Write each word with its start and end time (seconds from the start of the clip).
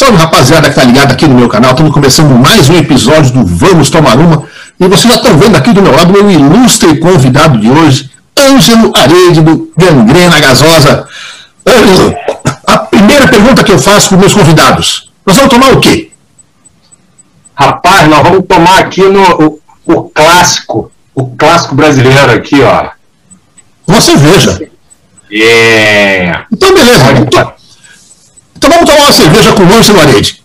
Salve 0.00 0.16
rapaziada 0.16 0.70
que 0.70 0.74
tá 0.74 0.82
ligado 0.82 1.12
aqui 1.12 1.26
no 1.26 1.34
meu 1.34 1.46
canal, 1.46 1.72
estamos 1.72 1.92
começando 1.92 2.30
mais 2.30 2.70
um 2.70 2.74
episódio 2.78 3.34
do 3.34 3.44
Vamos 3.44 3.90
Tomar 3.90 4.18
Uma. 4.18 4.44
E 4.80 4.88
vocês 4.88 5.12
já 5.12 5.16
estão 5.16 5.36
vendo 5.36 5.56
aqui 5.56 5.74
do 5.74 5.82
meu 5.82 5.92
lado 5.94 6.10
meu 6.10 6.30
ilustre 6.30 6.98
convidado 6.98 7.58
de 7.58 7.68
hoje, 7.68 8.10
Ângelo 8.34 8.94
Arede, 8.96 9.42
do 9.42 9.70
Gangrena 9.76 10.40
Gasosa. 10.40 11.06
Ângelo, 11.68 12.14
a 12.66 12.78
primeira 12.78 13.28
pergunta 13.28 13.62
que 13.62 13.72
eu 13.72 13.78
faço 13.78 14.08
para 14.08 14.14
os 14.14 14.20
meus 14.22 14.32
convidados: 14.32 15.12
nós 15.26 15.36
vamos 15.36 15.50
tomar 15.50 15.70
o 15.74 15.80
quê? 15.80 16.10
Rapaz, 17.54 18.08
nós 18.08 18.22
vamos 18.22 18.46
tomar 18.48 18.78
aqui 18.78 19.02
no, 19.02 19.22
o, 19.22 19.60
o 19.84 20.02
clássico, 20.04 20.90
o 21.14 21.26
clássico 21.36 21.74
brasileiro 21.74 22.32
aqui, 22.32 22.58
ó. 22.62 22.88
Uma 23.86 24.00
cerveja. 24.00 24.66
Yeah. 25.30 26.46
Então, 26.50 26.72
beleza. 26.72 27.12
Então, 27.18 27.59
então 28.62 28.68
vamos 28.68 28.90
tomar 28.90 29.04
uma 29.04 29.12
cerveja 29.12 29.52
com 29.54 29.62
o 29.62 29.74
Ângelo 29.74 30.00
Arede. 30.00 30.44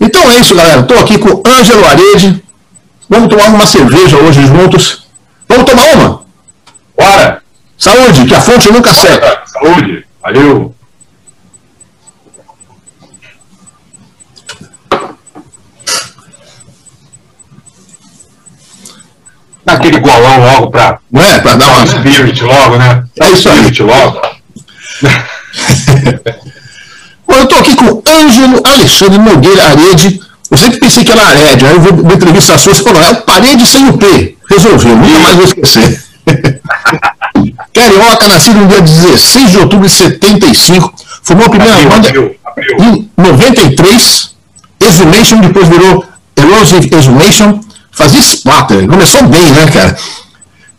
Então 0.00 0.30
é 0.30 0.38
isso, 0.38 0.54
galera. 0.54 0.82
Estou 0.82 0.98
aqui 1.00 1.18
com 1.18 1.42
Ângelo 1.44 1.84
Arede. 1.84 2.44
Vamos 3.08 3.28
tomar 3.28 3.48
uma 3.48 3.66
cerveja 3.66 4.16
hoje 4.18 4.46
juntos. 4.46 5.02
Vamos 5.48 5.64
tomar 5.68 5.94
uma? 5.94 6.19
Saúde, 7.80 8.26
que 8.26 8.34
a 8.34 8.40
fonte 8.42 8.70
nunca 8.70 8.92
seca. 8.92 9.42
Saúde, 9.46 10.04
valeu! 10.22 10.74
Aquele 19.66 19.98
golão 20.00 20.40
logo 20.40 20.70
pra. 20.70 20.98
Não 21.10 21.22
é? 21.22 21.40
Pra 21.40 21.54
dar 21.54 21.68
uma. 21.68 21.86
Spirit 21.86 22.44
logo, 22.44 22.76
né? 22.76 23.04
É 23.18 23.30
isso 23.30 23.48
aí. 23.48 23.56
Spirit 23.60 23.82
logo. 23.82 24.20
Bom, 27.26 27.34
eu 27.34 27.44
estou 27.44 27.58
aqui 27.60 27.76
com 27.76 27.86
o 27.86 28.02
Ângelo 28.06 28.60
Alexandre 28.62 29.18
Nogueira 29.18 29.68
Arede. 29.70 30.20
Eu 30.50 30.58
sempre 30.58 30.80
pensei 30.80 31.02
que 31.02 31.12
era 31.12 31.22
Arede, 31.22 31.64
aí 31.64 31.72
eu 31.72 31.80
vou 31.80 31.92
uma 31.92 32.12
entrevista 32.12 32.58
sua, 32.58 32.74
você 32.74 32.82
falou, 32.82 33.00
é 33.00 33.12
o 33.12 33.22
parede 33.22 33.64
sem 33.64 33.88
o 33.88 33.96
P. 33.96 34.36
Resolveu, 34.50 34.96
nunca 34.96 35.18
mais 35.20 35.36
vou 35.36 35.44
esquecer. 35.44 36.09
Carioca, 37.80 38.28
nascido 38.28 38.60
no 38.60 38.68
dia 38.68 38.82
16 38.82 39.50
de 39.52 39.58
outubro 39.58 39.88
de 39.88 39.94
75, 39.94 40.92
formou 41.22 41.46
a 41.46 41.48
primeira 41.48 41.74
Abril, 41.74 41.88
banda 41.88 42.08
abril, 42.08 42.36
abril. 42.44 42.76
em 42.78 43.10
93, 43.16 44.30
Exhumation, 44.78 45.40
depois 45.40 45.66
virou 45.66 46.04
Erosive 46.36 46.94
Exhumation, 46.94 47.60
fazia 47.90 48.20
splatter, 48.20 48.86
começou 48.86 49.26
bem, 49.28 49.50
né, 49.52 49.66
cara? 49.72 49.96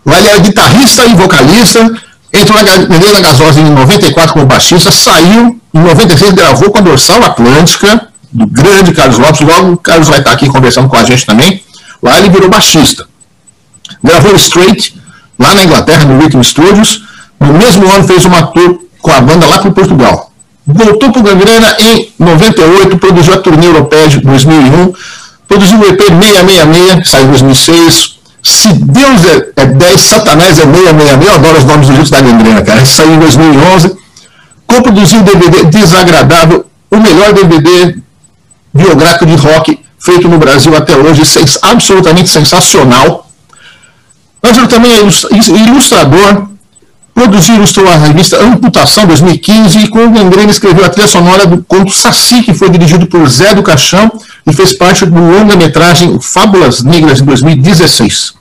Lá 0.06 0.20
ele 0.20 0.28
era 0.28 0.40
guitarrista 0.40 1.04
e 1.06 1.16
vocalista, 1.16 1.92
entrou 2.32 2.64
na 2.64 2.78
Menina 2.78 3.20
Gasosa 3.20 3.60
em 3.60 3.70
94 3.72 4.34
como 4.34 4.46
baixista, 4.46 4.92
saiu, 4.92 5.60
em 5.74 5.80
96 5.80 6.34
gravou 6.34 6.70
com 6.70 6.78
a 6.78 6.82
Dorsal 6.82 7.24
Atlântica, 7.24 8.10
do 8.32 8.46
grande 8.46 8.94
Carlos 8.94 9.18
Lopes, 9.18 9.42
logo 9.42 9.74
o 9.74 9.78
Carlos 9.78 10.08
vai 10.08 10.20
estar 10.20 10.34
aqui 10.34 10.48
conversando 10.48 10.88
com 10.88 10.98
a 10.98 11.04
gente 11.04 11.26
também, 11.26 11.64
lá 12.02 12.20
ele 12.20 12.30
virou 12.30 12.50
baixista. 12.50 13.08
Gravou 14.04 14.36
Straight, 14.36 15.01
lá 15.42 15.56
na 15.56 15.64
Inglaterra, 15.64 16.06
no 16.06 16.20
Rhythm 16.20 16.42
Studios, 16.42 17.04
no 17.40 17.54
mesmo 17.54 17.90
ano 17.92 18.04
fez 18.06 18.26
uma 18.26 18.48
tour 18.48 18.80
com 19.02 19.12
a 19.12 19.22
banda 19.22 19.48
lá 19.48 19.60
para 19.60 19.72
Portugal. 19.72 20.32
Voltou 20.66 21.12
para 21.12 21.20
o 21.20 21.24
Gangrena 21.24 21.76
em 21.80 22.14
98, 22.20 22.98
produziu 22.98 23.34
a 23.34 23.38
turnê 23.38 23.68
europeia 23.68 24.08
de 24.08 24.20
2001, 24.20 24.94
produziu 25.48 25.80
o 25.80 25.86
EP 25.86 26.00
666, 26.00 27.02
que 27.02 27.10
saiu 27.10 27.26
em 27.26 27.30
2006. 27.30 28.22
Se 28.44 28.74
Deus 28.74 29.26
é, 29.26 29.62
é 29.62 29.66
10, 29.66 30.02
Satanás 30.02 30.60
é 30.60 30.64
666. 30.64 31.28
Eu 31.28 31.34
adoro 31.34 31.58
os 31.58 31.66
nomes 31.66 31.88
dos 31.88 31.98
discos 31.98 32.12
da 32.12 32.22
Gangrena, 32.22 32.62
cara. 32.62 32.86
Saiu 32.86 33.14
em 33.14 33.20
2011. 33.20 33.96
Co-produziu 34.68 35.20
o 35.20 35.24
DVD 35.24 35.66
Desagradável, 35.66 36.66
o 36.90 36.98
melhor 36.98 37.34
DVD 37.34 37.96
biográfico 38.74 39.26
de 39.26 39.36
rock 39.36 39.80
feito 40.00 40.28
no 40.28 40.38
Brasil 40.38 40.76
até 40.76 40.96
hoje, 40.96 41.24
absolutamente 41.62 42.30
sensacional. 42.30 43.31
Ângelo 44.44 44.68
também 44.68 44.92
é 44.92 45.00
ilus- 45.00 45.28
ilustrador, 45.48 46.48
produziu 47.14 47.56
e 47.56 47.58
ilustrou 47.58 47.88
a 47.88 47.96
revista 47.96 48.38
Amputação 48.42 49.06
2015 49.06 49.80
e 49.80 49.88
com 49.88 50.06
o 50.06 50.10
Gangrena 50.10 50.50
escreveu 50.52 50.84
a 50.86 50.90
trilha 50.90 51.08
sonora 51.08 51.46
do 51.46 51.64
conto 51.64 51.92
Saci, 51.92 52.42
que 52.42 52.54
foi 52.54 52.70
dirigido 52.70 53.06
por 53.06 53.28
Zé 53.30 53.54
do 53.54 53.62
Caixão 53.64 54.12
e 54.48 54.54
fez 54.54 54.74
parte 54.74 55.06
do 55.06 55.20
longa-metragem 55.20 56.20
Fábulas 56.20 56.82
Negras 56.84 57.22
em 57.22 57.26
2016. 57.26 58.34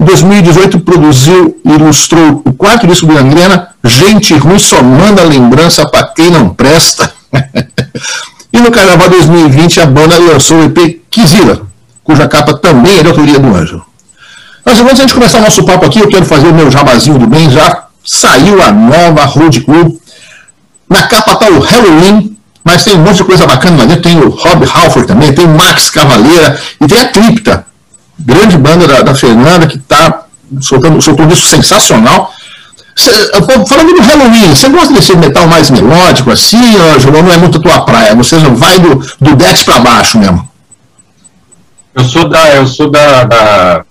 Em 0.00 0.04
2018 0.04 0.80
produziu 0.80 1.60
e 1.64 1.70
ilustrou 1.70 2.42
o 2.44 2.52
quarto 2.52 2.86
disco 2.86 3.06
do 3.06 3.14
Gangrena, 3.14 3.68
Gente 3.84 4.34
Ruim 4.34 4.58
Só 4.58 4.82
Manda 4.82 5.22
Lembrança 5.22 5.88
para 5.88 6.08
Quem 6.08 6.30
Não 6.30 6.48
Presta. 6.50 7.12
e 8.52 8.60
no 8.60 8.70
Carnaval 8.70 9.08
2020 9.10 9.80
a 9.80 9.86
banda 9.86 10.18
lançou 10.18 10.58
o 10.58 10.64
EP 10.64 11.00
Kizila, 11.10 11.62
cuja 12.02 12.26
capa 12.28 12.54
também 12.54 12.98
é 12.98 13.02
de 13.02 13.08
autoria 13.08 13.38
do 13.38 13.54
Ângelo. 13.54 13.87
Mas 14.64 14.78
antes 14.80 14.94
de 14.94 15.00
a 15.00 15.04
gente 15.04 15.14
começar 15.14 15.38
o 15.38 15.42
nosso 15.42 15.64
papo 15.64 15.86
aqui, 15.86 15.98
eu 15.98 16.08
quero 16.08 16.24
fazer 16.24 16.48
o 16.48 16.54
meu 16.54 16.70
jabazinho 16.70 17.18
do 17.18 17.26
bem. 17.26 17.50
Já 17.50 17.84
saiu 18.04 18.62
a 18.62 18.70
nova 18.70 19.24
Road 19.24 19.60
Club. 19.62 19.96
Na 20.88 21.02
capa 21.02 21.32
está 21.32 21.48
o 21.50 21.58
Halloween, 21.58 22.36
mas 22.64 22.84
tem 22.84 22.94
um 22.94 23.02
monte 23.02 23.16
de 23.16 23.24
coisa 23.24 23.46
bacana 23.46 23.78
lá 23.78 23.84
dentro. 23.84 24.02
Tem 24.02 24.18
o 24.18 24.28
Rob 24.30 24.64
Halford 24.66 25.06
também, 25.06 25.32
tem 25.32 25.44
o 25.44 25.48
Max 25.48 25.90
Cavaleira 25.90 26.58
e 26.80 26.86
tem 26.86 26.98
a 27.00 27.08
Cripta, 27.08 27.66
grande 28.18 28.56
banda 28.56 28.86
da, 28.86 29.02
da 29.02 29.14
Fernanda, 29.14 29.66
que 29.66 29.76
está 29.76 30.24
soltando, 30.60 31.00
soltou 31.00 31.26
um 31.26 31.28
disco 31.28 31.46
sensacional. 31.46 32.32
Cê, 32.96 33.10
falando 33.68 33.94
do 33.94 34.02
Halloween, 34.02 34.54
você 34.54 34.68
gosta 34.70 34.92
desse 34.92 35.14
metal 35.16 35.46
mais 35.46 35.70
melódico 35.70 36.30
assim, 36.32 36.56
ou 37.06 37.22
não 37.22 37.32
é 37.32 37.36
muito 37.36 37.58
a 37.58 37.60
tua 37.62 37.84
praia? 37.84 38.14
Você 38.16 38.40
já 38.40 38.48
vai 38.48 38.78
do, 38.78 38.96
do 39.20 39.36
Death 39.36 39.64
para 39.64 39.78
baixo 39.80 40.18
mesmo? 40.18 40.48
Eu 41.94 42.04
sou 42.04 42.28
da. 42.28 42.48
Eu 42.54 42.66
sou 42.66 42.90
da. 42.90 43.24
da- 43.24 43.84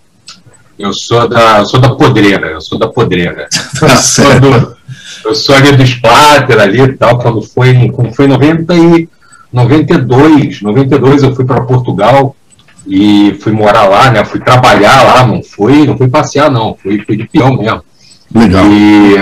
eu 0.78 0.94
sou 0.94 1.28
da. 1.28 1.60
Eu 1.60 1.66
sou 1.66 1.80
da 1.80 1.90
podreira, 1.96 2.48
eu 2.48 2.62
sou 2.62 2.78
da 2.78 2.88
podreira. 2.88 3.48
Tá 3.80 3.88
Eu 3.88 3.98
sou, 3.98 4.40
do, 4.40 4.78
eu 5.26 5.36
sou 5.36 5.56
ali 5.56 5.72
do 5.76 5.84
Splatter 5.84 6.60
ali 6.60 6.82
e 6.82 6.94
tal, 6.94 7.18
quando 7.20 7.42
foi, 7.42 7.70
em- 7.70 7.92
quando 7.92 8.14
foi 8.14 8.26
em 8.26 8.30
90 8.30 8.74
e 8.76 9.10
92, 9.52 10.62
92 10.62 11.24
eu 11.24 11.36
fui 11.36 11.46
para 11.46 11.62
Portugal 11.62 12.36
e 12.86 13.38
fui 13.42 13.52
morar 13.52 13.86
lá, 13.88 14.10
né? 14.12 14.24
Fui 14.24 14.40
trabalhar 14.40 15.04
lá, 15.04 15.26
não 15.28 15.42
fui, 15.44 15.86
não 15.86 15.98
fui 15.98 16.08
passear 16.08 16.50
não, 16.50 16.76
fui, 16.82 17.04
fui 17.06 17.18
de 17.18 17.28
peão 17.28 17.58
mesmo. 17.58 17.82
Legal. 18.34 18.66
E, 18.66 19.16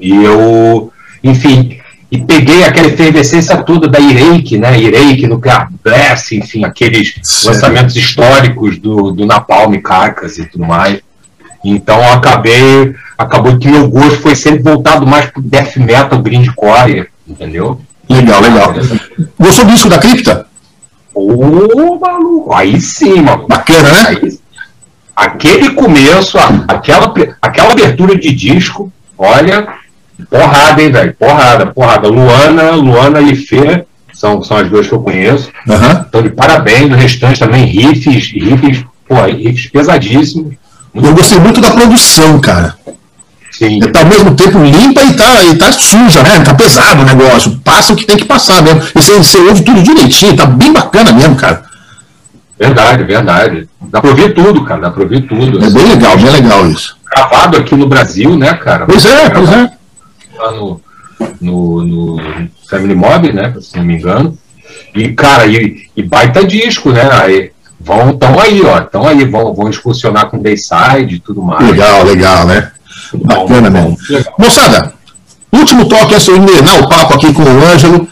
e 0.00 0.24
eu, 0.24 0.92
enfim, 1.22 1.78
e 2.12 2.20
peguei 2.20 2.62
aquela 2.62 2.88
efervescência 2.88 3.56
toda 3.62 3.88
da 3.88 3.98
Ireik, 3.98 4.58
né? 4.58 4.78
Ireik, 4.78 5.26
Nuclear 5.26 5.72
Blast, 5.82 6.36
enfim, 6.36 6.62
aqueles 6.62 7.14
lançamentos 7.42 7.96
históricos 7.96 8.76
do, 8.76 9.12
do 9.12 9.24
Napalm, 9.24 9.74
Carcas 9.80 10.36
e 10.36 10.44
tudo 10.44 10.66
mais. 10.66 11.00
Então 11.64 12.06
acabei, 12.12 12.94
acabou 13.16 13.58
que 13.58 13.66
meu 13.66 13.88
gosto 13.88 14.20
foi 14.20 14.34
sempre 14.34 14.62
voltado 14.62 15.06
mais 15.06 15.30
pro 15.30 15.40
death 15.40 15.78
metal, 15.78 16.20
grindcore, 16.20 17.08
entendeu? 17.26 17.80
Legal, 18.06 18.42
legal. 18.42 18.74
Gostou 19.40 19.64
do 19.64 19.72
disco 19.72 19.88
da 19.88 19.96
Cripta? 19.96 20.46
Ô, 21.14 21.98
maluco, 21.98 22.52
aí 22.52 22.78
sim, 22.78 23.22
mano. 23.22 23.46
Bacana, 23.48 23.88
né? 23.88 24.08
Aí, 24.08 24.38
aquele 25.16 25.70
começo, 25.70 26.36
aquela, 26.68 27.14
aquela 27.40 27.72
abertura 27.72 28.14
de 28.18 28.34
disco, 28.34 28.92
olha, 29.16 29.80
porrada, 30.28 30.82
hein, 30.82 30.90
velho? 30.90 31.14
Porrada, 31.18 31.66
porrada. 31.66 32.08
Luana, 32.08 32.70
Luana 32.72 33.20
e 33.20 33.34
Fê 33.34 33.84
são, 34.12 34.42
são 34.42 34.56
as 34.58 34.68
duas 34.68 34.86
que 34.86 34.92
eu 34.92 35.00
conheço. 35.00 35.48
Aham. 35.68 36.04
Então, 36.08 36.22
de 36.22 36.30
parabéns, 36.30 36.90
o 36.90 36.94
restante 36.94 37.40
também, 37.40 37.64
riffs, 37.64 38.30
riffs, 38.32 38.84
pô, 39.08 39.22
riffs 39.24 39.68
pesadíssimos. 39.70 40.54
Eu 40.94 41.14
gostei 41.14 41.38
muito 41.38 41.60
da 41.60 41.70
produção, 41.70 42.38
cara. 42.40 42.74
Sim, 43.50 43.80
Tá 43.80 44.00
ao 44.00 44.06
mesmo 44.06 44.34
tempo 44.34 44.58
limpa 44.58 45.02
e 45.02 45.12
tá, 45.14 45.44
e 45.44 45.56
tá 45.56 45.70
suja, 45.72 46.22
né? 46.22 46.40
Tá 46.40 46.54
pesado 46.54 47.02
o 47.02 47.04
negócio. 47.04 47.60
Passa 47.62 47.92
o 47.92 47.96
que 47.96 48.06
tem 48.06 48.16
que 48.16 48.24
passar 48.24 48.62
mesmo. 48.62 48.82
E 48.82 49.02
você, 49.02 49.12
você 49.12 49.38
ouve 49.38 49.62
tudo 49.62 49.82
direitinho, 49.82 50.36
tá 50.36 50.46
bem 50.46 50.72
bacana 50.72 51.12
mesmo, 51.12 51.36
cara. 51.36 51.62
verdade, 52.58 53.04
verdade. 53.04 53.68
Dá 53.80 54.00
pra 54.00 54.10
ouvir 54.10 54.34
tudo, 54.34 54.64
cara, 54.64 54.80
dá 54.80 54.90
pra 54.90 55.02
ouvir 55.02 55.22
tudo. 55.22 55.62
É 55.62 55.70
bem 55.70 55.86
legal, 55.86 56.16
bem 56.16 56.30
legal 56.30 56.66
isso. 56.68 56.96
Gravado 57.14 57.58
aqui 57.58 57.74
no 57.74 57.86
Brasil, 57.86 58.38
né, 58.38 58.54
cara? 58.54 58.86
Pois 58.86 59.04
é, 59.04 59.28
pois 59.28 59.50
é. 59.50 59.70
Lá 60.42 60.52
no, 60.52 60.80
no, 61.40 61.84
no 61.84 62.48
Family 62.68 62.94
Mob, 62.94 63.32
né? 63.32 63.54
Se 63.60 63.76
não 63.76 63.84
me 63.84 63.94
engano. 63.94 64.36
E, 64.94 65.08
cara, 65.12 65.46
e, 65.46 65.86
e 65.96 66.02
baita 66.02 66.44
disco, 66.44 66.90
né? 66.90 67.08
Aí, 67.12 67.50
vão, 67.80 68.16
tão 68.16 68.38
aí, 68.38 68.62
ó. 68.62 68.78
Estão 68.78 69.06
aí, 69.06 69.24
vão, 69.24 69.54
vão 69.54 69.68
excursionar 69.68 70.26
com 70.26 70.38
Dayside 70.38 71.14
e 71.14 71.20
tudo 71.20 71.42
mais. 71.42 71.68
Legal, 71.68 72.04
legal, 72.04 72.46
né? 72.46 72.70
Bacana 73.14 73.70
bom, 73.70 73.90
mesmo. 73.90 73.98
legal. 74.08 74.34
Moçada, 74.38 74.94
Último 75.52 75.84
toque 75.86 76.16
de 76.16 76.30
envenenar 76.30 76.80
o 76.80 76.88
papo 76.88 77.14
aqui 77.14 77.30
com 77.32 77.42
o 77.42 77.66
Ângelo. 77.66 78.08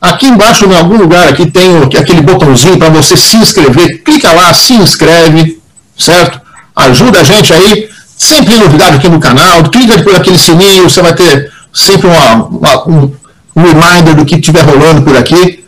Aqui 0.00 0.26
embaixo, 0.26 0.66
em 0.66 0.76
algum 0.76 0.96
lugar, 0.96 1.28
aqui 1.28 1.48
tem 1.48 1.76
aquele 1.84 2.20
botãozinho 2.20 2.76
para 2.76 2.88
você 2.88 3.16
se 3.16 3.36
inscrever. 3.36 4.02
Clica 4.02 4.32
lá, 4.32 4.52
se 4.52 4.74
inscreve, 4.74 5.60
certo? 5.96 6.40
Ajuda 6.74 7.20
a 7.20 7.22
gente 7.22 7.52
aí. 7.52 7.88
Sempre 8.16 8.56
novidade 8.56 8.96
aqui 8.96 9.08
no 9.08 9.20
canal. 9.20 9.62
Clica 9.70 9.96
depois 9.96 10.16
naquele 10.16 10.38
sininho, 10.38 10.90
você 10.90 11.00
vai 11.00 11.14
ter 11.14 11.51
sempre 11.72 12.08
uma, 12.08 12.34
uma, 12.46 12.88
um, 12.88 13.14
um 13.56 13.62
reminder 13.62 14.14
do 14.14 14.24
que 14.24 14.36
estiver 14.36 14.64
rolando 14.64 15.02
por 15.02 15.16
aqui. 15.16 15.64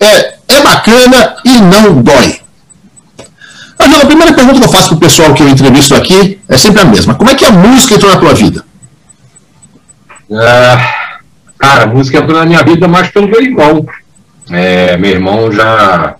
É, 0.00 0.34
é 0.48 0.62
bacana 0.62 1.36
e 1.44 1.60
não 1.60 2.02
dói. 2.02 2.40
Angela, 3.78 4.02
a 4.02 4.06
primeira 4.06 4.32
pergunta 4.32 4.60
que 4.60 4.66
eu 4.66 4.70
faço 4.72 4.88
para 4.88 4.96
o 4.96 5.00
pessoal 5.00 5.34
que 5.34 5.42
eu 5.42 5.48
entrevisto 5.48 5.94
aqui 5.94 6.40
é 6.48 6.56
sempre 6.56 6.82
a 6.82 6.84
mesma. 6.84 7.14
Como 7.14 7.30
é 7.30 7.34
que 7.34 7.44
a 7.44 7.50
música 7.50 7.94
entrou 7.94 8.12
na 8.12 8.20
tua 8.20 8.34
vida? 8.34 8.64
Uh 10.30 11.04
Cara, 11.64 11.84
a 11.84 11.86
música 11.86 12.18
entrou 12.18 12.38
na 12.38 12.44
minha 12.44 12.62
vida 12.62 12.86
mais 12.86 13.08
pelo 13.08 13.26
meu 13.26 13.40
irmão. 13.40 13.86
É, 14.50 14.98
meu 14.98 15.10
irmão 15.10 15.50
já, 15.50 16.16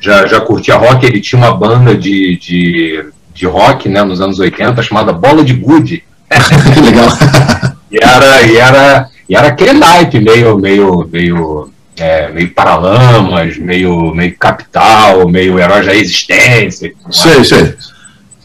já, 0.00 0.26
já 0.26 0.40
curtia 0.40 0.76
rock, 0.76 1.06
ele 1.06 1.20
tinha 1.20 1.40
uma 1.40 1.54
banda 1.54 1.94
de, 1.94 2.36
de, 2.36 3.04
de 3.32 3.46
rock 3.46 3.88
né, 3.88 4.02
nos 4.02 4.20
anos 4.20 4.40
80 4.40 4.82
chamada 4.82 5.12
Bola 5.12 5.44
de 5.44 5.54
Good. 5.54 6.02
Que 6.74 6.80
legal. 6.80 7.08
e 7.90 7.98
era, 8.02 8.42
e 8.42 8.56
era, 8.56 9.08
e 9.28 9.36
era 9.36 9.48
aquele 9.48 9.72
naipe 9.72 10.20
meio, 10.20 10.56
meio, 10.58 11.08
meio, 11.10 11.70
é, 11.96 12.28
meio 12.28 12.50
Paralamas, 12.50 13.58
meio, 13.58 14.14
meio 14.14 14.36
Capital, 14.38 15.28
meio 15.28 15.58
Herói 15.58 15.84
da 15.84 15.94
Existência. 15.94 16.92
Sei, 17.10 17.44
sei. 17.44 17.74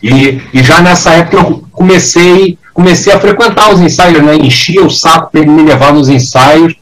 E, 0.01 0.42
e 0.53 0.63
já 0.63 0.81
nessa 0.81 1.12
época 1.12 1.38
eu 1.38 1.63
comecei 1.71 2.57
comecei 2.75 3.13
a 3.13 3.19
frequentar 3.19 3.74
os 3.74 3.80
ensaios, 3.80 4.21
né? 4.21 4.36
Enchia 4.36 4.86
o 4.86 4.89
saco 4.89 5.31
para 5.31 5.39
ele 5.39 5.50
me 5.50 5.63
levar 5.63 5.94
nos 5.94 6.09
ensaios 6.09 6.75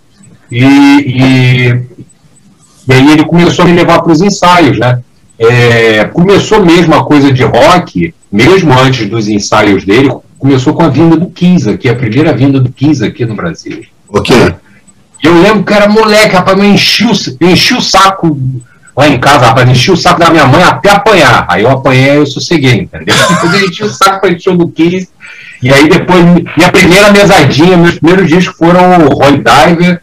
e, 0.52 0.64
e, 0.64 1.68
e 2.88 2.94
aí 2.94 3.12
ele 3.12 3.24
começou 3.26 3.64
a 3.64 3.68
me 3.68 3.76
levar 3.76 4.02
para 4.02 4.12
os 4.12 4.20
ensaios, 4.20 4.80
né? 4.80 5.02
É, 5.38 6.06
começou 6.06 6.66
mesmo 6.66 6.96
a 6.96 7.06
coisa 7.06 7.32
de 7.32 7.44
rock, 7.44 8.14
mesmo 8.32 8.74
antes 8.74 9.08
dos 9.08 9.28
ensaios 9.28 9.86
dele, 9.86 10.12
começou 10.44 10.74
com 10.74 10.84
a 10.84 10.90
vinda 10.90 11.16
do 11.16 11.28
Kiss 11.28 11.70
aqui, 11.70 11.88
a 11.88 11.96
primeira 11.96 12.34
vinda 12.34 12.60
do 12.60 12.70
Kiss 12.70 13.02
aqui 13.02 13.26
no 13.26 13.34
Brasil. 13.34 13.86
Ok. 14.10 14.36
Eu 15.24 15.42
lembro 15.42 15.64
que 15.64 15.74
era 15.74 15.88
moleque, 15.88 16.36
rapaz, 16.36 16.58
eu 16.58 16.66
enchi 16.66 17.06
o, 17.06 17.14
enchi 17.48 17.74
o 17.74 17.80
saco 17.80 18.38
lá 18.94 19.08
em 19.08 19.18
casa, 19.22 19.46
rapaz, 19.46 19.70
enchi 19.70 19.90
o 19.90 19.96
saco 19.96 20.20
da 20.20 20.30
minha 20.30 20.46
mãe 20.46 20.62
até 20.62 20.90
apanhar. 20.90 21.46
Aí 21.48 21.64
eu 21.64 21.70
apanhei 21.70 22.12
e 22.12 22.16
eu 22.18 22.26
sosseguei, 22.26 22.74
entendeu? 22.74 23.16
Depois 23.30 23.54
eu 23.54 23.70
enchi 23.70 23.84
o 23.86 23.90
saco 23.90 24.20
para 24.20 24.38
show 24.38 24.58
do 24.58 24.68
Kiss 24.68 25.08
e 25.62 25.74
aí 25.74 25.88
depois, 25.88 26.22
minha 26.58 26.70
primeira 26.70 27.10
mesadinha, 27.14 27.78
meus 27.78 27.98
primeiros 27.98 28.28
discos 28.28 28.58
foram 28.58 28.98
o 28.98 29.14
Roy 29.14 29.38
Diver, 29.42 30.02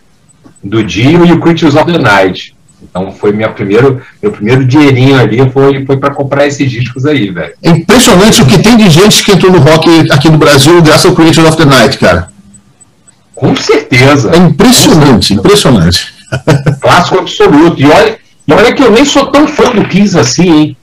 do 0.65 0.83
Dio, 0.83 1.27
e 1.27 1.33
o 1.33 1.41
Creatures 1.41 1.75
of 1.75 1.93
the 1.93 1.99
Night. 1.99 2.57
Então 2.91 3.13
foi 3.13 3.33
minha 3.33 3.49
primeiro, 3.49 4.03
meu 4.21 4.33
primeiro 4.33 4.65
dinheirinho 4.65 5.19
ali 5.19 5.49
foi, 5.51 5.87
foi 5.87 5.97
para 5.97 6.13
comprar 6.13 6.47
esses 6.47 6.69
discos 6.69 7.07
aí, 7.07 7.31
velho. 7.31 7.55
É 7.63 7.71
impressionante 7.71 8.43
o 8.43 8.47
que 8.47 8.59
tem 8.59 8.77
de 8.77 8.91
gente 8.91 9.23
que 9.23 9.31
entrou 9.31 9.53
no 9.53 9.61
rock 9.61 9.89
aqui 10.11 10.29
no 10.29 10.37
Brasil 10.37 10.83
graças 10.83 11.07
ao 11.07 11.15
Creatures 11.15 11.49
of 11.49 11.57
the 11.57 11.65
Night, 11.65 11.99
cara. 11.99 12.29
Com 13.35 13.55
certeza. 13.55 14.33
É 14.35 14.37
impressionante, 14.37 15.35
impressionante. 15.35 16.13
Clássico 16.83 17.21
absoluto. 17.21 17.81
E 17.81 17.87
olha, 17.87 18.19
e 18.47 18.53
olha 18.53 18.73
que 18.75 18.83
eu 18.83 18.91
nem 18.91 19.05
sou 19.05 19.27
tão 19.27 19.47
fã 19.47 19.71
do 19.71 19.85
Kiss 19.85 20.19
assim, 20.19 20.51
hein? 20.51 20.77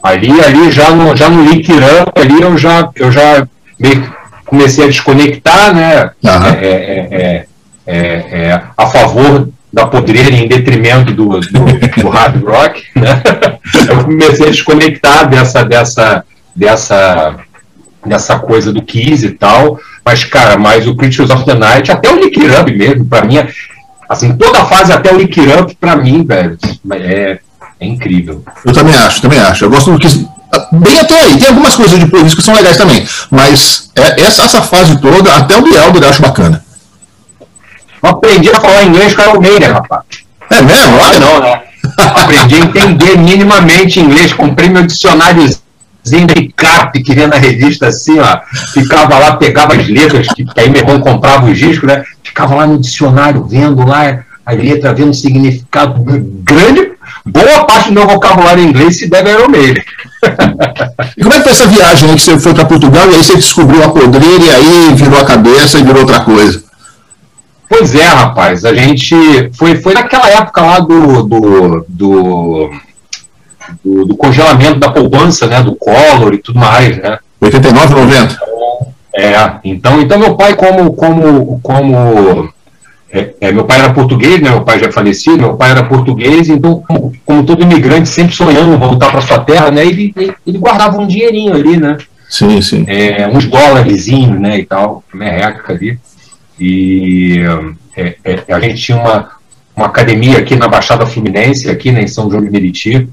Ali, 0.00 0.30
ali 0.40 0.70
já 0.70 0.90
no, 0.90 1.14
já 1.16 1.28
no 1.28 1.42
Link 1.44 1.68
ali 2.14 2.40
eu 2.40 2.56
já, 2.56 2.88
eu 2.94 3.10
já 3.10 3.46
meio 3.78 4.16
comecei 4.46 4.84
a 4.84 4.88
desconectar, 4.88 5.74
né? 5.74 6.10
Uhum. 6.22 6.46
É, 6.60 7.46
é, 7.86 8.60
a 8.76 8.86
favor 8.86 9.48
da 9.72 9.86
podreira 9.86 10.34
em 10.34 10.48
detrimento 10.48 11.12
do, 11.12 11.40
do, 11.40 12.02
do 12.02 12.08
hard 12.08 12.42
rock, 12.42 12.84
né? 12.94 13.22
Eu 13.88 14.04
comecei 14.04 14.46
a 14.46 14.50
desconectar 14.50 15.28
dessa, 15.28 15.62
dessa, 15.64 16.24
dessa, 16.54 17.36
dessa 18.04 18.38
coisa 18.38 18.72
do 18.72 18.82
Kiss 18.82 19.26
e 19.26 19.30
tal, 19.30 19.78
mas, 20.04 20.24
cara, 20.24 20.58
mas 20.58 20.86
o 20.86 20.96
Creatures 20.96 21.30
of 21.30 21.44
the 21.44 21.54
Night, 21.54 21.92
até 21.92 22.10
o 22.10 22.16
Lick 22.16 22.38
mesmo, 22.74 23.04
pra 23.04 23.24
mim, 23.24 23.36
assim, 24.08 24.34
toda 24.36 24.60
a 24.60 24.64
fase 24.64 24.92
até 24.92 25.12
o 25.12 25.18
Lick 25.18 25.38
Up, 25.40 25.76
pra 25.78 25.96
mim, 25.96 26.24
velho, 26.24 26.56
é, 26.92 27.38
é 27.78 27.86
incrível. 27.86 28.42
Eu 28.64 28.72
também 28.72 28.94
acho, 28.94 29.20
também 29.20 29.38
acho. 29.38 29.64
Eu 29.64 29.70
gosto 29.70 29.92
do 29.92 29.98
Kiss 29.98 30.26
bem 30.72 30.98
até 30.98 31.20
aí. 31.20 31.38
Tem 31.38 31.48
algumas 31.48 31.76
coisas 31.76 31.98
de 31.98 32.26
isso 32.26 32.36
que 32.36 32.42
são 32.42 32.54
legais 32.54 32.76
também. 32.76 33.06
Mas 33.30 33.90
é, 33.94 34.22
essa, 34.22 34.42
essa 34.42 34.62
fase 34.62 34.98
toda, 35.00 35.34
até 35.36 35.56
o 35.56 35.62
Bieldo 35.62 36.02
eu 36.02 36.08
acho 36.08 36.22
bacana. 36.22 36.64
Eu 38.02 38.10
aprendi 38.10 38.50
a 38.50 38.60
falar 38.60 38.84
inglês 38.84 39.14
com 39.14 39.22
a 39.22 39.26
Almeida, 39.26 39.72
rapaz. 39.72 40.02
É 40.50 40.62
mesmo? 40.62 40.96
Olha. 40.96 41.20
Não, 41.20 41.40
né? 41.40 41.62
Aprendi 41.98 42.54
a 42.56 42.58
entender 42.58 43.18
minimamente 43.18 44.00
inglês. 44.00 44.32
Comprei 44.32 44.68
meu 44.68 44.84
dicionáriozinho 44.84 46.26
de 46.26 46.52
cap 46.56 47.02
que 47.02 47.14
vinha 47.14 47.28
na 47.28 47.36
revista 47.36 47.88
assim, 47.88 48.18
ó. 48.18 48.38
Ficava 48.72 49.18
lá, 49.18 49.36
pegava 49.36 49.74
as 49.74 49.88
letras, 49.88 50.28
que, 50.28 50.44
que 50.44 50.60
aí 50.60 50.70
meu 50.70 50.82
irmão 50.82 51.00
comprava 51.00 51.50
os 51.50 51.58
discos, 51.58 51.88
né? 51.88 52.04
Ficava 52.22 52.54
lá 52.54 52.66
no 52.66 52.78
dicionário, 52.78 53.44
vendo 53.44 53.86
lá 53.86 54.24
a 54.46 54.52
letra, 54.52 54.94
vendo 54.94 55.10
o 55.10 55.14
significado. 55.14 56.02
Grande, 56.42 56.92
boa 57.26 57.64
parte 57.64 57.88
do 57.88 57.94
meu 57.94 58.06
vocabulário 58.06 58.62
em 58.62 58.68
inglês 58.68 58.98
se 58.98 59.08
deve 59.08 59.30
a 59.30 59.40
Almeida. 59.40 59.82
E 61.16 61.22
como 61.22 61.34
é 61.34 61.38
que 61.38 61.42
foi 61.44 61.52
essa 61.52 61.66
viagem 61.66 62.10
aí 62.10 62.16
que 62.16 62.22
você 62.22 62.38
foi 62.38 62.54
para 62.54 62.64
Portugal 62.64 63.10
e 63.10 63.14
aí 63.14 63.22
você 63.22 63.36
descobriu 63.36 63.84
a 63.84 63.90
podreira 63.90 64.44
e 64.44 64.50
aí 64.50 64.94
virou 64.94 65.20
a 65.20 65.24
cabeça 65.24 65.78
e 65.78 65.82
virou 65.82 66.00
outra 66.00 66.20
coisa? 66.20 66.67
Pois 67.90 67.94
é, 67.94 68.06
rapaz. 68.06 68.64
A 68.64 68.74
gente 68.74 69.14
foi, 69.54 69.76
foi 69.76 69.94
naquela 69.94 70.28
época 70.28 70.60
lá 70.60 70.78
do, 70.78 71.22
do, 71.22 71.86
do, 71.88 72.70
do, 73.82 74.04
do 74.04 74.16
congelamento 74.16 74.78
da 74.78 74.90
poupança, 74.90 75.46
né? 75.46 75.62
Do 75.62 75.74
Collor 75.74 76.34
e 76.34 76.38
tudo 76.38 76.58
mais, 76.58 76.98
né? 76.98 77.18
89, 77.40 77.94
90. 77.94 78.38
É, 79.14 79.32
então, 79.64 80.00
então 80.00 80.18
meu 80.18 80.36
pai, 80.36 80.54
como, 80.54 80.92
como, 80.92 81.60
como 81.60 82.52
é, 83.10 83.34
é, 83.40 83.52
meu 83.52 83.64
pai 83.64 83.78
era 83.78 83.94
português, 83.94 84.40
né, 84.40 84.50
meu 84.50 84.60
pai 84.60 84.78
já 84.78 84.92
falecido, 84.92 85.38
meu 85.38 85.56
pai 85.56 85.70
era 85.70 85.82
português, 85.82 86.48
então, 86.48 86.82
como, 86.86 87.12
como 87.24 87.44
todo 87.44 87.62
imigrante, 87.62 88.08
sempre 88.08 88.36
sonhando 88.36 88.78
voltar 88.78 89.10
para 89.10 89.22
sua 89.22 89.40
terra, 89.40 89.70
né, 89.70 89.84
ele, 89.84 90.12
ele 90.46 90.58
guardava 90.58 90.98
um 90.98 91.06
dinheirinho 91.06 91.54
ali, 91.54 91.76
né? 91.76 91.96
Sim, 92.28 92.60
sim. 92.60 92.84
É, 92.86 93.26
uns 93.26 93.46
dólares, 93.46 94.06
né, 94.06 94.58
e 94.58 94.66
tal, 94.66 95.02
merreca 95.12 95.72
ali. 95.72 95.98
E 96.58 97.40
é, 97.96 98.16
é, 98.24 98.44
a 98.52 98.60
gente 98.60 98.82
tinha 98.82 98.98
uma, 98.98 99.30
uma 99.76 99.86
academia 99.86 100.38
aqui 100.38 100.56
na 100.56 100.68
Baixada 100.68 101.06
Fluminense, 101.06 101.70
aqui 101.70 101.90
né, 101.90 102.02
em 102.02 102.08
São 102.08 102.30
João 102.30 102.42
de 102.42 102.50
Meriti, 102.50 103.08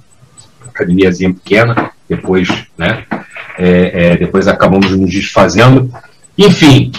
academiazinha 0.68 1.34
pequena, 1.34 1.92
depois, 2.10 2.48
né, 2.78 3.04
é, 3.58 4.12
é, 4.12 4.18
depois 4.18 4.48
acabamos 4.48 4.92
nos 4.92 5.10
desfazendo. 5.10 5.92
Enfim, 6.38 6.92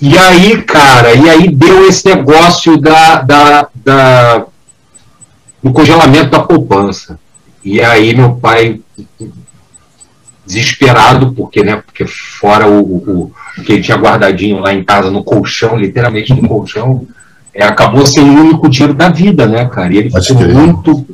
e 0.00 0.16
aí, 0.16 0.62
cara, 0.62 1.14
e 1.14 1.28
aí 1.28 1.48
deu 1.48 1.88
esse 1.88 2.06
negócio 2.06 2.76
da, 2.78 3.20
da, 3.22 3.68
da, 3.74 4.46
do 5.62 5.72
congelamento 5.72 6.30
da 6.30 6.40
poupança. 6.40 7.18
E 7.64 7.80
aí 7.80 8.14
meu 8.14 8.36
pai, 8.36 8.80
desesperado, 10.46 11.32
porque, 11.32 11.62
né, 11.62 11.82
porque 11.84 12.06
fora 12.06 12.68
o, 12.68 12.80
o, 12.80 13.32
o 13.58 13.62
que 13.62 13.72
ele 13.72 13.82
tinha 13.82 13.96
guardadinho 13.96 14.58
lá 14.58 14.72
em 14.72 14.84
casa, 14.84 15.10
no 15.10 15.24
colchão, 15.24 15.76
literalmente 15.76 16.34
no 16.34 16.46
colchão, 16.46 17.06
é, 17.54 17.64
acabou 17.64 18.04
sendo 18.04 18.32
o 18.32 18.40
único 18.40 18.68
dinheiro 18.68 18.94
da 18.94 19.08
vida, 19.08 19.46
né, 19.46 19.64
cara? 19.66 19.92
E 19.92 19.98
ele 19.98 20.10
ficou 20.10 20.48
muito. 20.48 21.06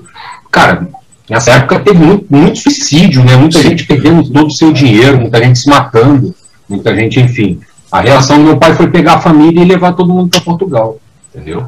Cara, 0.51 0.89
nessa 1.29 1.53
época 1.53 1.81
teve 1.81 1.99
muito, 1.99 2.27
muito 2.31 2.59
suicídio, 2.59 3.23
né? 3.23 3.37
Muita 3.37 3.59
Sim. 3.59 3.69
gente 3.69 3.87
perdendo 3.87 4.29
todo 4.31 4.47
o 4.47 4.51
seu 4.51 4.73
dinheiro, 4.73 5.21
muita 5.21 5.39
gente 5.39 5.59
se 5.59 5.69
matando, 5.69 6.35
muita 6.69 6.95
gente, 6.97 7.21
enfim. 7.21 7.61
A 7.93 8.01
reação 8.01 8.39
do 8.39 8.45
meu 8.45 8.57
pai 8.57 8.75
foi 8.75 8.89
pegar 8.89 9.15
a 9.15 9.21
família 9.21 9.61
e 9.61 9.67
levar 9.67 9.93
todo 9.93 10.13
mundo 10.13 10.31
para 10.31 10.41
Portugal, 10.41 10.99
entendeu? 11.35 11.67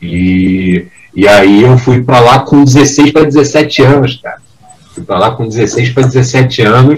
E, 0.00 0.86
e 1.14 1.28
aí 1.28 1.62
eu 1.62 1.76
fui 1.76 2.02
para 2.02 2.20
lá 2.20 2.38
com 2.40 2.64
16 2.64 3.12
para 3.12 3.24
17 3.24 3.82
anos, 3.82 4.20
cara. 4.22 4.40
Fui 4.94 5.04
para 5.04 5.18
lá 5.18 5.30
com 5.32 5.48
16 5.48 5.90
para 5.90 6.06
17 6.06 6.62
anos 6.62 6.96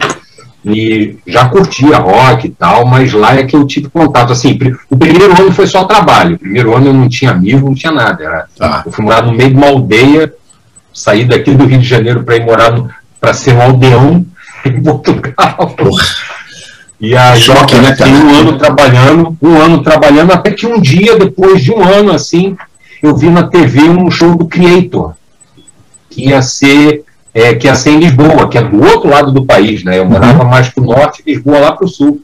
e 0.65 1.17
já 1.27 1.49
curtia 1.49 1.99
rock 1.99 2.47
e 2.47 2.51
tal, 2.51 2.87
mas 2.87 3.13
lá 3.13 3.35
é 3.35 3.45
que 3.45 3.57
eu 3.57 3.67
tive 3.67 3.89
contato. 3.89 4.33
Assim, 4.33 4.59
o 4.89 4.97
primeiro 4.97 5.33
ano 5.41 5.53
foi 5.53 5.67
só 5.67 5.85
trabalho. 5.85 6.37
O 6.37 6.39
primeiro 6.39 6.75
ano 6.75 6.87
eu 6.87 6.95
não 6.95 7.09
tinha 7.09 7.33
amigo, 7.33 7.67
não 7.67 7.75
tinha 7.75 7.93
nada. 7.93 8.23
Era, 8.23 8.47
ah. 8.61 8.83
Eu 8.87 8.93
fui 8.93 9.05
morar 9.05 9.23
no 9.23 9.33
meio 9.33 9.51
de 9.51 9.57
uma 9.57 9.69
aldeia, 9.69 10.33
saí 10.93 11.25
daqui 11.25 11.53
do 11.53 11.67
Rio 11.67 11.81
de 11.81 11.89
Janeiro 11.89 12.23
para 12.23 12.37
ir 12.37 12.45
morar 12.45 12.73
para 13.21 13.35
ser 13.35 13.55
um 13.55 13.63
aldeão 13.63 14.25
em 14.65 14.83
Portugal. 14.83 15.75
Porra. 15.77 16.05
E 17.03 17.17
aí, 17.17 17.41
Choque, 17.41 17.75
né, 17.79 17.97
cara? 17.97 18.11
um 18.13 18.37
ano 18.37 18.57
trabalhando, 18.57 19.37
um 19.43 19.61
ano 19.61 19.83
trabalhando, 19.83 20.31
até 20.31 20.53
que 20.53 20.69
um 20.69 20.81
dia, 20.81 21.19
depois 21.19 21.61
de 21.61 21.73
um 21.73 21.83
ano 21.83 22.13
assim, 22.13 22.57
eu 23.03 23.17
vi 23.17 23.29
na 23.29 23.43
TV 23.49 23.81
um 23.83 24.09
show 24.09 24.37
do 24.37 24.47
Creator, 24.47 25.15
que 26.09 26.29
ia 26.29 26.41
ser, 26.41 27.02
é, 27.35 27.55
que 27.55 27.67
ia 27.67 27.75
ser 27.75 27.91
em 27.91 27.99
Lisboa, 27.99 28.49
que 28.49 28.59
é 28.59 28.63
do 28.63 28.83
outro 28.83 29.09
lado 29.09 29.33
do 29.33 29.45
país, 29.45 29.83
né? 29.85 29.99
Eu 29.99 30.05
morava 30.05 30.43
uhum. 30.43 30.51
mais 30.51 30.69
para 30.69 30.83
o 30.83 30.87
norte, 30.87 31.23
Lisboa 31.27 31.59
lá 31.59 31.73
para 31.73 31.87
o 31.87 31.89
sul. 31.89 32.21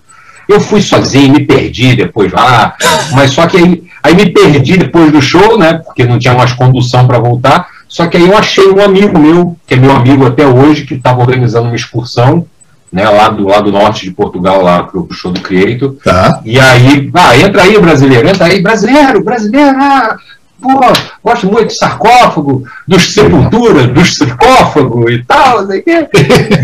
Eu 0.49 0.61
fui 0.61 0.81
sozinho, 0.81 1.35
me 1.35 1.45
perdi 1.45 1.95
depois 1.95 2.33
lá, 2.33 2.75
mas 3.13 3.33
só 3.33 3.47
que 3.47 3.59
aí, 3.59 3.83
aí 4.03 4.15
me 4.15 4.31
perdi 4.31 4.79
depois 4.79 5.13
do 5.13 5.21
show, 5.21 5.59
né? 5.59 5.75
Porque 5.75 6.05
não 6.05 6.19
tinha 6.19 6.35
mais 6.35 6.53
condução 6.55 7.07
para 7.07 7.19
voltar. 7.19 7.69
Só 7.87 8.07
que 8.07 8.17
aí 8.17 8.27
eu 8.27 8.37
achei 8.37 8.69
um 8.69 8.83
amigo 8.83 9.19
meu, 9.19 9.57
que 9.67 9.75
é 9.75 9.77
meu 9.77 9.93
amigo 9.93 10.27
até 10.27 10.47
hoje, 10.47 10.85
que 10.85 10.95
estava 10.95 11.21
organizando 11.21 11.67
uma 11.67 11.77
excursão, 11.77 12.47
né, 12.93 13.09
lá 13.09 13.29
do 13.29 13.47
lado 13.47 13.71
norte 13.71 14.05
de 14.05 14.11
Portugal, 14.11 14.63
lá 14.63 14.83
pro 14.85 15.09
show 15.11 15.33
do 15.33 15.41
Creator. 15.41 15.97
Tá. 16.03 16.41
E 16.45 16.59
aí, 16.59 17.11
ah, 17.15 17.37
entra 17.37 17.63
aí, 17.63 17.79
brasileiro, 17.79 18.29
entra 18.29 18.47
aí, 18.47 18.63
brasileiro, 18.63 19.23
brasileiro, 19.23 19.77
ah, 19.79 20.17
pô, 20.61 20.81
gosto 21.23 21.47
muito 21.47 21.69
de 21.69 21.75
sarcófago, 21.75 22.63
dos 22.87 23.15
sepulturas, 23.15 23.87
dos 23.89 24.15
sarcófagos 24.17 25.13
e 25.13 25.25
tal, 25.25 25.63
não 25.63 25.67
sei 25.69 25.81
o 25.81 25.85
quê. 25.85 26.09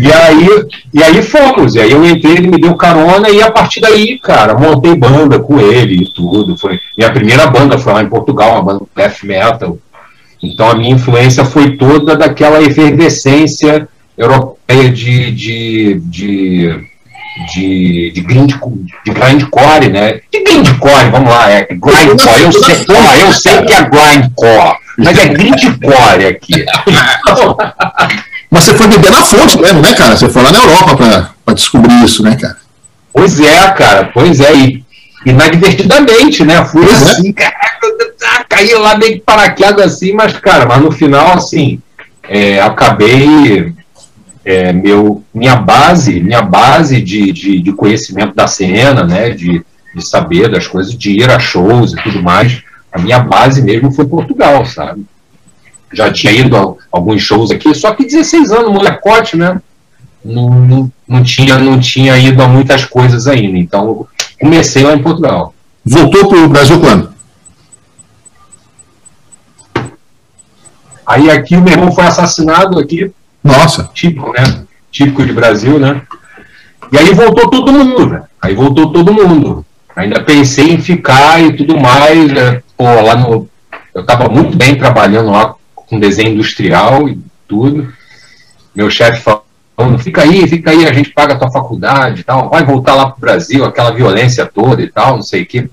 E 0.01 0.11
aí, 0.11 0.47
e 0.93 1.03
aí 1.03 1.21
fomos, 1.21 1.75
e 1.75 1.79
aí 1.79 1.91
eu 1.91 2.05
entrei, 2.05 2.33
ele 2.33 2.47
me 2.47 2.59
deu 2.59 2.75
carona, 2.75 3.29
e 3.29 3.41
a 3.41 3.51
partir 3.51 3.81
daí, 3.81 4.19
cara, 4.19 4.57
montei 4.57 4.95
banda 4.95 5.39
com 5.39 5.59
ele 5.59 6.03
e 6.03 6.13
tudo. 6.13 6.57
Foi, 6.57 6.79
minha 6.97 7.11
primeira 7.11 7.47
banda 7.47 7.77
foi 7.77 7.93
lá 7.93 8.03
em 8.03 8.09
Portugal, 8.09 8.53
uma 8.53 8.63
banda 8.63 8.85
death 8.95 9.23
metal. 9.23 9.77
Então 10.41 10.69
a 10.69 10.75
minha 10.75 10.93
influência 10.93 11.43
foi 11.45 11.77
toda 11.77 12.15
daquela 12.15 12.61
efervescência 12.61 13.87
europeia 14.17 14.89
de, 14.89 15.31
de, 15.31 16.01
de 16.05 16.87
de, 17.53 18.11
de, 18.11 18.21
grind, 18.21 18.53
de 19.05 19.11
grindcore, 19.11 19.89
né? 19.89 20.21
De 20.31 20.43
grindcore, 20.43 21.09
vamos 21.11 21.29
lá, 21.29 21.49
é 21.49 21.65
grindcore. 21.65 22.07
Eu 22.07 22.51
sei, 22.51 22.85
eu 23.23 23.33
sei 23.33 23.61
que 23.63 23.73
é 23.73 23.89
grindcore, 23.89 24.77
mas 24.97 25.17
é 25.17 25.27
grindcore 25.27 26.25
aqui. 26.27 26.65
Mas 28.49 28.63
você 28.63 28.73
foi 28.75 28.87
beber 28.87 29.11
na 29.11 29.21
fonte 29.21 29.59
mesmo, 29.59 29.81
né, 29.81 29.93
cara? 29.93 30.15
Você 30.15 30.29
foi 30.29 30.43
lá 30.43 30.51
na 30.51 30.59
Europa 30.59 31.33
para 31.43 31.53
descobrir 31.53 32.03
isso, 32.03 32.23
né, 32.23 32.37
cara? 32.39 32.57
Pois 33.11 33.39
é, 33.39 33.71
cara, 33.71 34.11
pois 34.13 34.39
é. 34.39 34.55
E, 34.55 34.85
inadvertidamente, 35.25 36.43
né? 36.45 36.63
Fui 36.63 36.85
pois 36.85 37.01
é. 37.01 37.05
assim, 37.05 37.29
é. 37.29 37.33
cara, 37.33 38.45
caí 38.47 38.73
lá 38.75 38.97
meio 38.97 39.13
que 39.13 39.19
paraqueado 39.21 39.81
assim, 39.81 40.13
mas, 40.13 40.37
cara, 40.37 40.65
mas 40.65 40.81
no 40.81 40.91
final, 40.91 41.33
assim, 41.33 41.79
é, 42.23 42.61
acabei 42.61 43.73
é, 44.45 44.71
meu, 44.71 45.23
minha 45.33 45.55
base, 45.55 46.19
minha 46.19 46.43
base 46.43 47.01
de, 47.01 47.31
de, 47.31 47.59
de, 47.59 47.73
conhecimento 47.73 48.35
da 48.35 48.45
cena, 48.45 49.03
né, 49.03 49.31
de, 49.31 49.65
de 49.95 50.05
saber 50.05 50.49
das 50.49 50.67
coisas, 50.67 50.95
de 50.95 51.11
ir 51.13 51.29
a 51.31 51.39
shows 51.39 51.93
e 51.93 52.03
tudo 52.03 52.21
mais, 52.21 52.61
a 52.91 52.99
minha 52.99 53.17
base 53.17 53.63
mesmo 53.63 53.91
foi 53.91 54.05
Portugal, 54.05 54.63
sabe? 54.67 55.03
Já 55.91 56.11
tinha 56.13 56.31
ido 56.31 56.55
a 56.55 56.75
alguns 56.91 57.23
shows 57.23 57.49
aqui, 57.49 57.73
só 57.73 57.93
que 57.95 58.05
16 58.05 58.51
anos, 58.51 58.71
molecote, 58.71 59.35
né? 59.35 59.59
Não, 60.23 60.49
não, 60.49 60.91
não, 61.07 61.23
tinha, 61.23 61.57
não 61.57 61.79
tinha 61.79 62.15
ido 62.17 62.41
a 62.41 62.47
muitas 62.47 62.85
coisas 62.85 63.27
ainda. 63.27 63.57
Então, 63.57 64.07
comecei 64.39 64.83
lá 64.83 64.93
em 64.93 65.01
Portugal. 65.01 65.53
Voltou 65.83 66.27
para 66.27 66.39
o 66.39 66.49
Brasil 66.49 66.79
quando? 66.79 67.13
Aí 71.05 71.29
aqui 71.29 71.55
o 71.55 71.61
meu 71.61 71.73
irmão 71.73 71.91
foi 71.91 72.05
assassinado 72.05 72.79
aqui 72.79 73.11
nossa. 73.45 73.89
Típico, 73.93 74.33
né? 74.33 74.65
Típico 74.91 75.25
de 75.25 75.31
Brasil, 75.31 75.79
né? 75.79 76.01
E 76.91 76.97
aí 76.97 77.13
voltou 77.13 77.49
todo 77.49 77.71
mundo, 77.71 78.07
né? 78.07 78.23
Aí 78.41 78.55
voltou 78.55 78.91
todo 78.91 79.13
mundo. 79.13 79.65
Ainda 79.95 80.21
pensei 80.21 80.73
em 80.73 80.81
ficar 80.81 81.41
e 81.41 81.53
tudo 81.53 81.79
mais. 81.79 82.31
Né? 82.31 82.61
Pô, 82.75 82.83
lá 82.83 83.15
no. 83.15 83.47
Eu 83.93 84.01
estava 84.01 84.27
muito 84.27 84.57
bem 84.57 84.75
trabalhando 84.75 85.31
lá 85.31 85.55
com 85.73 85.99
desenho 85.99 86.33
industrial 86.33 87.07
e 87.07 87.19
tudo. 87.47 87.93
Meu 88.75 88.89
chefe 88.89 89.21
falando, 89.21 89.99
fica 89.99 90.23
aí, 90.23 90.45
fica 90.47 90.71
aí, 90.71 90.85
a 90.85 90.91
gente 90.91 91.11
paga 91.11 91.33
a 91.33 91.37
tua 91.37 91.51
faculdade 91.51 92.21
e 92.21 92.23
tal, 92.25 92.49
vai 92.49 92.65
voltar 92.65 92.93
lá 92.93 93.09
pro 93.09 93.21
Brasil, 93.21 93.63
aquela 93.63 93.91
violência 93.91 94.45
toda 94.45 94.81
e 94.81 94.87
tal, 94.87 95.15
não 95.15 95.23
sei 95.23 95.43
o 95.43 95.45
quê. 95.45 95.69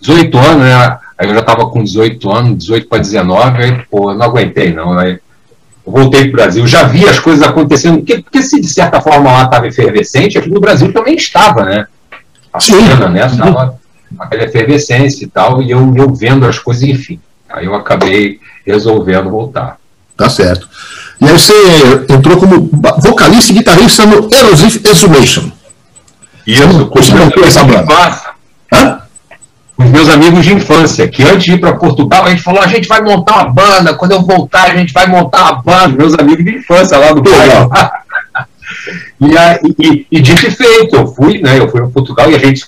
18 0.00 0.38
anos, 0.38 0.62
né? 0.62 0.98
Aí 1.18 1.28
eu 1.28 1.34
já 1.34 1.40
estava 1.40 1.68
com 1.68 1.84
18 1.84 2.30
anos, 2.30 2.58
18 2.60 2.88
para 2.88 2.98
19, 2.98 3.62
aí, 3.62 3.82
pô, 3.90 4.10
eu 4.10 4.16
não 4.16 4.24
aguentei 4.24 4.72
não. 4.72 4.98
Aí 4.98 5.18
voltei 5.90 6.22
para 6.22 6.28
o 6.28 6.32
Brasil, 6.32 6.66
já 6.66 6.84
vi 6.84 7.08
as 7.08 7.18
coisas 7.18 7.46
acontecendo, 7.46 7.98
porque, 7.98 8.18
porque 8.22 8.42
se 8.42 8.60
de 8.60 8.68
certa 8.68 9.00
forma 9.00 9.30
lá 9.30 9.44
estava 9.44 9.66
efervescente, 9.66 10.38
aqui 10.38 10.48
no 10.48 10.60
Brasil 10.60 10.92
também 10.92 11.14
estava, 11.14 11.64
né? 11.64 11.86
A 12.52 12.60
Sim. 12.60 12.72
cena, 12.72 13.08
né? 13.08 13.26
Estava 13.26 13.78
aquela 14.18 14.44
efervescência 14.44 15.24
e 15.24 15.28
tal, 15.28 15.62
e 15.62 15.70
eu, 15.70 15.94
eu 15.96 16.12
vendo 16.14 16.46
as 16.46 16.58
coisas, 16.58 16.82
enfim. 16.82 17.20
Aí 17.48 17.66
eu 17.66 17.74
acabei 17.74 18.40
resolvendo 18.66 19.30
voltar. 19.30 19.76
Tá 20.16 20.28
certo. 20.28 20.68
E 21.20 21.24
aí 21.24 21.32
você 21.32 21.52
entrou 22.08 22.36
como 22.36 22.70
vocalista 22.98 23.52
e 23.52 23.56
guitarrista 23.56 24.06
no 24.06 24.28
Erosive 24.32 24.80
Exhumation. 24.88 25.50
Isso, 26.46 26.86
como 26.86 27.44
essa 27.44 27.64
banda? 27.64 27.86
Hã? 28.72 28.99
Os 29.84 29.90
meus 29.90 30.08
amigos 30.08 30.44
de 30.44 30.52
infância, 30.52 31.08
que 31.08 31.22
antes 31.22 31.44
de 31.44 31.52
ir 31.52 31.58
para 31.58 31.72
Portugal, 31.72 32.24
a 32.24 32.30
gente 32.30 32.42
falou, 32.42 32.60
a 32.60 32.66
gente 32.66 32.86
vai 32.86 33.00
montar 33.00 33.36
uma 33.36 33.50
banda, 33.50 33.94
quando 33.94 34.12
eu 34.12 34.22
voltar, 34.22 34.70
a 34.70 34.76
gente 34.76 34.92
vai 34.92 35.06
montar 35.06 35.42
uma 35.42 35.62
banda, 35.62 35.96
meus 35.96 36.14
amigos 36.14 36.44
de 36.44 36.56
infância 36.56 36.98
lá 36.98 37.12
do 37.12 37.22
bairro. 37.22 37.70
e, 39.20 39.86
e, 39.86 40.06
e 40.10 40.20
dito 40.20 40.46
e 40.46 40.50
feito, 40.50 40.96
eu 40.96 41.06
fui, 41.06 41.40
né? 41.40 41.58
Eu 41.58 41.68
fui 41.68 41.80
para 41.80 41.90
Portugal 41.90 42.30
e 42.30 42.36
a 42.36 42.38
gente, 42.38 42.66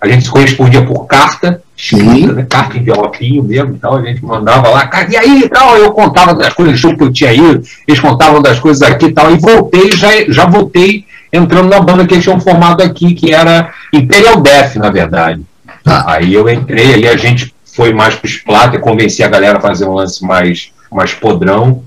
a 0.00 0.08
gente 0.08 0.24
se 0.24 0.30
correspondia 0.30 0.82
por 0.82 1.06
carta, 1.06 1.62
escrita, 1.76 2.32
né, 2.32 2.46
carta 2.48 2.78
envelopinho 2.78 3.42
mesmo 3.42 3.74
e 3.74 3.78
tal, 3.78 3.96
a 3.96 4.02
gente 4.02 4.24
mandava 4.24 4.70
lá, 4.70 4.90
e 5.10 5.16
aí 5.16 5.42
e 5.42 5.48
tal, 5.48 5.76
eu 5.76 5.92
contava 5.92 6.34
das 6.34 6.54
coisas, 6.54 6.80
que 6.80 7.02
eu 7.02 7.12
tinha 7.12 7.34
ido, 7.34 7.62
eles 7.86 8.00
contavam 8.00 8.40
das 8.40 8.58
coisas 8.58 8.82
aqui 8.82 9.06
e 9.06 9.12
tal, 9.12 9.30
e 9.30 9.36
voltei, 9.36 9.92
já, 9.92 10.08
já 10.28 10.46
voltei 10.46 11.04
entrando 11.30 11.68
na 11.68 11.80
banda 11.80 12.06
que 12.06 12.14
eles 12.14 12.24
tinham 12.24 12.40
formado 12.40 12.82
aqui, 12.82 13.14
que 13.14 13.34
era 13.34 13.74
Imperial 13.92 14.40
Death, 14.40 14.76
na 14.76 14.90
verdade. 14.90 15.42
Tá. 15.86 16.04
Aí 16.08 16.34
eu 16.34 16.48
entrei, 16.48 16.94
aí 16.94 17.06
a 17.06 17.16
gente 17.16 17.54
foi 17.64 17.92
mais 17.92 18.16
para 18.16 18.26
os 18.26 18.32
Splatter, 18.32 18.80
convenci 18.80 19.22
a 19.22 19.28
galera 19.28 19.58
a 19.58 19.60
fazer 19.60 19.86
um 19.86 19.94
lance 19.94 20.24
mais, 20.24 20.72
mais 20.90 21.14
podrão. 21.14 21.84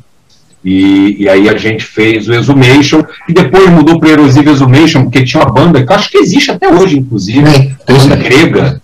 E, 0.64 1.18
e 1.24 1.28
aí 1.28 1.50
a 1.50 1.58
gente 1.58 1.84
fez 1.84 2.30
o 2.30 2.34
Exhumation, 2.34 3.04
e 3.28 3.34
depois 3.34 3.70
mudou 3.70 4.00
para 4.00 4.08
o 4.08 4.12
Erosive 4.12 4.52
Exhumation, 4.52 5.04
porque 5.04 5.26
tinha 5.26 5.44
uma 5.44 5.52
banda 5.52 5.86
que 5.86 5.92
acho 5.92 6.10
que 6.10 6.18
existe 6.18 6.50
até 6.50 6.70
hoje, 6.70 6.98
inclusive, 6.98 7.46
Sim, 7.46 7.76
a 7.86 7.94
banda 7.94 8.16
grega, 8.16 8.82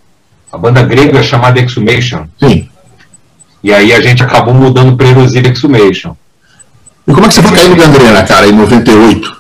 a 0.52 0.58
banda 0.58 0.84
grega 0.84 1.24
chamada 1.24 1.62
Exhumation. 1.62 2.26
Sim. 2.38 2.68
E 3.64 3.74
aí 3.74 3.94
a 3.94 4.02
gente 4.02 4.22
acabou 4.22 4.54
mudando 4.54 4.98
para 4.98 5.08
Erosive 5.08 5.50
Exhumation. 5.50 6.14
E 7.08 7.14
como 7.14 7.26
é 7.26 7.30
que 7.30 7.36
você 7.36 7.42
foi 7.42 7.56
cair 7.56 7.70
no 7.70 7.78
gangrena, 7.78 8.24
cara, 8.24 8.48
em 8.48 8.52
98? 8.52 9.38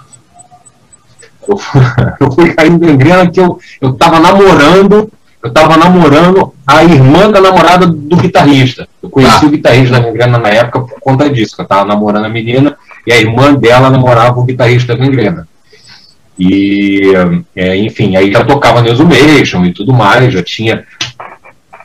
Eu, 1.50 1.60
eu 2.22 2.32
fui 2.32 2.54
cair 2.54 2.72
no 2.72 2.80
gangrena 2.80 3.30
que 3.30 3.42
eu, 3.42 3.60
eu 3.82 3.94
tava 3.94 4.22
namorando 4.22 5.12
eu 5.46 5.50
estava 5.50 5.78
namorando 5.78 6.56
a 6.66 6.84
irmã 6.84 7.30
da 7.30 7.40
namorada 7.40 7.86
do 7.86 8.18
guitarrista. 8.18 8.88
Eu 9.02 9.12
conheci 9.12 9.46
ah. 9.46 9.48
o 9.48 9.52
guitarrista 9.52 10.00
da 10.00 10.00
Gangrena 10.00 10.40
na 10.40 10.50
época 10.50 10.80
por 10.80 11.00
conta 11.00 11.30
disso, 11.30 11.54
eu 11.60 11.64
estava 11.64 11.86
namorando 11.86 12.26
a 12.26 12.30
menina 12.30 12.76
e 13.06 13.14
a 13.14 13.18
irmã 13.20 13.54
dela 13.54 13.92
namorava 13.92 14.40
o 14.40 14.44
guitarrista 14.44 14.96
da 14.96 15.06
Gangrena. 15.06 15.48
E, 16.38 17.14
é, 17.56 17.78
enfim, 17.78 18.16
aí 18.16 18.32
já 18.32 18.44
tocava 18.44 18.82
no 18.82 18.88
Exhumation 18.88 19.64
e 19.66 19.72
tudo 19.72 19.94
mais, 19.94 20.34
já 20.34 20.42
tinha 20.42 20.84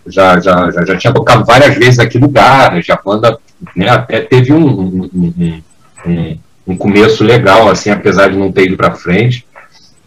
já, 0.06 0.40
já, 0.40 0.70
já, 0.70 0.84
já, 0.86 0.96
tinha 0.96 1.12
tocado 1.12 1.44
várias 1.44 1.76
vezes 1.76 1.98
aqui 1.98 2.18
no 2.18 2.28
Garage, 2.28 2.90
a 2.90 2.96
banda 2.96 3.38
né, 3.76 3.90
até 3.90 4.20
teve 4.20 4.54
um, 4.54 5.10
um, 5.14 5.62
um, 6.06 6.38
um, 6.66 6.76
começo 6.78 7.22
legal, 7.22 7.68
assim, 7.68 7.90
apesar 7.90 8.30
de 8.30 8.38
não 8.38 8.50
ter 8.50 8.64
ido 8.64 8.76
para 8.78 8.92
frente. 8.92 9.44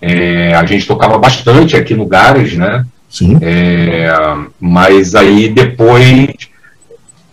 É, 0.01 0.55
a 0.55 0.65
gente 0.65 0.88
tocava 0.88 1.19
bastante 1.19 1.77
aqui 1.77 1.93
no 1.93 2.07
Garage, 2.07 2.57
né? 2.57 2.83
Sim. 3.13 3.38
É, 3.41 4.12
mas 4.60 5.13
aí 5.13 5.48
depois, 5.48 6.34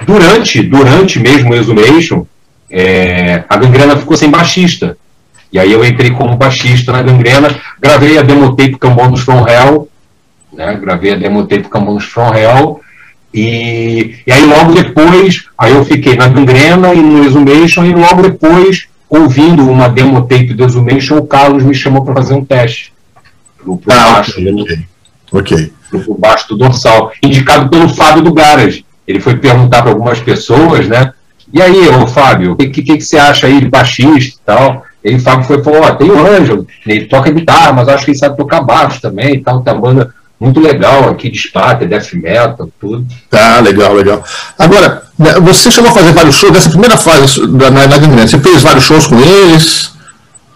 durante, 0.05 0.63
durante 0.63 1.19
mesmo 1.19 1.53
o 1.53 1.57
Exhumation, 1.57 2.27
é, 2.71 3.45
a 3.49 3.57
gangrena 3.57 3.97
ficou 3.97 4.15
sem 4.15 4.29
baixista. 4.29 4.99
E 5.51 5.59
aí 5.59 5.73
eu 5.73 5.83
entrei 5.83 6.11
como 6.11 6.37
baixista 6.37 6.93
na 6.93 7.03
gangrena, 7.03 7.59
gravei 7.81 8.19
a 8.19 8.23
demo 8.23 8.55
tape 8.55 8.77
Cambonos 8.77 9.23
From 9.23 9.49
Hell, 9.49 9.89
né, 10.53 10.79
gravei 10.81 11.15
a 11.15 11.17
demo 11.17 11.47
tape 11.47 11.71
Cambonos 11.71 12.05
From 12.05 12.35
Hell, 12.35 12.81
e, 13.33 14.17
e 14.27 14.31
aí 14.31 14.45
logo 14.45 14.75
depois, 14.75 15.47
aí 15.57 15.73
eu 15.73 15.85
fiquei 15.85 16.15
na 16.15 16.29
gangrena 16.29 16.93
e 16.93 17.01
no 17.01 17.25
Exhumation, 17.25 17.87
e 17.87 17.95
logo 17.95 18.21
depois, 18.21 18.87
ouvindo 19.09 19.69
uma 19.69 19.89
demo 19.89 20.21
tape 20.27 20.53
do 20.53 20.65
Exhumation, 20.65 21.17
o 21.17 21.27
Carlos 21.27 21.65
me 21.65 21.75
chamou 21.75 22.05
para 22.05 22.15
fazer 22.15 22.35
um 22.35 22.45
teste. 22.45 22.93
Pro, 23.57 23.79
pro 23.79 23.93
ah, 23.93 24.13
baixo, 24.13 24.41
okay. 24.41 24.91
Ok. 25.33 25.73
Por 25.91 26.19
baixo 26.19 26.49
do 26.49 26.57
dorsal, 26.57 27.13
indicado 27.23 27.69
pelo 27.69 27.89
Fábio 27.89 28.23
do 28.23 28.33
Garage. 28.33 28.85
Ele 29.07 29.21
foi 29.21 29.37
perguntar 29.37 29.83
para 29.83 29.91
algumas 29.91 30.21
pessoas, 30.21 30.87
né? 30.87 31.13
E 31.53 31.61
aí, 31.61 31.89
ô 31.89 32.07
Fábio, 32.07 32.53
o 32.53 32.57
que, 32.57 32.69
que, 32.69 32.83
que, 32.83 33.01
você 33.01 33.19
acha 33.19 33.47
aí 33.47 33.61
de 33.61 33.69
baixista 33.69 34.41
e 34.41 34.47
tal? 34.47 34.85
E 35.05 35.09
aí 35.09 35.17
o 35.17 35.21
Fábio 35.21 35.45
foi 35.47 35.63
falou, 35.63 35.83
ó, 35.83 35.95
tem 35.95 36.11
o 36.11 36.27
Ângelo, 36.27 36.67
ele 36.87 37.07
toca 37.07 37.31
guitarra, 37.31 37.73
mas 37.73 37.89
acho 37.89 38.05
que 38.05 38.13
ele 38.13 38.19
sabe 38.19 38.37
tocar 38.37 38.61
baixo 38.61 39.01
também 39.01 39.35
e 39.35 39.41
tal, 39.41 39.61
tem 39.61 39.73
uma 39.73 39.81
banda 39.81 40.15
muito 40.39 40.61
legal 40.61 41.11
aqui 41.11 41.29
de 41.29 41.39
Sparta, 41.39 41.87
death 41.87 42.15
metal, 42.15 42.71
tudo. 42.81 43.07
Tá, 43.29 43.61
legal, 43.61 43.93
legal. 43.93 44.25
Agora, 44.59 45.03
né, 45.19 45.35
você 45.41 45.71
chegou 45.71 45.91
a 45.91 45.95
fazer 45.95 46.13
vários 46.13 46.37
shows, 46.37 46.53
nessa 46.53 46.71
primeira 46.71 46.97
fase 46.97 47.47
da, 47.47 47.71
na, 47.71 47.87
na 47.87 48.27
você 48.27 48.39
fez 48.39 48.63
vários 48.63 48.85
shows 48.85 49.07
com 49.07 49.21
eles? 49.21 49.93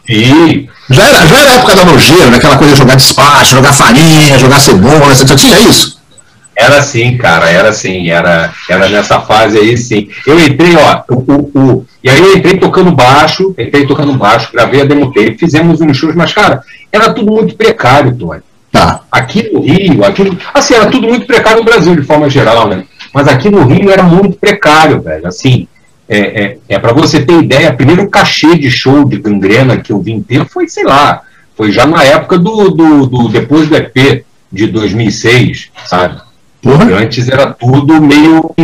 Sim, 0.07 0.69
Já 0.91 1.09
era, 1.09 1.27
já 1.27 1.39
era 1.41 1.51
a 1.51 1.55
época 1.55 1.75
da 1.77 1.85
nojeira, 1.85 2.31
né? 2.31 2.37
aquela 2.37 2.59
coisa 2.59 2.75
de 2.75 2.79
jogar 2.79 2.95
despacho, 2.97 3.57
jogar 3.57 3.73
farinha, 3.73 4.39
jogar 4.39 4.61
cebola, 4.61 5.15
você 5.15 5.35
tinha 5.37 5.59
isso? 5.61 5.95
Era 6.57 6.79
assim, 6.79 7.17
cara, 7.17 7.51
era 7.51 7.71
assim, 7.71 8.11
era, 8.11 8.53
era 8.69 8.89
nessa 8.89 9.21
fase 9.21 9.59
aí, 9.59 9.77
sim. 9.77 10.09
Eu 10.27 10.39
entrei, 10.39 10.77
ó, 10.77 11.03
o, 11.09 11.15
o, 11.15 11.59
o, 11.59 11.87
e 12.03 12.09
aí 12.09 12.21
eu 12.21 12.37
entrei 12.37 12.59
tocando 12.59 12.93
baixo, 12.93 13.55
entrei 13.59 13.87
tocando 13.87 14.13
baixo, 14.15 14.53
gravei 14.53 14.83
a 14.83 14.85
demo 14.85 15.13
tape, 15.13 15.37
fizemos 15.39 15.81
uns 15.81 15.97
shows, 15.97 16.15
mas, 16.15 16.33
cara, 16.33 16.63
era 16.93 17.13
tudo 17.13 17.33
muito 17.33 17.57
precário, 17.57 18.15
Tony. 18.15 18.41
Tá. 18.71 19.01
Aqui 19.11 19.51
no 19.53 19.61
Rio, 19.61 20.05
aqui, 20.05 20.37
assim, 20.53 20.75
era 20.75 20.87
tudo 20.87 21.09
muito 21.09 21.27
precário 21.27 21.59
no 21.59 21.65
Brasil, 21.65 21.95
de 21.97 22.03
forma 22.03 22.29
geral, 22.31 22.69
né? 22.69 22.85
Mas 23.13 23.29
aqui 23.29 23.49
no 23.49 23.65
Rio 23.65 23.91
era 23.91 24.03
muito 24.03 24.37
precário, 24.37 25.01
velho. 25.01 25.27
Assim, 25.27 25.69
é, 26.09 26.19
é, 26.19 26.59
é 26.69 26.79
para 26.79 26.93
você 26.93 27.25
ter 27.25 27.43
ideia, 27.43 27.73
primeiro 27.73 28.09
cachê 28.09 28.59
de 28.59 28.71
show 28.71 29.05
de 29.05 29.19
gangrena 29.19 29.79
que 29.79 29.93
eu 29.93 30.01
vim 30.01 30.23
ter 30.23 30.45
foi, 30.47 30.69
sei 30.69 30.85
lá, 30.85 31.23
foi 31.57 31.73
já 31.73 31.87
na 31.87 32.03
época 32.05 32.39
do, 32.39 32.71
do, 32.71 33.07
do 33.07 33.29
depois 33.29 33.69
do 33.69 33.77
EP 33.77 34.25
de 34.53 34.67
2006, 34.67 35.71
sabe? 35.87 36.21
Uhum. 36.65 36.97
Antes 36.97 37.29
era 37.29 37.47
tudo 37.53 38.01
meio 38.01 38.55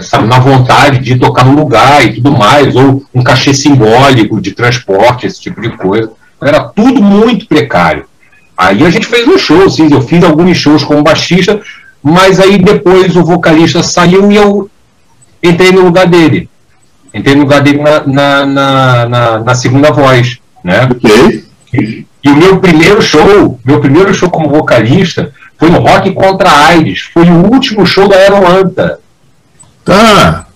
sabe, 0.00 0.26
na 0.26 0.40
vontade 0.40 0.98
de 0.98 1.18
tocar 1.18 1.44
no 1.44 1.54
lugar 1.54 2.04
e 2.04 2.14
tudo 2.14 2.32
mais, 2.32 2.74
ou 2.74 3.04
um 3.14 3.22
cachê 3.22 3.54
simbólico 3.54 4.40
de 4.40 4.52
transporte, 4.52 5.26
esse 5.26 5.40
tipo 5.40 5.60
de 5.60 5.70
coisa. 5.76 6.10
Era 6.40 6.60
tudo 6.64 7.00
muito 7.00 7.46
precário. 7.46 8.06
Aí 8.56 8.84
a 8.84 8.90
gente 8.90 9.06
fez 9.06 9.26
um 9.26 9.38
show, 9.38 9.68
sim, 9.70 9.88
eu 9.92 10.00
fiz 10.00 10.22
alguns 10.24 10.56
shows 10.56 10.84
como 10.84 11.02
baixista, 11.02 11.60
mas 12.02 12.40
aí 12.40 12.58
depois 12.58 13.14
o 13.14 13.24
vocalista 13.24 13.82
saiu 13.82 14.30
e 14.30 14.36
eu 14.36 14.68
entrei 15.42 15.72
no 15.72 15.82
lugar 15.82 16.06
dele. 16.06 16.48
Entrei 17.12 17.34
no 17.34 17.42
lugar 17.42 17.60
dele 17.60 17.80
na, 17.82 18.06
na, 18.06 18.46
na, 18.46 19.08
na, 19.08 19.38
na 19.40 19.54
segunda 19.54 19.90
voz, 19.90 20.38
né? 20.64 20.88
Ok. 20.90 21.44
E, 21.74 22.06
e 22.24 22.28
o 22.30 22.36
meu 22.36 22.58
primeiro 22.58 23.02
show, 23.02 23.58
meu 23.64 23.80
primeiro 23.80 24.14
show 24.14 24.30
como 24.30 24.48
vocalista, 24.48 25.32
foi 25.58 25.70
no 25.70 25.80
Rock 25.80 26.12
contra 26.12 26.48
a 26.48 26.66
AIDS. 26.68 27.02
Foi 27.12 27.24
o 27.28 27.52
último 27.52 27.84
show 27.86 28.08
da 28.08 28.16
Aeroanta. 28.16 29.00
Tá. 29.84 30.46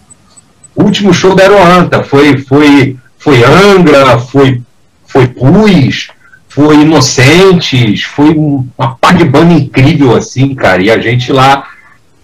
último 0.74 1.12
show 1.12 1.34
da 1.34 1.42
Aeroanta. 1.42 2.02
Foi, 2.02 2.38
foi, 2.38 2.96
foi 3.18 3.44
Angra, 3.44 4.18
foi, 4.18 4.62
foi 5.06 5.26
Pus, 5.26 6.08
foi 6.48 6.76
Inocentes, 6.76 8.02
foi 8.02 8.34
uma 8.34 8.96
par 8.96 9.14
de 9.14 9.24
banda 9.24 9.52
incrível, 9.52 10.16
assim, 10.16 10.54
cara. 10.54 10.82
E 10.82 10.90
a 10.90 10.98
gente 10.98 11.32
lá 11.32 11.64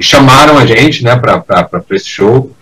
chamaram 0.02 0.58
a 0.58 0.66
gente, 0.66 1.04
né, 1.04 1.16
pra 1.16 1.44
esse 1.90 2.08
show 2.08 2.54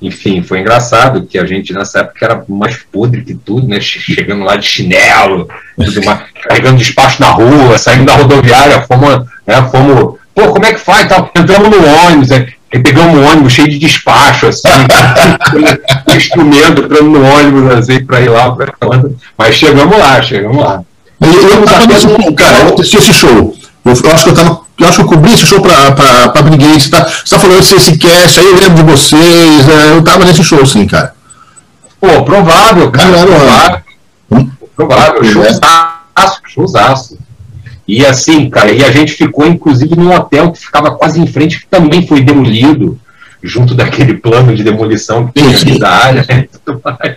enfim, 0.00 0.42
foi 0.42 0.60
engraçado 0.60 1.26
que 1.26 1.38
a 1.38 1.46
gente 1.46 1.72
nessa 1.72 2.00
época 2.00 2.24
era 2.24 2.44
mais 2.48 2.76
podre 2.76 3.22
que 3.24 3.34
tudo, 3.34 3.66
né? 3.66 3.80
Chegando 3.80 4.44
lá 4.44 4.56
de 4.56 4.66
chinelo, 4.66 5.48
mais, 5.76 5.94
carregando 6.46 6.76
despacho 6.76 7.20
na 7.20 7.30
rua, 7.30 7.78
saindo 7.78 8.04
da 8.04 8.14
rodoviária, 8.14 8.82
fomos, 8.82 9.24
né? 9.46 9.62
Fomos, 9.70 10.18
pô, 10.34 10.48
como 10.48 10.66
é 10.66 10.74
que 10.74 10.80
faz? 10.80 11.08
Tá, 11.08 11.30
entramos 11.34 11.70
no 11.70 11.86
ônibus, 12.06 12.30
aí, 12.30 12.46
pegamos 12.70 13.18
um 13.18 13.26
ônibus 13.26 13.54
cheio 13.54 13.70
de 13.70 13.78
despacho, 13.78 14.48
assim, 14.48 14.68
instrumento, 16.14 16.82
entrando 16.82 17.10
no 17.10 17.24
ônibus, 17.24 17.74
assim, 17.74 18.04
para 18.04 18.20
ir 18.20 18.28
lá, 18.28 18.52
pra... 18.52 18.74
mas 19.38 19.54
chegamos 19.54 19.98
lá, 19.98 20.20
chegamos 20.20 20.58
lá. 20.58 20.82
Eu, 21.18 21.32
eu 21.32 21.64
tava 21.64 21.98
show, 21.98 22.34
cara, 22.34 22.58
eu 22.58 22.74
assisti 22.74 22.98
esse 22.98 23.14
show. 23.14 23.56
Eu, 23.86 23.92
eu 23.92 24.12
acho 24.12 24.24
que 24.24 24.30
eu 24.30 24.34
tava 24.34 24.66
eu 24.78 24.86
acho 24.86 24.96
que 24.98 25.02
eu 25.04 25.08
cobri 25.08 25.32
esse 25.32 25.46
show 25.46 25.60
para 25.60 25.92
pra, 25.92 26.42
Briguei. 26.42 26.78
Você 26.78 26.90
tá, 26.90 27.04
você 27.04 27.34
tá 27.34 27.38
falando 27.38 27.58
desse 27.58 27.76
esse 27.76 27.96
cast, 27.96 28.40
aí 28.40 28.46
eu 28.46 28.56
lembro 28.56 28.74
de 28.74 28.82
vocês. 28.82 29.68
É, 29.68 29.92
eu 29.92 30.04
tava 30.04 30.24
nesse 30.24 30.44
show, 30.44 30.64
sim, 30.66 30.86
cara. 30.86 31.14
Pô, 31.98 32.22
provável, 32.22 32.90
cara. 32.90 33.26
Provável. 33.26 33.80
Hum? 34.30 34.50
Provável, 34.76 35.22
é. 35.22 35.24
showzaço, 35.24 36.40
showzaço. 36.46 37.18
E 37.88 38.04
assim, 38.04 38.50
cara, 38.50 38.70
e 38.70 38.84
a 38.84 38.90
gente 38.90 39.12
ficou, 39.12 39.46
inclusive, 39.46 39.96
num 39.96 40.14
hotel 40.14 40.52
que 40.52 40.58
ficava 40.58 40.90
quase 40.90 41.20
em 41.20 41.26
frente, 41.26 41.60
que 41.60 41.66
também 41.66 42.06
foi 42.06 42.20
demolido, 42.20 42.98
junto 43.42 43.74
daquele 43.74 44.14
plano 44.14 44.54
de 44.54 44.62
demolição 44.62 45.28
que 45.28 45.40
tinha 45.40 45.56
aqui 45.56 45.78
da 45.78 45.90
área. 45.90 46.26
Né, 46.28 46.48
tudo 46.64 46.82
mais. 46.84 47.16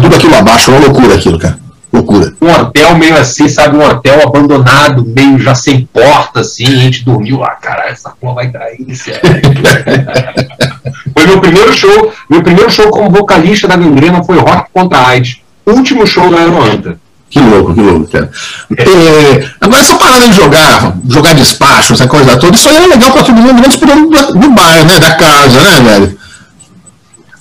tudo 0.00 0.16
aquilo 0.16 0.34
abaixo, 0.34 0.72
uma 0.72 0.80
loucura 0.80 1.14
aquilo, 1.14 1.38
cara. 1.38 1.61
Loucura. 1.92 2.32
Um 2.40 2.50
hotel 2.50 2.96
meio 2.96 3.16
assim, 3.18 3.48
sabe? 3.48 3.76
Um 3.76 3.84
hotel 3.84 4.22
abandonado, 4.26 5.04
meio 5.04 5.38
já 5.38 5.54
sem 5.54 5.86
porta, 5.92 6.40
assim. 6.40 6.64
A 6.64 6.78
gente 6.78 7.04
dormiu, 7.04 7.44
ah, 7.44 7.50
caralho, 7.50 7.92
essa 7.92 8.10
porra 8.10 8.34
vai 8.36 8.50
cair, 8.50 8.94
sério. 8.96 9.20
foi 11.12 11.26
meu 11.26 11.40
primeiro 11.40 11.72
show. 11.74 12.12
Meu 12.30 12.42
primeiro 12.42 12.70
show 12.70 12.88
como 12.90 13.10
vocalista 13.10 13.68
da 13.68 13.76
Gangrena 13.76 14.24
foi 14.24 14.38
Rock 14.38 14.70
contra 14.72 15.06
AIDS. 15.06 15.40
Último 15.66 16.06
show 16.06 16.30
da 16.30 16.38
Aeroanta. 16.38 16.98
Que 17.28 17.40
louco, 17.40 17.74
que 17.74 17.80
louco, 17.80 18.06
cara. 18.08 18.30
É. 18.76 18.82
É, 18.82 19.50
agora, 19.60 19.80
essa 19.80 19.96
parada 19.96 20.28
de 20.28 20.34
jogar, 20.34 20.94
jogar 21.08 21.34
despacho, 21.34 21.94
essa 21.94 22.06
coisa 22.06 22.36
toda, 22.36 22.54
isso 22.54 22.68
aí 22.68 22.76
é 22.76 22.86
legal 22.86 23.10
para 23.10 23.22
todo 23.22 23.36
mundo, 23.36 23.54
menos 23.54 23.76
pro 23.76 23.88
do, 23.88 24.38
do 24.38 24.50
bairro, 24.50 24.84
né? 24.84 24.98
Da 24.98 25.14
casa, 25.14 25.60
né, 25.62 25.80
velho? 25.80 26.18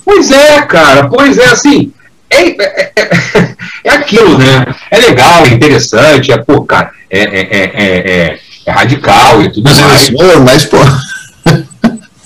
Pois 0.06 0.32
é, 0.32 0.62
cara, 0.62 1.10
pois 1.10 1.38
é, 1.38 1.46
assim, 1.46 1.92
é, 2.32 2.50
é, 2.50 2.92
é, 2.96 3.56
é, 3.84 3.90
aquilo, 3.92 4.38
né? 4.38 4.66
É 4.90 4.98
legal, 4.98 5.46
é 5.46 5.50
interessante, 5.50 6.32
é, 6.32 6.38
pô, 6.38 6.64
cara, 6.64 6.92
é, 7.10 7.22
é, 7.24 8.40
é 8.66 8.72
radical 8.72 9.42
e 9.42 9.52
tudo 9.52 9.64
mas 9.64 9.80
mais. 9.80 10.10
Mas, 10.40 10.66
pô. 10.66 10.78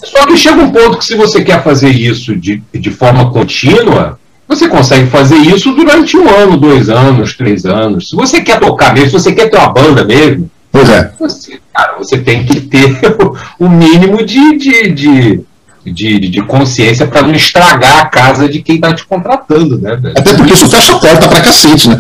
Só 0.04 0.26
que 0.28 0.38
chega 0.38 0.62
um 0.62 0.72
ponto 0.72 1.00
que 1.00 1.06
se 1.06 1.16
você 1.16 1.44
quer 1.44 1.64
fazer 1.64 1.90
isso 1.90 2.36
de, 2.36 2.62
de 2.74 2.92
forma 2.92 3.32
contínua, 3.32 4.20
você 4.48 4.68
consegue 4.68 5.10
fazer 5.10 5.38
isso 5.38 5.74
durante 5.74 6.16
um 6.16 6.30
ano, 6.30 6.58
dois 6.58 6.90
anos, 6.90 7.36
três 7.36 7.66
anos. 7.66 8.10
Se 8.10 8.16
você 8.16 8.42
quer 8.42 8.60
tocar 8.60 8.94
mesmo, 8.94 9.08
se 9.08 9.26
você 9.26 9.34
quer 9.34 9.50
ter 9.50 9.58
uma 9.58 9.74
banda 9.74 10.04
mesmo, 10.04 10.50
pois 10.72 10.90
é. 10.90 11.12
você, 11.20 11.60
cara, 11.74 11.98
você 11.98 12.18
tem 12.20 12.46
que 12.46 12.62
ter 12.62 13.00
o 13.60 13.68
mínimo 13.68 14.24
de, 14.24 14.58
de, 14.58 14.92
de 14.92 15.42
de, 15.86 16.20
de 16.20 16.42
consciência 16.42 17.06
para 17.06 17.22
não 17.22 17.34
estragar 17.34 18.00
a 18.00 18.06
casa 18.06 18.50
de 18.50 18.62
quem 18.62 18.76
está 18.76 18.94
te 18.94 19.06
contratando, 19.06 19.78
né? 19.78 19.96
Velho? 19.96 20.14
Até 20.18 20.34
porque 20.34 20.54
isso 20.54 20.70
fecha 20.70 20.96
a 20.96 21.00
porta 21.00 21.28
pra 21.28 21.42
cacete, 21.42 21.90
né? 21.90 22.00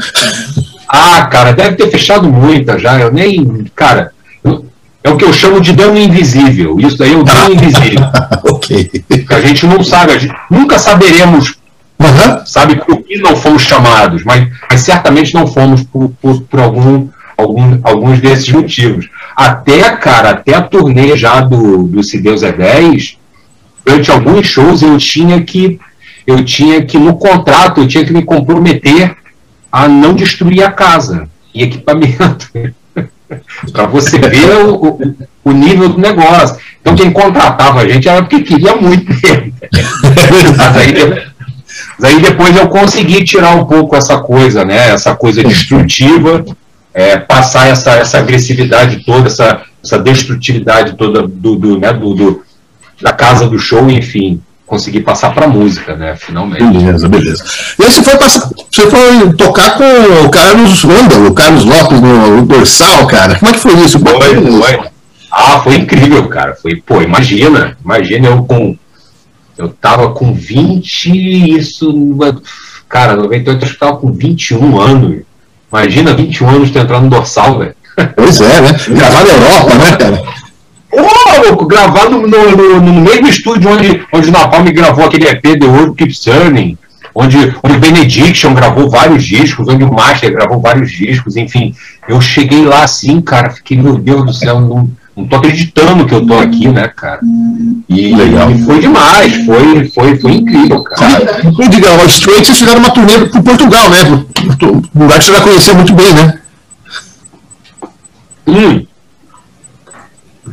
Ah, 0.88 1.28
cara, 1.28 1.54
deve 1.54 1.76
ter 1.76 1.90
fechado 1.90 2.30
muita 2.30 2.78
já. 2.80 3.00
Eu 3.00 3.12
nem. 3.12 3.66
Cara, 3.76 4.12
eu, 4.44 4.66
é 5.04 5.10
o 5.10 5.18
que 5.18 5.26
eu 5.26 5.34
chamo 5.34 5.60
de 5.62 5.74
dano 5.74 5.98
invisível. 5.98 6.80
Isso 6.80 6.98
daí 6.98 7.14
é 7.14 7.18
o 7.18 7.24
dano 7.24 7.54
invisível. 7.54 8.02
ok. 8.44 8.92
A 9.30 9.40
gente 9.42 9.68
não 9.68 9.84
sabe, 9.84 10.14
a 10.14 10.18
gente, 10.18 10.34
nunca 10.50 10.80
saberemos, 10.80 11.56
uhum. 12.00 12.46
sabe, 12.46 12.76
por 12.78 13.04
que 13.04 13.18
não 13.18 13.36
fomos 13.36 13.64
chamados, 13.64 14.24
mas, 14.24 14.48
mas 14.70 14.82
certamente 14.82 15.34
não 15.34 15.46
fomos 15.46 15.84
por, 15.84 16.12
por, 16.22 16.42
por 16.42 16.60
algum, 16.60 17.08
algum, 17.38 17.80
alguns 17.84 18.20
desses 18.20 18.50
motivos. 18.50 19.08
Até, 19.36 19.82
cara, 19.98 20.32
até 20.32 20.56
a 20.56 20.62
turnê 20.62 21.16
já 21.18 21.42
do, 21.42 21.84
do 21.84 22.04
Se 22.04 22.20
Deus 22.20 22.42
é 22.42 22.52
10, 22.52 23.18
durante 23.86 24.12
alguns 24.12 24.48
shows 24.48 24.82
eu 24.82 24.98
tinha 24.98 25.42
que 25.42 25.80
eu 26.26 26.44
tinha 26.44 26.84
que 26.84 26.98
no 26.98 27.16
contrato 27.16 27.82
eu 27.82 27.88
tinha 27.88 28.04
que 28.04 28.12
me 28.12 28.24
comprometer 28.24 29.16
a 29.72 29.88
não 29.88 30.14
destruir 30.14 30.64
a 30.64 30.72
casa 30.72 31.30
e 31.54 31.64
equipamento 31.64 32.50
para 33.72 33.86
você 33.86 34.18
ver 34.18 34.50
o, 34.68 35.18
o, 35.44 35.52
nível 35.52 35.90
do 35.90 36.00
negócio. 36.00 36.58
Então 36.82 36.96
quem 36.96 37.12
contratava 37.12 37.82
a 37.82 37.88
gente 37.88 38.08
era 38.08 38.22
porque 38.22 38.42
queria 38.42 38.76
muito 38.76 39.06
mas, 40.58 40.78
aí, 40.78 40.94
mas 42.00 42.04
aí 42.04 42.22
depois 42.22 42.56
eu 42.56 42.68
consegui 42.68 43.24
tirar 43.24 43.56
um 43.56 43.66
pouco 43.66 43.96
essa 43.96 44.18
coisa, 44.20 44.64
né? 44.64 44.90
Essa 44.90 45.16
coisa 45.16 45.44
destrutiva, 45.44 46.46
é, 46.94 47.18
passar 47.18 47.68
essa, 47.68 47.92
essa 47.94 48.18
agressividade 48.20 49.04
toda, 49.06 49.28
essa, 49.28 49.64
essa 49.84 50.00
destrutividade 50.00 50.94
toda 50.94 51.28
do, 51.28 51.56
do, 51.56 51.80
né, 51.80 51.92
do, 51.92 52.14
do 52.14 52.45
da 53.02 53.14
casa 53.14 53.48
do 53.48 53.60
show, 53.60 53.90
enfim, 53.90 54.42
conseguir 54.66 55.02
passar 55.02 55.34
para 55.34 55.48
música, 55.48 55.96
né? 55.96 56.16
Finalmente. 56.16 56.64
Beleza, 56.64 57.08
beleza. 57.08 57.44
E 57.80 57.84
aí 57.84 57.92
você 57.92 58.04
foi, 58.04 58.18
passar, 58.18 58.50
você 58.72 58.90
foi 58.90 59.34
tocar 59.34 59.78
com 59.78 60.26
o 60.26 60.30
Carlos 60.30 60.84
Randall, 60.84 61.28
o 61.28 61.34
Carlos 61.34 61.66
Lopes 61.66 62.02
no, 62.02 62.38
no 62.38 62.46
Dorsal, 62.46 63.08
cara. 63.08 63.36
Como 63.36 63.52
é 63.52 63.54
que 63.54 63.60
foi 63.60 63.74
isso? 63.76 64.00
Foi, 64.00 64.52
foi. 64.60 64.80
Ah, 65.32 65.60
foi 65.60 65.76
incrível, 65.76 66.28
cara. 66.28 66.56
Foi, 66.56 66.76
pô, 66.78 67.02
imagina, 67.02 67.78
imagina 67.84 68.28
eu 68.28 68.44
com. 68.44 68.78
Eu 69.58 69.70
tava 69.70 70.12
com 70.12 70.34
20, 70.34 71.56
isso. 71.58 71.90
Cara, 72.90 73.16
98 73.16 73.60
eu 73.60 73.64
acho 73.64 73.74
que 73.74 73.80
tava 73.80 73.98
com 73.98 74.12
21 74.12 74.80
anos. 74.80 75.22
Imagina 75.72 76.14
21 76.14 76.50
anos 76.50 76.72
tu 76.72 76.78
entrar 76.78 77.02
no 77.02 77.10
dorsal, 77.10 77.60
velho. 77.60 77.76
Pois 78.16 78.42
é, 78.42 78.62
né? 78.62 78.70
Gravar 78.90 79.24
na 79.24 79.32
Europa, 79.32 79.76
né, 79.76 79.96
cara? 79.98 80.24
Ô, 80.98 81.48
louco, 81.48 81.66
gravado 81.66 82.22
no, 82.22 82.28
no, 82.28 82.82
no, 82.82 83.02
mesmo 83.02 83.28
estúdio 83.28 83.70
onde, 83.70 84.06
onde 84.14 84.30
o 84.30 84.32
Napalm 84.32 84.66
gravou 84.66 85.06
aquele 85.06 85.28
EP 85.28 85.42
The 85.42 85.66
World 85.66 85.96
Keeps 85.96 86.20
Turning, 86.20 86.78
onde, 87.14 87.56
onde 87.64 87.76
o 87.76 87.80
Benediction 87.80 88.54
gravou 88.54 88.90
vários 88.90 89.24
discos, 89.24 89.68
onde 89.68 89.84
o 89.84 89.94
Master 89.94 90.32
gravou 90.32 90.60
vários 90.62 90.92
discos, 90.92 91.36
enfim. 91.36 91.74
Eu 92.08 92.22
cheguei 92.22 92.64
lá 92.64 92.84
assim, 92.84 93.20
cara, 93.22 93.50
fiquei, 93.50 93.78
meu 93.78 93.98
Deus 93.98 94.26
do 94.26 94.34
céu, 94.34 94.60
não, 94.60 94.90
não 95.16 95.26
tô 95.28 95.38
acreditando 95.38 96.06
que 96.06 96.14
eu 96.14 96.26
tô 96.26 96.38
aqui, 96.38 96.68
né, 96.68 96.88
cara? 96.88 97.20
E, 97.90 98.16
Legal. 98.16 98.52
e 98.52 98.64
foi 98.64 98.80
demais, 98.80 99.46
foi, 99.46 99.90
foi, 99.90 100.18
foi 100.18 100.32
incrível, 100.34 100.84
cara. 100.84 101.42
E 101.44 101.68
diga, 101.70 101.92
o 102.04 102.06
Straight, 102.06 102.46
vocês 102.46 102.60
fizeram 102.60 102.80
uma 102.80 102.92
turnê 102.92 103.20
pro 103.20 103.44
Portugal, 103.44 103.90
né? 103.90 103.98
Um 104.94 105.02
lugar 105.02 105.20
que 105.20 105.26
você 105.26 105.34
já 105.34 105.42
conhecia 105.42 105.74
muito 105.74 105.94
bem, 105.94 106.14
né? 106.14 106.40
Hum. 108.48 108.85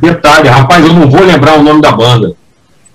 Detalhe, 0.03 0.49
rapaz, 0.49 0.85
eu 0.85 0.91
não 0.91 1.09
vou 1.09 1.23
lembrar 1.23 1.57
o 1.57 1.63
nome 1.63 1.81
da 1.81 1.93
banda. 1.93 2.35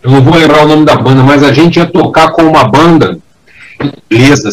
Eu 0.03 0.11
não 0.11 0.21
vou 0.21 0.35
lembrar 0.35 0.67
o 0.67 0.69
nome 0.69 0.85
da 0.85 0.95
banda, 0.95 1.23
mas 1.23 1.43
a 1.43 1.55
gente 1.55 1.79
ia 1.79 1.87
tocar 1.87 2.33
com 2.33 2.43
uma 2.43 2.65
banda 2.65 3.19
inglesa, 4.11 4.51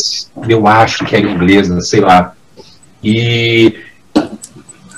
eu 0.47 0.65
acho 0.65 1.03
que 1.03 1.17
é 1.17 1.19
inglesa, 1.19 1.81
sei 1.81 1.99
lá. 1.99 2.31
E, 3.03 3.75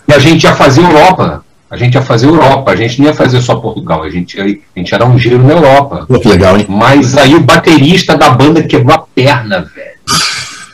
e 0.08 0.13
a 0.13 0.20
gente 0.20 0.43
ia 0.43 0.54
fazer 0.54 0.82
Europa. 0.82 1.43
A 1.70 1.76
gente 1.76 1.96
ia 1.96 2.02
fazer 2.04 2.28
Europa, 2.28 2.72
a 2.72 2.76
gente 2.76 3.00
não 3.00 3.08
ia 3.08 3.13
fazer 3.15 3.41
só 3.41 3.56
Portugal, 3.56 4.04
a 4.04 4.10
gente, 4.10 4.38
ia, 4.38 4.43
a 4.43 4.80
gente 4.80 4.91
ia 4.91 5.00
dar 5.00 5.06
um 5.06 5.17
giro 5.17 5.41
na 5.43 5.54
Europa. 5.54 6.06
Pô, 6.08 6.20
que 6.20 6.28
legal, 6.28 6.58
hein? 6.58 6.67
Mas 6.70 7.17
aí 7.17 7.34
o 7.34 7.41
baterista 7.41 8.15
da 8.15 8.30
banda 8.30 8.62
quebrou 8.62 8.96
a 8.96 9.00
perna, 9.00 9.67
velho. 9.76 9.98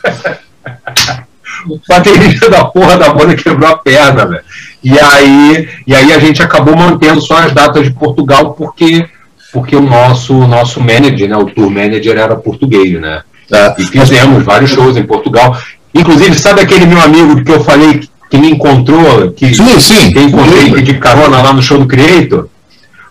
o 1.66 1.80
baterista 1.88 2.50
da 2.50 2.66
porra 2.66 2.98
da 2.98 3.12
banda 3.12 3.34
quebrou 3.34 3.70
a 3.70 3.78
perna, 3.78 4.26
velho. 4.26 4.44
E 4.84 4.98
aí, 5.00 5.68
e 5.86 5.94
aí 5.94 6.12
a 6.12 6.18
gente 6.18 6.42
acabou 6.42 6.76
mantendo 6.76 7.20
só 7.20 7.38
as 7.38 7.52
datas 7.52 7.84
de 7.84 7.92
Portugal 7.92 8.52
porque 8.52 9.08
porque 9.52 9.76
o 9.76 9.80
nosso 9.80 10.34
nosso 10.46 10.80
manager, 10.80 11.28
né, 11.28 11.36
o 11.36 11.46
tour 11.46 11.70
manager 11.70 12.18
era 12.18 12.36
português, 12.36 13.00
né? 13.00 13.22
É. 13.50 13.74
E 13.78 13.84
fizemos 13.84 14.44
vários 14.44 14.70
shows 14.70 14.96
em 14.96 15.04
Portugal. 15.04 15.56
Inclusive, 15.94 16.34
sabe 16.34 16.60
aquele 16.60 16.86
meu 16.86 17.00
amigo 17.00 17.42
que 17.42 17.52
eu 17.52 17.62
falei 17.62 18.02
que 18.28 18.36
me 18.36 18.50
encontrou, 18.50 19.30
que, 19.30 19.54
sim, 19.54 19.78
sim. 19.78 20.12
que 20.12 20.20
encontrei 20.20 20.82
de 20.82 20.94
carona 20.94 21.40
lá 21.40 21.52
no 21.52 21.62
show 21.62 21.78
do 21.78 21.86
Creator? 21.86 22.48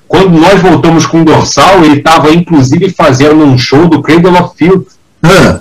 Quando 0.07 0.37
nós 0.37 0.61
voltamos 0.61 1.05
com 1.05 1.21
o 1.21 1.25
Dorsal, 1.25 1.83
ele 1.83 1.97
estava 1.97 2.31
inclusive 2.31 2.89
fazendo 2.91 3.43
um 3.43 3.57
show 3.57 3.87
do 3.87 4.01
Cradle 4.01 4.35
of 4.39 4.55
Field. 4.57 4.85
É. 5.23 5.59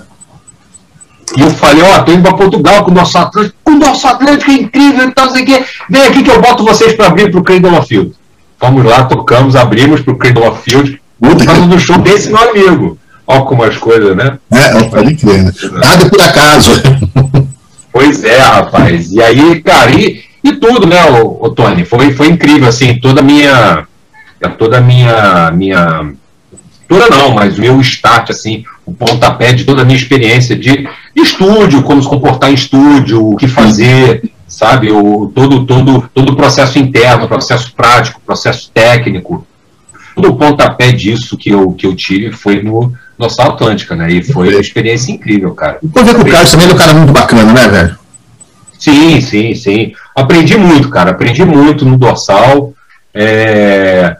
E 1.35 1.41
eu 1.41 1.49
falei, 1.49 1.83
ó, 1.83 1.97
oh, 1.97 2.03
tô 2.03 2.11
indo 2.11 2.21
para 2.21 2.37
Portugal 2.37 2.83
com 2.83 2.91
o 2.91 2.93
nosso 2.93 3.17
Atlântico, 3.17 3.57
com 3.63 3.71
o 3.71 3.79
nosso 3.79 4.07
Atlântico 4.07 4.51
é 4.51 4.55
incrível, 4.55 5.05
então 5.05 5.29
sei 5.31 5.43
que. 5.43 5.65
Vem 5.89 6.03
aqui 6.03 6.23
que 6.23 6.29
eu 6.29 6.41
boto 6.41 6.63
vocês 6.63 6.93
para 6.93 7.07
abrir 7.07 7.31
para 7.31 7.39
o 7.39 7.43
Cradle 7.43 7.77
of 7.77 7.87
Field. 7.87 8.13
Fomos 8.59 8.85
lá, 8.85 9.03
tocamos, 9.05 9.55
abrimos 9.55 10.01
para 10.01 10.13
o 10.13 10.17
Cradle 10.17 10.47
of 10.47 10.61
Field, 10.61 11.01
causa 11.45 11.67
do 11.67 11.79
show 11.79 11.97
desse 11.97 12.29
meu 12.29 12.49
amigo. 12.49 12.97
Ó 13.25 13.41
como 13.41 13.63
as 13.63 13.77
coisas, 13.77 14.15
né? 14.15 14.37
É, 14.51 14.83
pode 14.83 15.15
crer, 15.15 15.43
né? 15.43 15.51
Nada 15.71 16.09
por 16.09 16.21
acaso. 16.21 16.71
Pois 17.91 18.23
é, 18.23 18.39
rapaz. 18.39 19.11
E 19.11 19.21
aí, 19.21 19.61
cara, 19.61 19.91
e, 19.91 20.23
e 20.43 20.53
tudo, 20.53 20.87
né, 20.87 21.05
o, 21.11 21.45
o 21.45 21.49
Tony? 21.51 21.85
Foi, 21.85 22.11
foi 22.11 22.27
incrível, 22.27 22.67
assim, 22.67 22.99
toda 22.99 23.21
a 23.21 23.23
minha. 23.23 23.87
Toda 24.57 24.79
a 24.79 24.81
minha. 24.81 25.51
minha 25.51 26.11
toda 26.87 27.07
não, 27.07 27.31
mas 27.31 27.57
o 27.57 27.61
meu 27.61 27.79
start, 27.81 28.31
assim, 28.31 28.63
o 28.85 28.93
pontapé 28.93 29.53
de 29.53 29.63
toda 29.63 29.81
a 29.81 29.85
minha 29.85 29.97
experiência 29.97 30.55
de, 30.55 30.87
de 31.15 31.21
estúdio, 31.21 31.83
como 31.83 32.01
se 32.01 32.09
comportar 32.09 32.51
em 32.51 32.55
estúdio, 32.55 33.31
o 33.31 33.35
que 33.35 33.47
fazer, 33.47 34.31
sabe? 34.47 34.91
O, 34.91 35.31
todo, 35.33 35.65
todo, 35.65 36.09
todo 36.13 36.33
o 36.33 36.35
processo 36.35 36.77
interno, 36.77 37.27
processo 37.27 37.73
prático, 37.73 38.21
processo 38.25 38.69
técnico. 38.73 39.45
Todo 40.15 40.29
o 40.29 40.35
pontapé 40.35 40.91
disso 40.91 41.37
que 41.37 41.49
eu, 41.49 41.71
que 41.71 41.87
eu 41.87 41.95
tive 41.95 42.31
foi 42.31 42.61
no, 42.61 42.93
Nossa 43.17 43.43
Atlântica, 43.43 43.95
né? 43.95 44.11
E 44.11 44.23
foi 44.23 44.49
uma 44.49 44.61
experiência 44.61 45.11
incrível, 45.11 45.53
cara. 45.55 45.79
E 45.81 45.87
ver 45.87 46.15
com 46.15 46.21
o 46.21 46.29
Carlos 46.29 46.51
também, 46.51 46.69
é 46.69 46.73
um 46.73 46.77
cara 46.77 46.93
muito 46.93 47.13
bacana, 47.13 47.51
né, 47.53 47.67
velho? 47.67 47.97
Sim, 48.77 49.21
sim, 49.21 49.55
sim. 49.55 49.93
Aprendi 50.15 50.57
muito, 50.57 50.89
cara. 50.89 51.11
Aprendi 51.11 51.43
muito 51.45 51.85
no 51.85 51.97
dorsal. 51.97 52.73
É, 53.13 54.17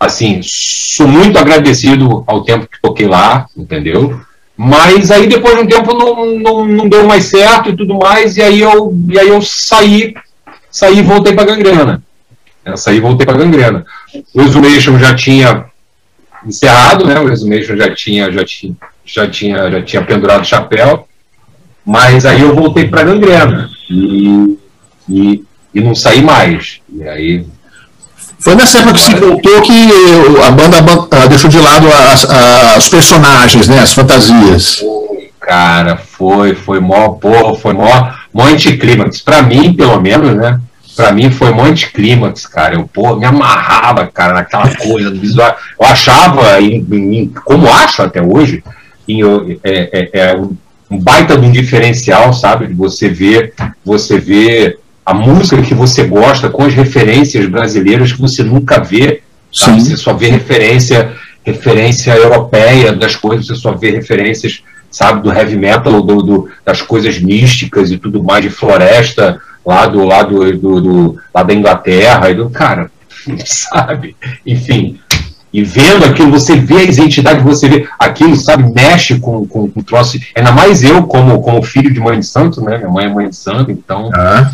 assim, 0.00 0.40
sou 0.42 1.06
muito 1.06 1.38
agradecido 1.38 2.24
ao 2.26 2.42
tempo 2.42 2.66
que 2.66 2.80
toquei 2.80 3.06
lá, 3.06 3.46
entendeu? 3.54 4.18
Mas 4.56 5.10
aí 5.10 5.26
depois 5.26 5.56
de 5.56 5.62
um 5.62 5.66
tempo 5.66 5.92
não, 5.92 6.38
não, 6.38 6.66
não 6.66 6.88
deu 6.88 7.06
mais 7.06 7.24
certo 7.24 7.68
e 7.68 7.76
tudo 7.76 7.98
mais, 7.98 8.38
e 8.38 8.42
aí 8.42 8.60
eu, 8.60 8.96
e 9.08 9.18
aí 9.18 9.28
eu 9.28 9.42
saí, 9.42 10.14
saí 10.70 10.98
e 10.98 11.02
voltei 11.02 11.34
para 11.34 11.44
gangrena. 11.44 12.02
Eu 12.64 12.78
saí 12.78 12.96
e 12.96 13.00
voltei 13.00 13.26
para 13.26 13.38
gangrena. 13.38 13.84
O 14.34 14.40
Exhumation 14.40 14.98
já 14.98 15.14
tinha 15.14 15.66
encerrado, 16.46 17.06
né? 17.06 17.20
O 17.20 17.30
Exhumation 17.30 17.76
já 17.76 17.94
tinha, 17.94 18.32
já 18.32 18.44
tinha, 18.44 18.76
já 19.04 19.28
tinha, 19.28 19.70
já 19.70 19.82
tinha 19.82 20.02
pendurado 20.02 20.42
o 20.42 20.46
chapéu, 20.46 21.06
mas 21.84 22.24
aí 22.24 22.40
eu 22.40 22.54
voltei 22.54 22.88
para 22.88 23.04
gangrena 23.04 23.70
e, 23.88 24.58
e, 25.08 25.44
e 25.74 25.80
não 25.80 25.94
saí 25.94 26.22
mais. 26.22 26.80
E 26.90 27.02
aí 27.02 27.46
foi 28.40 28.54
nessa 28.54 28.78
época 28.78 28.94
que 28.94 29.02
se 29.02 29.14
voltou 29.14 29.60
que 29.62 29.88
a 30.46 30.50
banda 30.50 30.78
ah, 31.10 31.26
deixou 31.26 31.50
de 31.50 31.58
lado 31.58 31.86
as, 31.88 32.24
as 32.24 32.88
personagens, 32.88 33.68
né? 33.68 33.78
As 33.78 33.92
fantasias. 33.92 34.76
Foi, 34.76 35.30
cara, 35.38 35.96
foi, 35.96 36.54
foi 36.54 36.80
mó, 36.80 37.10
porra, 37.10 37.54
foi 37.56 37.74
mó, 37.74 38.10
mó 38.32 38.46
anticlímax. 38.46 39.20
Pra 39.20 39.42
mim, 39.42 39.74
pelo 39.74 40.00
menos, 40.00 40.34
né? 40.36 40.58
Pra 40.96 41.12
mim 41.12 41.30
foi 41.30 41.52
mó 41.52 41.64
anticlímax, 41.64 42.46
cara. 42.46 42.76
Eu, 42.76 42.88
porra, 42.88 43.16
me 43.16 43.26
amarrava, 43.26 44.06
cara, 44.06 44.32
naquela 44.32 44.74
coisa 44.74 45.10
do 45.10 45.20
visual. 45.20 45.54
Eu 45.78 45.86
achava, 45.86 46.60
em, 46.62 46.86
em, 46.90 47.28
como 47.44 47.70
acho 47.70 48.02
até 48.02 48.22
hoje, 48.22 48.64
em, 49.06 49.20
é, 49.62 50.10
é, 50.14 50.30
é 50.30 50.36
um 50.90 50.98
baita 50.98 51.36
de 51.36 51.46
um 51.46 51.52
diferencial, 51.52 52.32
sabe? 52.32 52.66
De 52.66 52.74
você 52.74 53.08
ver, 53.08 53.52
você 53.84 54.18
ver 54.18 54.78
a 55.10 55.14
música 55.14 55.60
que 55.60 55.74
você 55.74 56.04
gosta 56.04 56.48
com 56.48 56.62
as 56.62 56.72
referências 56.72 57.44
brasileiras 57.46 58.12
que 58.12 58.20
você 58.20 58.44
nunca 58.44 58.78
vê. 58.78 59.22
Sabe? 59.52 59.82
Você 59.82 59.96
só 59.96 60.14
vê 60.14 60.30
referência, 60.30 61.12
referência 61.44 62.12
europeia 62.12 62.92
das 62.92 63.16
coisas, 63.16 63.48
você 63.48 63.56
só 63.56 63.72
vê 63.72 63.90
referências, 63.90 64.62
sabe, 64.88 65.22
do 65.22 65.32
heavy 65.32 65.56
metal, 65.56 66.00
do, 66.00 66.22
do 66.22 66.48
das 66.64 66.80
coisas 66.80 67.18
místicas 67.18 67.90
e 67.90 67.98
tudo 67.98 68.22
mais 68.22 68.44
de 68.44 68.50
floresta 68.50 69.40
lá 69.66 69.86
do 69.86 70.04
lado 70.04 70.56
do, 70.56 70.80
do, 70.80 71.18
lá 71.34 71.42
da 71.42 71.52
Inglaterra 71.52 72.30
e 72.30 72.34
do 72.34 72.48
cara, 72.48 72.88
sabe? 73.44 74.14
Enfim, 74.46 75.00
e 75.52 75.64
vendo 75.64 76.04
aquilo, 76.04 76.30
você 76.30 76.54
vê 76.54 76.88
as 76.88 76.98
entidades, 76.98 77.42
você 77.42 77.68
vê 77.68 77.88
aquilo, 77.98 78.36
sabe, 78.36 78.72
mexe 78.72 79.18
com, 79.18 79.44
com, 79.46 79.68
com 79.68 79.80
o 79.80 79.82
troço. 79.82 80.18
Ainda 80.36 80.52
mais 80.52 80.84
eu, 80.84 81.02
como, 81.02 81.42
como 81.42 81.62
filho 81.62 81.92
de 81.92 81.98
mãe 81.98 82.20
de 82.20 82.26
santo, 82.26 82.60
né? 82.60 82.78
Minha 82.78 82.88
mãe 82.88 83.06
é 83.06 83.08
mãe 83.08 83.28
de 83.28 83.34
santo, 83.34 83.72
então. 83.72 84.10
Ah. 84.14 84.48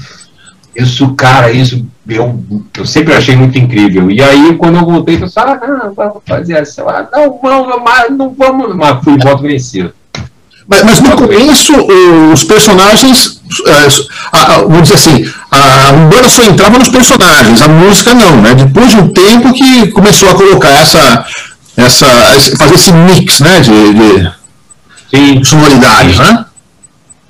Isso, 0.76 1.14
cara, 1.14 1.50
isso 1.50 1.86
eu, 2.08 2.44
eu 2.76 2.86
sempre 2.86 3.14
achei 3.14 3.34
muito 3.34 3.58
incrível. 3.58 4.10
E 4.10 4.22
aí, 4.22 4.56
quando 4.56 4.76
eu 4.76 4.84
voltei, 4.84 5.20
eu 5.20 5.30
falei, 5.30 5.54
ah, 5.54 5.90
vamos 5.94 6.22
fazer 6.26 6.58
assim, 6.58 6.82
ah, 6.82 7.06
não 7.12 7.38
vamos, 7.42 7.82
mas 7.82 8.10
não 8.10 8.34
vamos, 8.36 8.76
mas 8.76 9.02
fui 9.02 9.18
voto 9.18 9.42
vencido. 9.42 9.92
Mas, 10.68 10.82
mas 10.82 11.00
no 11.00 11.16
começo, 11.16 11.72
os 12.32 12.42
personagens, 12.44 13.40
é, 13.66 14.62
vamos 14.62 14.82
dizer 14.82 14.94
assim, 14.94 15.32
a 15.50 15.92
Umbanda 15.92 16.28
só 16.28 16.42
entrava 16.42 16.78
nos 16.78 16.88
personagens, 16.88 17.62
a 17.62 17.68
música 17.68 18.14
não, 18.14 18.42
né? 18.42 18.54
Depois 18.54 18.90
de 18.90 18.96
um 18.96 19.08
tempo 19.08 19.52
que 19.52 19.88
começou 19.92 20.28
a 20.28 20.34
colocar 20.34 20.70
essa, 20.70 21.24
essa 21.76 22.06
fazer 22.58 22.74
esse 22.74 22.92
mix, 22.92 23.40
né, 23.40 23.60
de, 23.60 23.94
de, 23.94 24.32
Sim. 25.10 25.44
sonoridades, 25.44 26.18
né? 26.18 26.44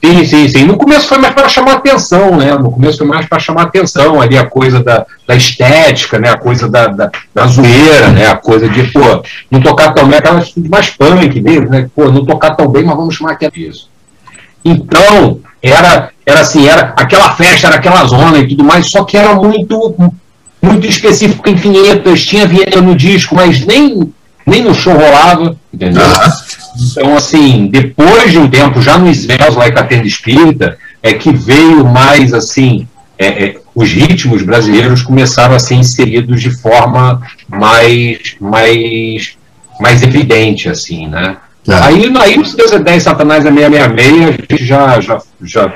Sim, 0.06 0.24
sim, 0.24 0.48
sim. 0.48 0.64
No 0.64 0.76
começo 0.76 1.08
foi 1.08 1.18
mais 1.18 1.34
para 1.34 1.48
chamar 1.48 1.72
atenção, 1.72 2.36
né? 2.36 2.56
No 2.56 2.70
começo 2.70 2.98
foi 2.98 3.06
mais 3.08 3.26
para 3.26 3.40
chamar 3.40 3.62
atenção 3.62 4.20
ali 4.20 4.38
a 4.38 4.46
coisa 4.46 4.80
da, 4.80 5.04
da 5.26 5.34
estética, 5.34 6.16
né? 6.16 6.30
A 6.30 6.38
coisa 6.38 6.68
da, 6.68 6.86
da, 6.86 7.10
da, 7.34 7.46
zoeira, 7.48 8.10
né? 8.10 8.28
A 8.28 8.36
coisa 8.36 8.68
de, 8.68 8.84
pô, 8.92 9.00
não 9.50 9.60
tocar 9.60 9.92
tão 9.92 10.06
bem, 10.06 10.18
aquela 10.18 10.40
mais 10.70 10.90
punk 10.90 11.40
mesmo, 11.40 11.68
né? 11.68 11.90
Pô, 11.92 12.08
não 12.08 12.24
tocar 12.24 12.54
tão 12.54 12.68
bem, 12.68 12.84
mas 12.84 12.96
vamos 12.96 13.16
chamar 13.16 13.32
aqui 13.32 13.50
isso. 13.56 13.88
Então, 14.64 15.40
era, 15.60 16.10
era 16.24 16.40
assim, 16.40 16.68
era 16.68 16.94
aquela 16.96 17.34
festa, 17.34 17.66
era 17.66 17.76
aquela 17.76 18.04
zona 18.04 18.38
e 18.38 18.46
tudo 18.46 18.62
mais, 18.62 18.88
só 18.88 19.02
que 19.02 19.16
era 19.16 19.34
muito, 19.34 20.12
muito 20.62 20.86
específico 20.86 21.48
em 21.48 21.54
vinhetas, 21.56 22.24
tinha 22.24 22.46
vinheta 22.46 22.80
no 22.80 22.94
disco, 22.94 23.34
mas 23.34 23.66
nem, 23.66 24.12
nem 24.46 24.62
no 24.62 24.72
show 24.72 24.94
rolava, 24.94 25.56
entendeu? 25.74 26.04
Então, 26.78 27.16
assim, 27.16 27.68
depois 27.68 28.30
de 28.30 28.38
um 28.38 28.48
tempo, 28.48 28.80
já 28.82 28.98
no 28.98 29.10
Smells 29.10 29.56
Like 29.56 29.78
a 29.78 29.84
Tenda 29.84 30.06
Espírita, 30.06 30.78
é 31.02 31.12
que 31.12 31.32
veio 31.32 31.84
mais, 31.84 32.34
assim, 32.34 32.86
é, 33.18 33.26
é, 33.26 33.56
os 33.74 33.90
ritmos 33.90 34.42
brasileiros 34.42 35.02
começaram 35.02 35.54
a 35.54 35.58
ser 35.58 35.74
inseridos 35.74 36.40
de 36.40 36.50
forma 36.50 37.22
mais, 37.48 38.36
mais, 38.40 39.36
mais 39.80 40.02
evidente, 40.02 40.68
assim, 40.68 41.06
né? 41.06 41.36
É. 41.68 41.74
Aí, 41.74 42.12
aí, 42.18 42.46
se 42.46 42.56
Deus 42.56 42.72
é 42.72 42.78
10, 42.78 43.02
Satanás 43.02 43.44
é 43.44 43.50
666, 43.50 44.22
a 44.22 44.30
gente 44.30 44.64
já, 44.64 45.00
já, 45.00 45.18
já, 45.42 45.74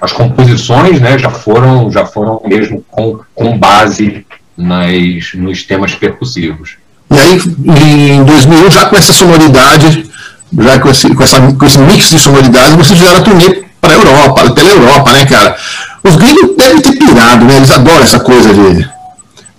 as 0.00 0.12
composições, 0.12 1.00
né, 1.00 1.16
já 1.16 1.30
foram, 1.30 1.90
já 1.90 2.04
foram 2.04 2.42
mesmo 2.44 2.84
com, 2.90 3.20
com 3.34 3.56
base 3.56 4.26
nas, 4.56 5.32
nos 5.34 5.62
temas 5.62 5.94
percussivos. 5.94 6.76
E 7.10 7.18
aí, 7.18 8.10
em 8.10 8.24
2001, 8.24 8.70
já 8.70 8.86
com 8.86 8.96
essa 8.96 9.12
sonoridade 9.12 10.07
já 10.56 10.78
com 10.78 10.90
esse, 10.90 11.14
com, 11.14 11.22
essa, 11.22 11.40
com 11.40 11.66
esse 11.66 11.78
mix 11.78 12.10
de 12.10 12.18
sonoridades, 12.18 12.74
vocês 12.74 12.98
fizeram 12.98 13.18
a 13.18 13.22
turnê 13.22 13.64
para 13.80 13.92
a 13.92 13.96
Europa, 13.96 14.50
pela 14.52 14.70
Europa, 14.70 15.12
né, 15.12 15.26
cara? 15.26 15.56
Os 16.02 16.16
gringos 16.16 16.56
devem 16.56 16.80
ter 16.80 16.92
pirado, 16.92 17.44
né? 17.44 17.56
Eles 17.56 17.70
adoram 17.70 18.02
essa 18.02 18.20
coisa 18.20 18.52
de, 18.52 18.88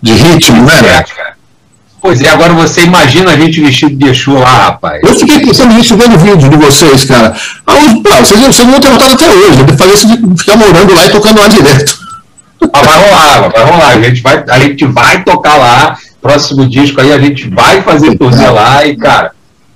De 0.02 0.14
ritmo, 0.14 0.66
né? 0.66 0.80
É, 0.80 1.04
cara. 1.04 1.30
Pois 2.02 2.22
é, 2.22 2.30
agora 2.30 2.54
você 2.54 2.84
imagina 2.84 3.32
a 3.32 3.36
gente 3.36 3.60
vestido 3.60 3.96
de 3.96 4.10
Exu 4.10 4.34
lá, 4.34 4.68
rapaz. 4.68 5.02
Eu 5.04 5.14
fiquei 5.14 5.40
pensando 5.40 5.74
nisso 5.74 5.98
vendo 5.98 6.18
vídeo 6.18 6.50
de 6.50 6.56
vocês, 6.56 7.04
cara. 7.04 7.36
Ah, 7.68 7.74
pá, 8.04 8.18
vocês, 8.24 8.40
vocês 8.40 8.68
não 8.68 8.80
ter 8.80 8.88
voltado 8.88 9.14
até 9.14 9.30
hoje, 9.30 9.64
de 9.64 9.78
fazer 9.78 9.94
isso 9.94 10.08
de 10.08 10.40
ficar 10.40 10.56
morando 10.56 10.96
lá 10.96 11.06
e 11.06 11.10
tocando 11.10 11.42
lá 11.42 11.48
direto. 11.50 12.00
Ah, 12.74 12.82
vai 12.82 12.98
rolar, 12.98 13.50
vai 13.50 13.64
rolar. 13.64 13.90
A 13.90 14.02
gente 14.02 14.22
vai, 14.22 14.44
a 14.50 14.60
gente 14.60 14.86
vai 14.86 15.24
tocar 15.24 15.58
lá. 15.58 15.98
Próximo 16.22 16.68
disco 16.70 17.00
aí 17.00 17.14
a 17.14 17.20
gente 17.20 17.50
vai 17.50 17.82
fazer 17.82 18.18
turnê 18.18 18.50
lá 18.50 18.86
e, 18.86 18.96
cara, 18.96 19.32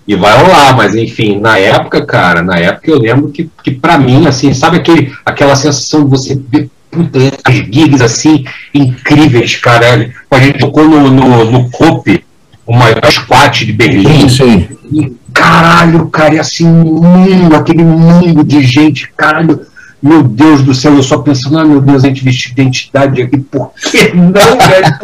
e 0.08 0.16
vai 0.16 0.38
rolar, 0.38 0.76
mas 0.76 0.96
enfim, 0.96 1.40
na 1.40 1.58
época, 1.58 2.06
cara, 2.06 2.42
na 2.42 2.58
época 2.58 2.92
eu 2.92 3.00
lembro 3.00 3.30
que, 3.30 3.50
que 3.64 3.72
para 3.72 3.98
mim, 3.98 4.28
assim, 4.28 4.54
sabe 4.54 4.78
aquele, 4.78 5.14
aquela 5.26 5.56
sensação 5.56 6.04
de 6.04 6.10
você 6.10 6.36
ver 6.36 6.70
puta, 6.94 7.20
as 7.44 7.56
gigs 7.56 8.02
assim, 8.02 8.46
incríveis, 8.74 9.56
cara. 9.56 10.12
A 10.30 10.40
gente 10.40 10.60
tocou 10.60 10.88
no, 10.88 11.10
no, 11.10 11.52
no 11.52 11.70
COP, 11.72 12.24
o 12.66 12.74
maior 12.74 13.12
squat 13.12 13.66
de 13.66 13.74
Berlim. 13.74 14.30
Sim, 14.30 14.68
E, 14.92 15.14
caralho, 15.34 16.08
cara, 16.08 16.36
e 16.36 16.40
assim, 16.40 16.68
mundo, 16.68 17.56
aquele 17.56 17.84
mundo 17.84 18.44
de 18.44 18.62
gente, 18.62 19.12
caralho. 19.18 19.66
Meu 20.02 20.22
Deus 20.22 20.62
do 20.62 20.74
céu, 20.74 20.96
eu 20.96 21.04
só 21.04 21.20
pensando, 21.20 21.58
ah, 21.58 21.64
meu 21.64 21.80
Deus, 21.80 22.04
a 22.04 22.08
gente 22.08 22.26
vestiu 22.26 22.52
identidade 22.52 23.22
aqui, 23.22 23.38
por 23.38 23.72
que 23.90 24.14
não, 24.14 24.34
velho? 24.34 24.98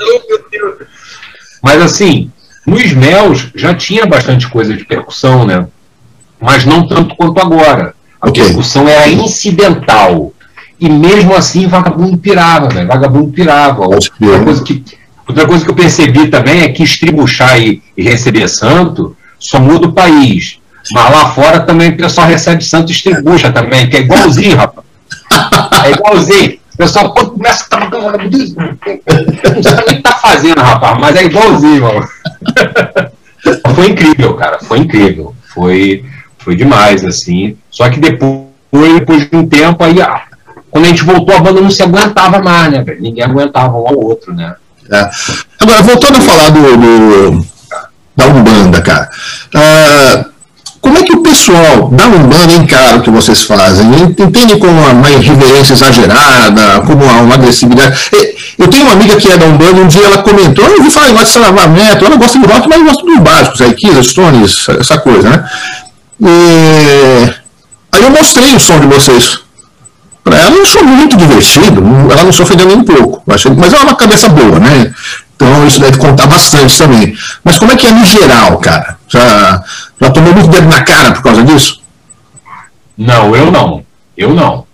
não, 0.00 0.26
meu 0.26 0.44
Deus. 0.50 0.88
Mas 1.62 1.82
assim, 1.82 2.30
nos 2.68 2.92
Mels 2.92 3.50
já 3.54 3.74
tinha 3.74 4.06
bastante 4.06 4.46
coisa 4.48 4.74
de 4.74 4.84
percussão, 4.84 5.44
né? 5.44 5.66
Mas 6.40 6.64
não 6.64 6.86
tanto 6.86 7.16
quanto 7.16 7.40
agora. 7.40 7.94
A 8.20 8.28
okay. 8.28 8.44
percussão 8.44 8.86
era 8.86 9.08
incidental. 9.08 10.32
E 10.78 10.88
mesmo 10.88 11.34
assim, 11.34 11.66
vagabundo 11.66 12.16
pirava, 12.18 12.68
velho. 12.68 12.86
Vagabundo 12.86 13.32
pirava. 13.32 13.86
Outra 13.86 14.44
coisa, 14.44 14.62
que, 14.62 14.84
outra 15.26 15.46
coisa 15.46 15.64
que 15.64 15.70
eu 15.70 15.74
percebi 15.74 16.28
também 16.28 16.60
é 16.60 16.68
que 16.68 16.82
estribuchar 16.82 17.60
e, 17.60 17.82
e 17.96 18.02
receber 18.02 18.48
santo 18.48 19.16
só 19.38 19.58
muda 19.58 19.86
o 19.86 19.92
país. 19.92 20.58
Mas 20.92 21.10
lá 21.10 21.30
fora 21.30 21.60
também 21.60 21.90
o 21.90 21.96
pessoal 21.96 22.26
recebe 22.26 22.62
santo 22.64 22.90
e 22.90 22.94
estribucha 22.94 23.50
também, 23.50 23.88
que 23.88 23.96
é 23.96 24.00
igualzinho, 24.00 24.56
rapaz. 24.56 24.86
É 25.84 25.92
igualzinho. 25.92 26.58
Pessoal 26.78 27.12
quando 27.12 27.32
começa 27.32 27.66
a. 27.72 27.80
Não 27.80 29.62
sabe 29.62 29.84
nem 29.84 29.94
o 29.94 29.96
que 29.96 30.02
tá 30.02 30.12
fazendo, 30.12 30.60
rapaz, 30.60 30.96
mas 31.00 31.16
é 31.16 31.24
igualzinho, 31.24 31.82
mano. 31.82 32.08
foi 33.74 33.88
incrível, 33.88 34.34
cara. 34.34 34.60
Foi 34.60 34.78
incrível. 34.78 35.34
Foi, 35.52 36.04
foi 36.38 36.54
demais, 36.54 37.04
assim. 37.04 37.56
Só 37.68 37.90
que 37.90 37.98
depois, 37.98 38.44
depois 38.72 39.28
de 39.28 39.36
um 39.36 39.48
tempo, 39.48 39.82
aí, 39.82 40.00
ah, 40.00 40.22
quando 40.70 40.84
a 40.84 40.88
gente 40.88 41.02
voltou, 41.02 41.34
a 41.34 41.40
banda 41.40 41.60
não 41.60 41.70
se 41.70 41.82
aguentava 41.82 42.40
mais, 42.40 42.70
né, 42.70 42.80
velho? 42.84 43.02
Ninguém 43.02 43.24
aguentava 43.24 43.76
um 43.76 43.88
ao 43.88 43.98
outro, 43.98 44.32
né? 44.32 44.54
É. 44.88 45.10
Agora, 45.60 45.82
voltando 45.82 46.18
a 46.18 46.20
falar 46.20 46.50
do, 46.50 46.76
do 46.76 47.46
da 48.14 48.26
Umbanda, 48.26 48.80
cara. 48.80 49.10
Uh, 49.52 50.37
como 50.80 50.98
é 50.98 51.02
que 51.02 51.12
o 51.12 51.22
pessoal 51.22 51.88
da 51.90 52.06
Umbanda 52.06 52.52
encara 52.52 52.98
o 52.98 53.02
que 53.02 53.10
vocês 53.10 53.42
fazem? 53.42 53.86
Entende 54.18 54.56
como 54.56 54.72
uma 54.72 55.10
irreverência 55.10 55.72
exagerada, 55.72 56.80
como 56.86 57.04
uma 57.04 57.34
agressividade? 57.34 57.98
Eu 58.58 58.68
tenho 58.68 58.84
uma 58.84 58.92
amiga 58.92 59.16
que 59.16 59.30
é 59.30 59.36
da 59.36 59.46
Umbanda, 59.46 59.80
um 59.80 59.88
dia 59.88 60.04
ela 60.04 60.18
comentou, 60.18 60.64
eu 60.64 60.78
ouvi 60.78 60.90
falar, 60.90 61.10
gosta 61.10 61.24
de 61.26 61.32
salavamento, 61.32 62.04
ela 62.04 62.16
gosta 62.16 62.38
de 62.38 62.46
rock, 62.46 62.68
mas 62.68 62.82
gosta 62.82 63.04
dos 63.04 63.18
básicos, 63.18 63.60
aí 63.60 63.74
Kiss, 63.74 64.10
Stones, 64.10 64.66
essa 64.80 64.98
coisa, 64.98 65.28
né? 65.28 65.44
E... 66.20 67.34
Aí 67.92 68.02
eu 68.02 68.10
mostrei 68.10 68.54
o 68.54 68.60
som 68.60 68.78
de 68.80 68.86
vocês. 68.86 69.38
Para 70.22 70.36
ela, 70.36 70.56
eu 70.56 70.66
sou 70.66 70.84
muito 70.84 71.16
divertido, 71.16 71.82
ela 72.10 72.24
não 72.24 72.32
se 72.32 72.42
ofendeu 72.42 72.66
nem 72.66 72.76
um 72.76 72.84
pouco, 72.84 73.22
mas 73.26 73.44
ela 73.46 73.82
é 73.82 73.84
uma 73.84 73.94
cabeça 73.94 74.28
boa, 74.28 74.58
né? 74.58 74.92
Então 75.38 75.64
isso 75.68 75.80
deve 75.80 75.98
contar 75.98 76.26
bastante 76.26 76.76
também. 76.76 77.16
Mas 77.44 77.58
como 77.58 77.70
é 77.70 77.76
que 77.76 77.86
é 77.86 77.92
no 77.92 78.04
geral, 78.04 78.58
cara? 78.58 78.98
Já, 79.06 79.62
já 80.00 80.10
tomou 80.10 80.34
muito 80.34 80.48
dedo 80.48 80.66
na 80.66 80.82
cara 80.82 81.12
por 81.12 81.22
causa 81.22 81.44
disso? 81.44 81.80
Não, 82.96 83.36
eu 83.36 83.48
não. 83.48 83.84
Eu 84.16 84.34
não. 84.34 84.66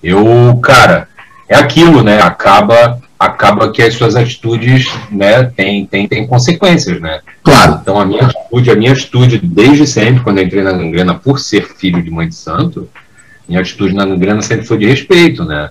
Eu, 0.00 0.60
cara, 0.62 1.08
é 1.48 1.56
aquilo, 1.56 2.04
né? 2.04 2.22
Acaba 2.22 3.00
acaba 3.18 3.70
que 3.70 3.80
as 3.80 3.94
suas 3.94 4.16
atitudes, 4.16 4.88
né, 5.08 5.44
tem, 5.44 5.86
tem, 5.86 6.08
tem 6.08 6.26
consequências, 6.26 7.00
né? 7.00 7.20
Claro. 7.44 7.78
Então 7.80 8.00
a 8.00 8.04
minha 8.04 8.24
atitude, 8.24 8.70
a 8.70 8.74
minha 8.74 8.92
atitude 8.92 9.38
desde 9.38 9.86
sempre, 9.86 10.24
quando 10.24 10.40
entrei 10.40 10.62
na 10.62 10.72
gangrena 10.72 11.14
por 11.14 11.38
ser 11.38 11.68
filho 11.76 12.02
de 12.02 12.10
mãe 12.10 12.28
de 12.28 12.34
santo, 12.34 12.88
minha 13.48 13.60
atitude 13.60 13.94
na 13.94 14.04
gangrena 14.04 14.42
sempre 14.42 14.66
foi 14.66 14.78
de 14.78 14.86
respeito, 14.86 15.44
né? 15.44 15.70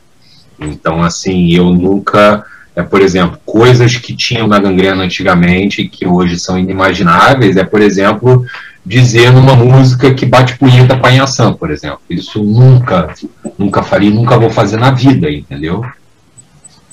Então, 0.59 1.03
assim, 1.03 1.51
eu 1.53 1.71
nunca 1.71 2.45
é, 2.81 2.83
por 2.83 3.01
exemplo, 3.01 3.39
coisas 3.45 3.95
que 3.95 4.15
tinham 4.15 4.47
na 4.47 4.59
gangrena 4.59 5.03
antigamente 5.03 5.87
que 5.87 6.07
hoje 6.07 6.39
são 6.39 6.57
inimagináveis, 6.57 7.55
é, 7.55 7.63
por 7.63 7.79
exemplo, 7.81 8.45
dizer 8.85 9.31
numa 9.31 9.55
música 9.55 10.13
que 10.13 10.25
bate 10.25 10.57
punheta 10.57 10.97
para 10.97 11.11
Inhaçã, 11.11 11.53
por 11.53 11.69
exemplo. 11.69 12.01
Isso 12.09 12.43
nunca, 12.43 13.13
nunca 13.57 13.83
faria, 13.83 14.09
nunca 14.09 14.37
vou 14.37 14.49
fazer 14.49 14.77
na 14.77 14.91
vida, 14.91 15.29
entendeu? 15.29 15.85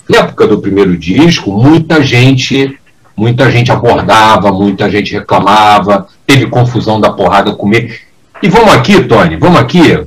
Na 0.09 0.19
época 0.19 0.47
do 0.47 0.61
primeiro 0.61 0.97
disco, 0.97 1.51
muita 1.51 2.03
gente, 2.03 2.79
muita 3.17 3.51
gente 3.51 3.73
abordava, 3.73 4.53
muita 4.53 4.91
gente 4.91 5.13
reclamava, 5.15 6.07
teve 6.27 6.47
confusão 6.47 7.01
da 7.01 7.11
porrada 7.11 7.55
comer. 7.55 8.03
E 8.43 8.49
vamos 8.49 8.75
aqui, 8.75 9.03
Tony, 9.05 9.37
vamos 9.37 9.59
aqui. 9.59 10.05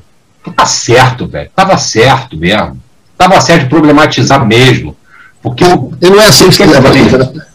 Tá 0.56 0.66
certo, 0.66 1.28
velho. 1.28 1.50
Tava 1.56 1.78
certo 1.78 2.38
mesmo. 2.38 2.80
Tava 3.18 3.40
certo 3.42 3.64
de 3.64 3.70
problematizar 3.70 4.46
mesmo. 4.46 4.96
Porque 5.42 5.64
não 5.66 6.22
é 6.22 6.28
assim 6.28 6.48
que 6.48 6.56
se 6.56 6.66
leva 6.66 6.88
a 6.88 6.92
vida. 6.92 7.18
Né? 7.18 7.46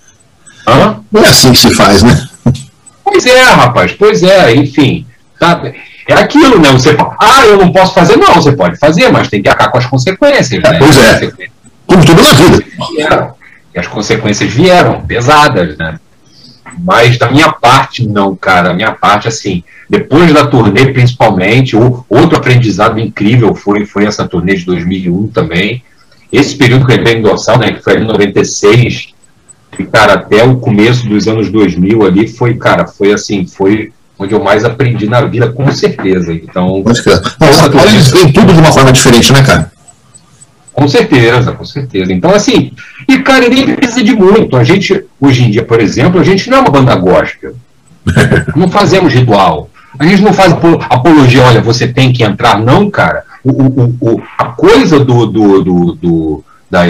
Hã? 0.66 1.00
Não 1.10 1.22
é 1.22 1.28
assim 1.28 1.52
que 1.52 1.58
se 1.58 1.74
faz, 1.74 2.02
né? 2.02 2.28
Pois 3.04 3.24
é, 3.24 3.42
rapaz, 3.44 3.92
pois 3.92 4.22
é, 4.22 4.54
enfim. 4.54 5.06
Tá, 5.38 5.62
é 6.08 6.14
aquilo, 6.14 6.58
né? 6.58 6.70
Você 6.72 6.96
ah, 7.20 7.46
eu 7.46 7.58
não 7.58 7.70
posso 7.72 7.94
fazer, 7.94 8.16
não, 8.16 8.34
você 8.34 8.52
pode 8.52 8.76
fazer, 8.78 9.10
mas 9.10 9.28
tem 9.28 9.42
que 9.42 9.48
acabar 9.48 9.70
com 9.70 9.78
as 9.78 9.86
consequências. 9.86 10.64
É, 10.64 10.72
né? 10.72 10.78
Pois 10.78 10.98
é. 10.98 11.30
Como 11.86 12.04
tudo 12.04 12.22
na 12.22 12.32
vida. 12.32 13.34
E 13.74 13.78
as 13.78 13.86
consequências 13.86 14.52
vieram, 14.52 15.02
pesadas, 15.02 15.76
né? 15.76 16.00
Mas 16.78 17.16
da 17.18 17.30
minha 17.30 17.52
parte, 17.52 18.06
não, 18.06 18.34
cara. 18.34 18.68
Da 18.68 18.74
minha 18.74 18.92
parte, 18.92 19.28
assim, 19.28 19.62
depois 19.88 20.32
da 20.32 20.46
turnê, 20.46 20.92
principalmente, 20.92 21.76
outro 21.76 22.36
aprendizado 22.36 22.98
incrível 22.98 23.54
foi, 23.54 23.86
foi 23.86 24.04
essa 24.04 24.26
turnê 24.26 24.54
de 24.54 24.64
2001 24.64 25.28
também 25.28 25.82
esse 26.32 26.56
período 26.56 26.86
que 26.86 26.92
ele 26.92 27.04
veio 27.04 27.18
endossar, 27.18 27.58
né, 27.58 27.72
que 27.72 27.82
foi 27.82 27.98
em 27.98 28.04
96, 28.04 29.14
e, 29.78 29.84
cara, 29.84 30.14
até 30.14 30.42
o 30.44 30.56
começo 30.56 31.08
dos 31.08 31.28
anos 31.28 31.50
2000 31.50 32.04
ali, 32.04 32.28
foi, 32.28 32.54
cara, 32.54 32.86
foi 32.86 33.12
assim, 33.12 33.46
foi 33.46 33.92
onde 34.18 34.32
eu 34.32 34.42
mais 34.42 34.64
aprendi 34.64 35.08
na 35.08 35.20
vida, 35.22 35.52
com 35.52 35.70
certeza. 35.70 36.32
Então. 36.32 36.82
Pode 36.82 37.02
crer. 37.02 37.20
Eles 37.88 38.10
veem 38.10 38.32
tudo 38.32 38.52
de 38.52 38.58
uma 38.58 38.72
forma 38.72 38.92
diferente, 38.92 39.32
né, 39.32 39.42
cara? 39.42 39.70
Com 40.72 40.88
certeza, 40.88 41.52
com 41.52 41.64
certeza. 41.64 42.12
Então, 42.12 42.30
assim, 42.34 42.72
e, 43.08 43.18
cara, 43.18 43.48
nem 43.48 43.74
precisa 43.74 44.02
de 44.02 44.14
muito. 44.14 44.56
A 44.56 44.64
gente, 44.64 45.04
hoje 45.20 45.44
em 45.44 45.50
dia, 45.50 45.62
por 45.62 45.80
exemplo, 45.80 46.20
a 46.20 46.24
gente 46.24 46.48
não 46.48 46.58
é 46.58 46.60
uma 46.60 46.70
banda 46.70 46.94
gospel. 46.96 47.54
não 48.56 48.68
fazemos 48.68 49.12
ritual. 49.12 49.70
A 49.98 50.06
gente 50.06 50.22
não 50.22 50.32
faz 50.32 50.52
apologia, 50.90 51.42
olha, 51.42 51.62
você 51.62 51.88
tem 51.88 52.12
que 52.12 52.22
entrar, 52.22 52.58
não, 52.58 52.90
cara 52.90 53.24
o, 53.50 54.14
o, 54.14 54.22
a 54.38 54.46
coisa 54.46 55.04
do, 55.04 55.26
do, 55.26 55.62
do, 55.62 55.92
do 55.94 56.44
da, 56.70 56.82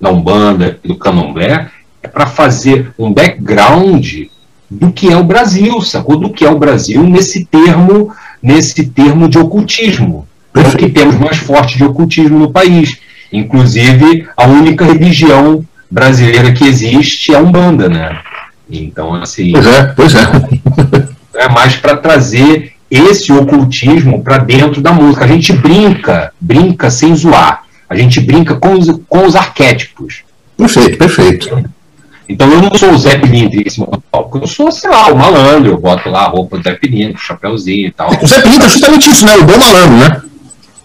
da 0.00 0.10
Umbanda 0.10 0.78
e 0.84 0.88
do 0.88 0.96
Candomblé 0.96 1.70
é 2.02 2.08
para 2.08 2.26
fazer 2.26 2.92
um 2.98 3.12
background 3.12 4.26
do 4.70 4.92
que 4.92 5.10
é 5.10 5.16
o 5.16 5.24
Brasil, 5.24 5.80
sacou? 5.80 6.16
Do 6.16 6.30
que 6.30 6.44
é 6.44 6.50
o 6.50 6.58
Brasil 6.58 7.02
nesse 7.04 7.44
termo, 7.44 8.12
nesse 8.42 8.86
termo 8.86 9.28
de 9.28 9.38
ocultismo. 9.38 10.26
É 10.54 10.60
o 10.60 10.76
que 10.76 10.90
temos 10.90 11.16
mais 11.16 11.38
forte 11.38 11.76
de 11.76 11.84
ocultismo 11.84 12.38
no 12.38 12.50
país. 12.50 12.98
Inclusive, 13.32 14.28
a 14.36 14.46
única 14.46 14.84
religião 14.84 15.64
brasileira 15.90 16.52
que 16.52 16.64
existe 16.64 17.32
é 17.32 17.36
a 17.36 17.40
Umbanda, 17.40 17.88
né? 17.88 18.18
Então, 18.70 19.14
assim. 19.14 19.52
Pois 19.52 19.66
é, 19.66 19.84
pois 19.96 20.14
é. 20.14 21.14
É 21.36 21.48
mais 21.48 21.74
para 21.74 21.96
trazer 21.96 22.73
esse 22.90 23.32
ocultismo 23.32 24.22
para 24.22 24.38
dentro 24.38 24.80
da 24.80 24.92
música. 24.92 25.24
A 25.24 25.28
gente 25.28 25.52
brinca, 25.52 26.32
brinca 26.40 26.90
sem 26.90 27.14
zoar. 27.14 27.64
A 27.88 27.96
gente 27.96 28.20
brinca 28.20 28.54
com 28.54 28.74
os, 28.74 28.88
com 29.08 29.26
os 29.26 29.36
arquétipos. 29.36 30.22
Perfeito, 30.56 30.98
perfeito. 30.98 31.70
Então 32.28 32.50
eu 32.50 32.62
não 32.62 32.74
sou 32.74 32.92
o 32.92 32.98
Zé 32.98 33.18
Pilintra 33.18 33.60
em 33.60 33.68
cima 33.68 33.86
do 33.86 34.00
palco. 34.00 34.38
Eu 34.38 34.46
sou, 34.46 34.70
sei 34.70 34.90
lá, 34.90 35.08
o 35.08 35.16
malandro. 35.16 35.72
Eu 35.72 35.78
boto 35.78 36.08
lá 36.08 36.22
a 36.22 36.28
roupa 36.28 36.56
do 36.56 36.62
Zé 36.62 36.74
Pilintra, 36.74 37.18
chapéuzinho 37.18 37.88
e 37.88 37.92
tal. 37.92 38.10
O 38.10 38.26
Zé 38.26 38.40
Pilintra 38.40 38.66
é 38.66 38.70
justamente 38.70 39.10
isso, 39.10 39.26
né? 39.26 39.36
O 39.36 39.44
bom 39.44 39.58
malandro, 39.58 39.96
né? 39.96 40.22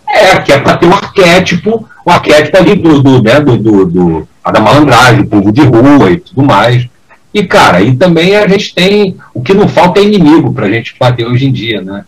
É, 0.09 0.39
que 0.39 0.51
é 0.51 0.59
para 0.59 0.75
ter 0.75 0.87
um 0.87 0.93
arquétipo, 0.93 1.87
o 2.05 2.09
um 2.09 2.13
arquétipo 2.13 2.57
ali 2.57 2.75
do, 2.75 3.01
do, 3.01 3.21
né, 3.21 3.39
do, 3.39 3.57
do, 3.57 3.85
do, 3.85 4.27
da 4.51 4.59
malandragem, 4.59 5.23
povo 5.23 5.51
de 5.51 5.61
rua 5.61 6.11
e 6.11 6.17
tudo 6.17 6.43
mais. 6.43 6.87
E, 7.33 7.43
cara, 7.43 7.81
e 7.81 7.95
também 7.95 8.35
a 8.35 8.47
gente 8.47 8.73
tem. 8.73 9.15
O 9.33 9.41
que 9.41 9.53
não 9.53 9.67
falta 9.67 9.99
é 9.99 10.03
inimigo 10.03 10.51
para 10.51 10.65
a 10.65 10.71
gente 10.71 10.95
bater 10.99 11.27
hoje 11.27 11.45
em 11.45 11.51
dia, 11.51 11.81
né? 11.81 12.03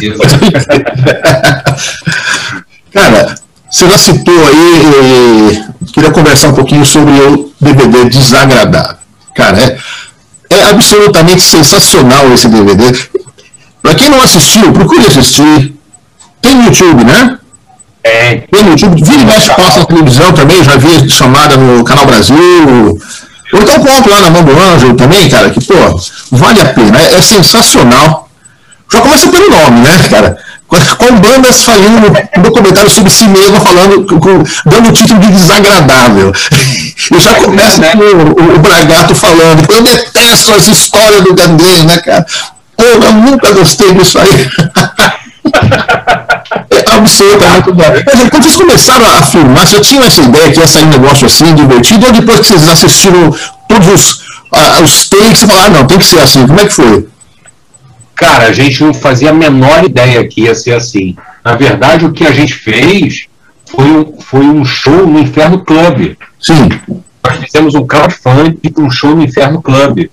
cara, 2.90 3.34
Você 3.70 3.88
já 3.88 3.98
citou 3.98 4.46
aí, 4.46 5.62
queria 5.92 6.10
conversar 6.10 6.48
um 6.48 6.54
pouquinho 6.54 6.84
sobre 6.84 7.12
o 7.12 7.52
DVD 7.60 8.08
Desagradável. 8.08 8.96
Cara, 9.34 9.58
é, 9.58 9.78
é 10.50 10.70
absolutamente 10.70 11.42
sensacional 11.42 12.32
esse 12.32 12.48
DVD. 12.48 12.84
Para 13.82 13.94
quem 13.94 14.08
não 14.08 14.22
assistiu, 14.22 14.72
procure 14.72 15.06
assistir. 15.06 15.74
Tem 16.40 16.54
no 16.54 16.64
YouTube, 16.64 17.04
né? 17.04 17.38
É. 18.04 18.36
Tem 18.50 18.62
no 18.62 18.70
YouTube. 18.70 19.02
Vira 19.02 19.22
e 19.22 19.24
mexe 19.24 19.54
passa 19.54 19.80
na 19.80 19.86
televisão 19.86 20.32
também, 20.32 20.64
já 20.64 20.76
vi 20.76 21.10
chamada 21.10 21.56
no 21.56 21.84
Canal 21.84 22.06
Brasil. 22.06 22.98
Ou 23.52 23.60
então 23.60 23.78
compro 23.80 24.10
lá 24.10 24.20
na 24.20 24.30
mão 24.30 24.44
do 24.44 24.52
Anjo 24.52 24.94
também, 24.94 25.28
cara, 25.28 25.50
que, 25.50 25.64
pô, 25.64 25.74
vale 26.30 26.60
a 26.60 26.66
pena. 26.66 26.98
É, 26.98 27.14
é 27.16 27.22
sensacional. 27.22 28.28
Já 28.90 29.00
começa 29.00 29.28
pelo 29.28 29.50
nome, 29.50 29.80
né, 29.80 30.08
cara? 30.10 30.38
com 30.96 31.20
bandas 31.20 31.62
fazendo 31.62 32.08
um 32.38 32.42
documentário 32.42 32.90
sobre 32.90 33.10
si 33.10 33.26
mesmo, 33.26 33.60
falando, 33.60 34.06
com, 34.06 34.42
dando 34.70 34.88
o 34.88 34.92
título 34.92 35.20
de 35.20 35.30
desagradável. 35.30 36.32
E 37.10 37.20
já 37.20 37.34
começa 37.34 37.82
com 37.82 37.98
o, 37.98 38.56
o, 38.56 38.58
Bragato 38.58 39.14
falando, 39.14 39.70
eu 39.70 39.82
detesto 39.82 40.52
as 40.52 40.68
histórias 40.68 41.22
do 41.22 41.34
Gangue, 41.34 41.84
né, 41.84 41.98
cara? 41.98 42.26
Pô, 42.76 42.84
eu 42.84 43.12
nunca 43.12 43.52
gostei 43.52 43.92
disso 43.92 44.18
aí. 44.18 44.48
É 46.70 46.94
absolutamente 46.96 47.72
bom. 47.72 47.84
Quando 48.30 48.42
vocês 48.42 48.56
começaram 48.56 49.06
a 49.06 49.22
filmar, 49.22 49.66
você 49.66 49.80
tinha 49.80 50.06
essa 50.06 50.22
ideia 50.22 50.52
que 50.52 50.60
ia 50.60 50.66
sair 50.66 50.84
um 50.84 50.90
negócio 50.90 51.26
assim, 51.26 51.54
divertido, 51.54 52.06
ou 52.06 52.12
depois 52.12 52.40
que 52.40 52.46
vocês 52.46 52.68
assistiram 52.68 53.34
todos 53.68 53.88
os, 53.88 54.12
uh, 54.52 54.82
os 54.82 55.08
takes, 55.08 55.40
você 55.40 55.46
falaram, 55.46 55.66
ah, 55.66 55.78
não, 55.78 55.86
tem 55.86 55.98
que 55.98 56.04
ser 56.04 56.20
assim. 56.20 56.46
Como 56.46 56.60
é 56.60 56.66
que 56.66 56.74
foi? 56.74 57.08
Cara, 58.14 58.46
a 58.46 58.52
gente 58.52 58.84
não 58.84 58.94
fazia 58.94 59.30
a 59.30 59.34
menor 59.34 59.84
ideia 59.84 60.26
que 60.26 60.42
ia 60.42 60.54
ser 60.54 60.74
assim. 60.74 61.16
Na 61.44 61.54
verdade, 61.54 62.06
o 62.06 62.12
que 62.12 62.24
a 62.24 62.32
gente 62.32 62.54
fez 62.54 63.26
foi 63.66 63.84
um, 63.84 64.20
foi 64.20 64.44
um 64.44 64.64
show 64.64 65.06
no 65.06 65.18
Inferno 65.18 65.64
Club. 65.64 66.16
Sim. 66.40 66.68
Nós 67.24 67.38
fizemos 67.44 67.74
um 67.74 67.86
crowdfunding 67.86 68.70
para 68.70 68.84
um 68.84 68.90
show 68.90 69.14
no 69.14 69.24
Inferno 69.24 69.60
Club. 69.62 70.08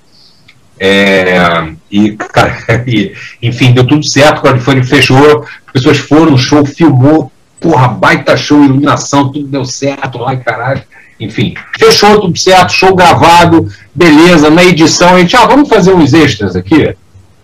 É, 0.79 1.67
e, 1.91 2.11
cara, 2.11 2.55
e, 2.87 3.13
enfim, 3.41 3.73
deu 3.73 3.85
tudo 3.85 4.07
certo, 4.07 4.39
o 4.39 4.41
crowdfunding 4.41 4.83
fechou, 4.83 5.45
as 5.67 5.73
pessoas 5.73 5.97
foram, 5.97 6.33
o 6.33 6.37
show 6.37 6.65
filmou, 6.65 7.31
porra, 7.59 7.89
baita 7.89 8.37
show, 8.37 8.63
iluminação, 8.63 9.31
tudo 9.31 9.47
deu 9.47 9.65
certo 9.65 10.17
lá, 10.17 10.35
caralho. 10.37 10.81
Enfim, 11.19 11.53
fechou 11.77 12.21
tudo 12.21 12.37
certo, 12.39 12.71
show 12.71 12.95
gravado, 12.95 13.67
beleza, 13.93 14.49
na 14.49 14.63
edição 14.63 15.15
a 15.15 15.19
gente, 15.19 15.35
ah, 15.35 15.45
vamos 15.45 15.67
fazer 15.67 15.93
uns 15.93 16.13
extras 16.13 16.55
aqui? 16.55 16.95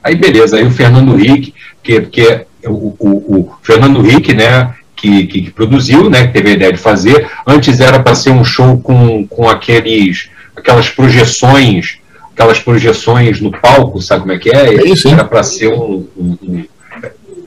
Aí 0.02 0.15
beleza, 0.15 0.56
aí 0.56 0.65
o 0.65 0.71
Fernando 0.71 1.19
Henrique, 1.19 1.54
que, 1.84 2.02
que 2.02 2.21
é 2.21 2.45
o, 2.65 2.95
o, 2.98 3.10
o 3.38 3.52
Fernando 3.62 4.00
Henrique, 4.06 4.34
né, 4.34 4.74
que, 4.95 5.28
que, 5.28 5.41
que, 5.41 5.52
produziu, 5.52 6.10
né, 6.10 6.28
que 6.28 6.34
teve 6.34 6.52
a 6.52 6.54
ideia 6.54 6.71
de 6.71 6.80
fazer. 6.80 7.30
Antes 7.45 7.82
era 7.82 8.00
para 8.00 8.15
ser 8.15 8.30
um 8.30 8.45
show 8.45 8.78
com, 8.80 9.28
com 9.28 9.50
aqueles, 9.50 10.30
aquelas 10.56 10.89
projeções, 10.89 11.98
aquelas 12.36 12.60
projeções 12.60 13.39
no 13.39 13.50
palco, 13.50 14.02
sabe 14.02 14.21
como 14.21 14.34
é 14.34 14.38
que 14.38 14.50
é? 14.50 14.76
é 14.76 15.10
era 15.10 15.24
para 15.24 15.41
ser 15.41 15.69
um, 15.69 16.06
um, 16.17 16.38
um, 16.43 16.65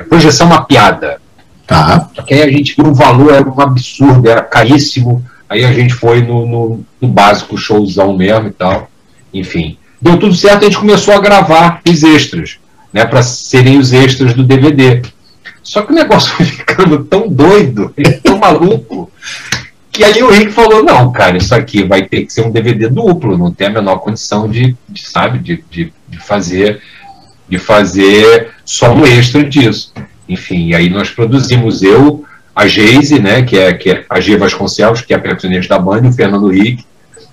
projeção 0.09 0.47
mapeada. 0.47 1.21
Tá. 1.67 2.09
Só 2.17 2.23
que 2.23 2.33
aí 2.33 2.43
a 2.43 2.51
gente 2.51 2.75
viu 2.75 2.87
o 2.87 2.95
valor, 2.95 3.35
era 3.35 3.47
um 3.47 3.61
absurdo, 3.61 4.31
era 4.31 4.41
caríssimo. 4.41 5.23
Aí 5.47 5.63
a 5.63 5.73
gente 5.73 5.93
foi 5.93 6.23
no, 6.23 6.47
no, 6.47 6.85
no 6.99 7.09
básico 7.09 7.59
showzão 7.59 8.17
mesmo 8.17 8.49
e 8.49 8.53
tal. 8.53 8.91
Enfim. 9.33 9.77
Deu 10.01 10.19
tudo 10.19 10.35
certo, 10.35 10.63
a 10.63 10.65
gente 10.65 10.79
começou 10.79 11.13
a 11.13 11.21
gravar 11.21 11.83
os 11.87 12.03
extras, 12.03 12.59
né, 12.93 13.05
para 13.05 13.21
serem 13.23 13.79
os 13.79 13.93
extras 13.93 14.33
do 14.33 14.43
DVD. 14.43 15.03
Só 15.63 15.83
que 15.83 15.93
o 15.93 15.95
negócio 15.95 16.33
foi 16.37 16.47
ficando 16.47 17.05
tão 17.05 17.29
doido, 17.29 17.93
tão 18.23 18.39
maluco, 18.39 19.11
que 19.99 20.05
aí 20.05 20.23
o 20.23 20.31
Rick 20.31 20.53
falou: 20.53 20.85
não, 20.85 21.11
cara, 21.11 21.37
isso 21.37 21.53
aqui 21.53 21.83
vai 21.83 22.03
ter 22.03 22.25
que 22.25 22.33
ser 22.33 22.43
um 22.43 22.53
DVD 22.53 22.89
duplo, 22.89 23.37
não 23.37 23.53
tem 23.53 23.67
a 23.67 23.71
menor 23.71 23.97
condição 23.97 24.49
de, 24.49 24.77
de 24.89 25.05
sabe, 25.05 25.41
de, 25.41 25.65
de, 25.69 25.93
de, 26.09 26.19
fazer 26.19 26.81
de 27.49 27.59
fazer 27.59 28.51
só 28.65 28.95
um 28.95 29.05
extra 29.05 29.43
disso. 29.43 29.93
Enfim, 30.29 30.73
aí 30.73 30.89
nós 30.89 31.11
produzimos 31.11 31.83
eu, 31.83 32.25
a 32.55 32.69
Geise, 32.69 33.19
né, 33.19 33.43
que 33.43 33.59
é, 33.59 33.73
que 33.73 33.91
é 33.91 34.05
a 34.09 34.21
G 34.21 34.37
Vasconcelos, 34.37 35.01
que 35.01 35.13
é 35.13 35.17
a 35.17 35.19
percussionista 35.19 35.75
da 35.75 35.81
banda, 35.81 36.07
e 36.07 36.11
o 36.11 36.13
Fernando 36.13 36.49
Rick. 36.49 36.85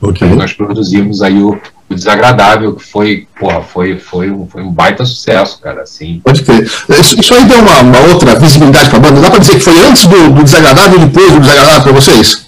Okay. 0.01 0.27
Nós 0.29 0.53
produzimos 0.53 1.21
aí 1.21 1.37
o, 1.41 1.59
o 1.89 1.93
Desagradável, 1.93 2.75
que 2.75 2.83
foi, 2.83 3.27
porra, 3.39 3.61
foi, 3.61 3.97
foi, 3.97 4.31
um, 4.31 4.47
foi 4.47 4.63
um 4.63 4.71
baita 4.71 5.05
sucesso, 5.05 5.59
cara, 5.61 5.83
assim. 5.83 6.19
Pode 6.23 6.43
crer. 6.43 6.63
Isso, 6.63 7.19
isso 7.19 7.33
aí 7.33 7.45
deu 7.45 7.59
uma, 7.59 7.81
uma 7.81 7.99
outra 8.11 8.39
visibilidade 8.39 8.89
para 8.89 8.97
a 8.97 9.01
banda? 9.01 9.21
Dá 9.21 9.29
para 9.29 9.39
dizer 9.39 9.53
que 9.53 9.59
foi 9.63 9.77
antes 9.79 10.07
do, 10.07 10.31
do 10.31 10.43
Desagradável 10.43 10.99
e 10.99 11.05
depois 11.05 11.31
do 11.31 11.39
Desagradável 11.39 11.83
para 11.83 11.91
vocês? 11.91 12.45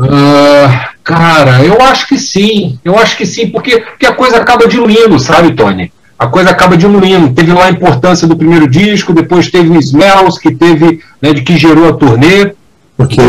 Uh, 0.00 0.88
cara, 1.04 1.62
eu 1.62 1.80
acho 1.82 2.08
que 2.08 2.18
sim. 2.18 2.78
Eu 2.84 2.98
acho 2.98 3.16
que 3.16 3.26
sim, 3.26 3.48
porque, 3.48 3.80
porque 3.80 4.06
a 4.06 4.14
coisa 4.14 4.38
acaba 4.38 4.66
diluindo, 4.66 5.18
sabe, 5.18 5.52
Tony? 5.52 5.92
A 6.18 6.26
coisa 6.26 6.50
acaba 6.50 6.76
diluindo. 6.76 7.32
Teve 7.32 7.52
lá 7.52 7.66
a 7.66 7.70
importância 7.70 8.26
do 8.26 8.36
primeiro 8.36 8.68
disco, 8.68 9.12
depois 9.12 9.50
teve 9.50 9.70
o 9.70 9.78
Smells, 9.78 10.40
que 10.40 10.54
teve, 10.54 11.00
né, 11.20 11.32
de 11.32 11.42
que 11.42 11.56
gerou 11.56 11.88
a 11.88 11.92
turnê. 11.92 12.52
Okay. 12.98 13.20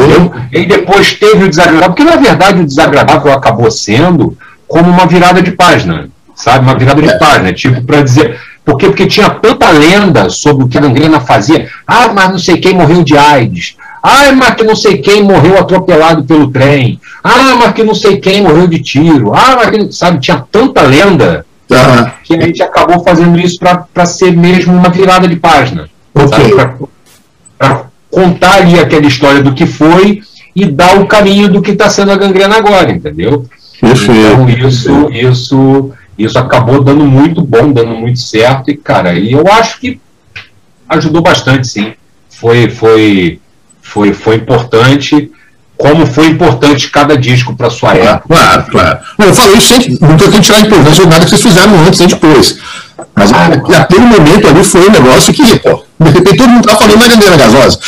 E 0.51 0.65
depois 0.65 1.13
teve 1.13 1.45
o 1.45 1.49
desagradável, 1.49 1.95
porque 1.95 2.03
na 2.03 2.17
verdade 2.17 2.61
o 2.61 2.65
desagradável 2.65 3.31
acabou 3.31 3.71
sendo 3.71 4.37
como 4.67 4.89
uma 4.89 5.05
virada 5.05 5.41
de 5.41 5.51
página, 5.51 6.09
sabe? 6.35 6.65
Uma 6.65 6.75
virada 6.75 7.01
de 7.01 7.09
é. 7.09 7.17
página, 7.17 7.53
tipo, 7.53 7.81
para 7.83 8.01
dizer. 8.01 8.39
Porque, 8.63 8.87
porque 8.87 9.07
tinha 9.07 9.29
tanta 9.29 9.69
lenda 9.69 10.29
sobre 10.29 10.65
o 10.65 10.67
que 10.67 10.77
a 10.77 10.81
gangrena 10.81 11.19
fazia. 11.19 11.69
Ah, 11.87 12.09
mas 12.13 12.29
não 12.29 12.37
sei 12.37 12.57
quem 12.57 12.75
morreu 12.75 13.03
de 13.03 13.17
AIDS. 13.17 13.75
Ah, 14.01 14.31
mas 14.31 14.55
que 14.55 14.63
não 14.63 14.75
sei 14.75 14.97
quem 14.97 15.23
morreu 15.23 15.59
atropelado 15.59 16.23
pelo 16.23 16.49
trem. 16.49 16.99
Ah, 17.23 17.55
mas 17.55 17.73
que 17.73 17.83
não 17.83 17.93
sei 17.93 18.17
quem 18.17 18.41
morreu 18.41 18.67
de 18.67 18.79
tiro. 18.79 19.33
Ah, 19.33 19.55
mas 19.57 19.69
que, 19.69 19.91
sabe, 19.91 20.19
tinha 20.19 20.43
tanta 20.51 20.81
lenda 20.81 21.45
uhum. 21.69 22.11
que 22.23 22.35
a 22.35 22.41
gente 22.41 22.63
acabou 22.63 23.03
fazendo 23.03 23.39
isso 23.39 23.59
para 23.59 24.05
ser 24.05 24.35
mesmo 24.35 24.73
uma 24.73 24.89
virada 24.89 25.27
de 25.27 25.35
página. 25.35 25.89
Okay. 26.13 26.53
Para 27.57 27.85
contar 28.09 28.55
ali 28.55 28.79
aquela 28.79 29.05
história 29.05 29.41
do 29.41 29.53
que 29.53 29.65
foi 29.65 30.21
e 30.55 30.65
dar 30.65 30.99
o 30.99 31.07
caminho 31.07 31.47
do 31.47 31.61
que 31.61 31.71
está 31.71 31.89
sendo 31.89 32.11
a 32.11 32.17
gangrena 32.17 32.57
agora, 32.57 32.91
entendeu? 32.91 33.45
Então 33.81 34.47
isso, 34.49 35.09
isso, 35.11 35.91
isso 36.17 36.37
acabou 36.37 36.83
dando 36.83 37.05
muito 37.05 37.41
bom, 37.41 37.71
dando 37.71 37.95
muito 37.95 38.19
certo, 38.19 38.69
e 38.69 38.77
cara, 38.77 39.13
e 39.13 39.31
eu 39.31 39.47
acho 39.47 39.79
que 39.79 39.99
ajudou 40.87 41.21
bastante, 41.21 41.67
sim. 41.67 41.93
Foi, 42.29 42.69
foi, 42.69 43.39
foi, 43.91 44.13
foi 44.13 44.35
importante, 44.35 45.29
como 45.77 46.05
foi 46.05 46.27
importante 46.27 46.89
cada 46.89 47.17
disco 47.17 47.53
para 47.55 47.69
sua 47.69 47.93
época. 47.93 48.23
Claro, 48.27 48.65
claro. 48.71 48.99
Eu 49.19 49.33
falo 49.33 49.57
isso 49.57 49.67
sempre, 49.67 49.97
não 49.99 50.15
estou 50.15 50.29
querendo 50.29 50.43
tirar 50.43 50.57
a 50.57 50.61
importância 50.61 51.03
de 51.03 51.09
nada 51.09 51.25
que 51.25 51.29
vocês 51.31 51.41
fizeram 51.41 51.85
antes 51.85 51.99
e 51.99 52.07
depois. 52.07 52.57
Mas 53.13 53.33
ah, 53.33 53.49
naquele 53.49 54.05
momento 54.05 54.47
ali 54.47 54.63
foi 54.63 54.87
um 54.87 54.91
negócio 54.91 55.33
que, 55.33 55.59
pô, 55.59 55.83
de 55.99 56.09
repente 56.09 56.37
todo 56.37 56.49
mundo 56.49 56.61
estava 56.61 56.79
falando 56.79 56.99
da 56.99 57.07
gandeira 57.07 57.35
gasosa. 57.35 57.79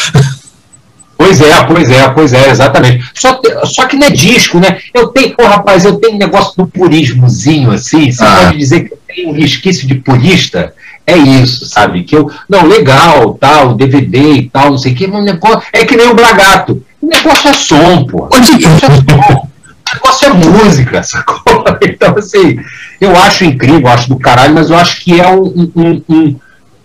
Pois 1.17 1.39
é, 1.39 1.63
pois 1.63 1.89
é, 1.89 2.09
pois 2.09 2.33
é, 2.33 2.49
exatamente. 2.49 3.05
Só, 3.13 3.39
só 3.63 3.85
que 3.85 3.95
não 3.95 4.07
é 4.07 4.09
disco, 4.09 4.59
né? 4.59 4.79
Eu 4.93 5.07
tenho, 5.07 5.35
oh, 5.39 5.45
rapaz, 5.45 5.85
eu 5.85 5.95
tenho 5.95 6.15
um 6.15 6.17
negócio 6.17 6.53
do 6.57 6.67
purismozinho, 6.67 7.71
assim. 7.71 8.11
Você 8.11 8.23
ah. 8.23 8.39
pode 8.41 8.57
dizer 8.57 8.89
que 8.89 8.93
eu 8.93 8.99
tenho 9.07 9.29
um 9.29 9.33
resquício 9.33 9.87
de 9.87 9.95
purista? 9.95 10.73
É 11.05 11.17
isso, 11.17 11.65
sabe? 11.65 12.03
Que 12.03 12.15
eu, 12.15 12.31
não, 12.47 12.65
legal, 12.65 13.37
tal, 13.39 13.73
DVD 13.73 14.33
e 14.33 14.49
tal, 14.49 14.71
não 14.71 14.77
sei 14.77 14.93
o 14.93 14.95
que, 14.95 15.07
mas 15.07 15.21
o 15.21 15.25
negócio 15.25 15.61
é 15.73 15.85
que 15.85 15.97
nem 15.97 16.07
o 16.07 16.15
Bragato. 16.15 16.81
O 17.01 17.07
negócio 17.07 17.49
é 17.49 17.53
som, 17.53 18.05
pô. 18.05 18.29
O 18.31 18.39
negócio 18.39 18.85
é 18.85 18.89
som. 18.89 19.53
O 19.93 19.95
negócio 19.95 20.27
é 20.27 20.33
música, 20.33 21.03
sacou? 21.03 21.63
Então, 21.81 22.15
assim, 22.17 22.57
eu 22.99 23.15
acho 23.15 23.45
incrível, 23.45 23.87
acho 23.89 24.09
do 24.09 24.17
caralho, 24.17 24.55
mas 24.55 24.71
eu 24.71 24.77
acho 24.77 25.03
que 25.03 25.21
é 25.21 25.29
um, 25.29 25.71
um, 25.75 26.01
um 26.09 26.35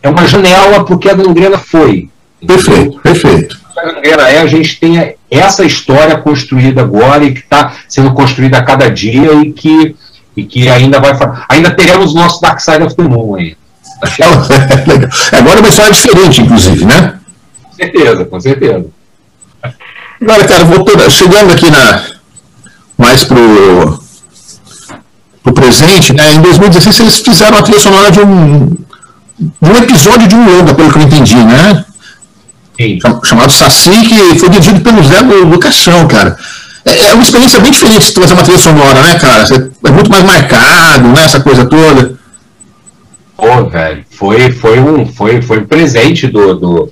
é 0.02 0.08
uma 0.10 0.26
janela 0.26 0.84
porque 0.84 1.08
a 1.08 1.14
gangrena 1.14 1.56
foi. 1.56 2.10
Perfeito, 2.46 3.00
perfeito. 3.00 3.58
Mangueira 3.74 4.28
é, 4.28 4.40
a 4.40 4.46
gente 4.46 4.78
tem 4.78 5.14
essa 5.30 5.64
história 5.64 6.18
construída 6.18 6.82
agora 6.82 7.24
e 7.24 7.32
que 7.32 7.40
está 7.40 7.72
sendo 7.88 8.12
construída 8.12 8.58
a 8.58 8.62
cada 8.62 8.90
dia 8.90 9.32
e 9.34 9.52
que, 9.52 9.96
e 10.36 10.44
que 10.44 10.68
ainda 10.68 11.00
vai 11.00 11.12
ainda 11.48 11.70
teremos 11.70 12.12
o 12.12 12.14
nosso 12.14 12.40
Dark 12.40 12.60
Side 12.60 12.82
of 12.82 12.94
the 12.94 13.02
Moon 13.02 13.52
agora 15.32 15.58
é 15.58 15.60
uma 15.60 15.68
história 15.68 15.92
diferente, 15.92 16.40
inclusive, 16.42 16.84
né? 16.84 17.14
Com 17.62 17.72
certeza, 17.76 18.24
com 18.24 18.40
certeza. 18.40 18.86
Agora, 20.20 20.44
cara, 20.44 20.64
voltando, 20.64 21.10
chegando 21.10 21.52
aqui 21.52 21.70
na, 21.70 22.02
mais 22.96 23.24
pro, 23.24 24.02
pro 25.42 25.52
presente, 25.52 26.12
né? 26.12 26.34
Em 26.34 26.40
2016 26.40 27.00
eles 27.00 27.18
fizeram 27.20 27.58
a 27.58 27.62
trilha 27.62 27.80
sonora 27.80 28.10
de 28.10 28.20
um, 28.20 28.66
de 29.38 29.70
um 29.70 29.76
episódio 29.76 30.26
de 30.26 30.34
um 30.34 30.58
longa, 30.58 30.74
pelo 30.74 30.90
que 30.92 30.98
eu 30.98 31.02
entendi, 31.02 31.36
né? 31.36 31.84
Sim. 32.76 32.98
chamado 33.24 33.52
Saci, 33.52 33.90
que 33.90 34.38
foi 34.38 34.48
dirigido 34.50 34.80
pelo 34.80 35.02
Zé 35.02 35.22
do, 35.22 35.46
do 35.46 35.58
Caixão, 35.58 36.06
cara. 36.06 36.36
É, 36.84 37.08
é 37.08 37.14
uma 37.14 37.22
experiência 37.22 37.58
bem 37.60 37.72
diferente 37.72 38.06
de 38.06 38.20
fazer 38.20 38.34
uma 38.34 38.42
trilha 38.42 38.58
sonora, 38.58 39.02
né, 39.02 39.18
cara? 39.18 39.44
É 39.84 39.90
muito 39.90 40.10
mais 40.10 40.24
marcado, 40.24 41.08
né, 41.08 41.24
essa 41.24 41.40
coisa 41.40 41.66
toda. 41.66 42.18
Pô, 43.38 43.64
velho, 43.70 44.04
foi, 44.10 44.50
foi, 44.50 44.80
um, 44.80 45.06
foi, 45.06 45.40
foi 45.40 45.60
um 45.60 45.64
presente 45.64 46.26
do, 46.26 46.56
do, 46.56 46.90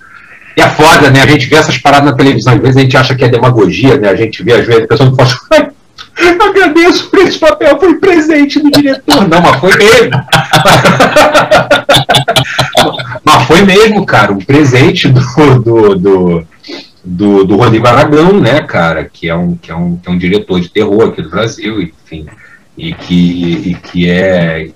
E 0.56 0.60
é 0.60 0.68
foda, 0.68 1.10
né? 1.10 1.20
A 1.20 1.26
gente 1.26 1.48
vê 1.48 1.56
essas 1.56 1.76
paradas 1.76 2.08
na 2.08 2.16
televisão, 2.16 2.54
às 2.54 2.60
vezes 2.60 2.76
a 2.76 2.80
gente 2.80 2.96
acha 2.96 3.16
que 3.16 3.24
é 3.24 3.28
demagogia, 3.28 3.96
né? 3.96 4.08
A 4.08 4.14
gente 4.14 4.44
vê, 4.44 4.52
às 4.52 4.64
vezes, 4.64 4.84
a 4.84 4.86
pessoa 4.86 5.10
que 5.10 5.16
fala 5.16 5.72
agradeço 6.66 7.10
por 7.10 7.18
esse 7.18 7.36
papel, 7.36 7.76
foi 7.80 7.94
presente 7.96 8.60
do 8.60 8.70
diretor. 8.70 9.28
Não, 9.28 9.40
mas 9.40 9.56
foi 9.56 9.76
mesmo. 9.76 10.10
mas 13.24 13.44
foi 13.44 13.62
mesmo, 13.62 14.06
cara, 14.06 14.32
um 14.32 14.38
presente 14.38 15.08
do, 15.08 15.20
do, 15.58 15.94
do, 15.96 16.46
do, 17.04 17.44
do 17.44 17.56
Rodrigo 17.56 17.88
Aragão, 17.88 18.40
né, 18.40 18.60
cara, 18.62 19.04
que 19.04 19.28
é, 19.28 19.34
um, 19.34 19.56
que, 19.56 19.72
é 19.72 19.74
um, 19.74 19.96
que 19.96 20.08
é 20.08 20.12
um 20.12 20.18
diretor 20.18 20.60
de 20.60 20.68
terror 20.68 21.08
aqui 21.08 21.22
do 21.22 21.30
Brasil, 21.30 21.82
enfim, 21.82 22.26
e 22.78 22.94
que, 22.94 23.70
e 23.70 23.74
que 23.74 24.08
é 24.08 24.68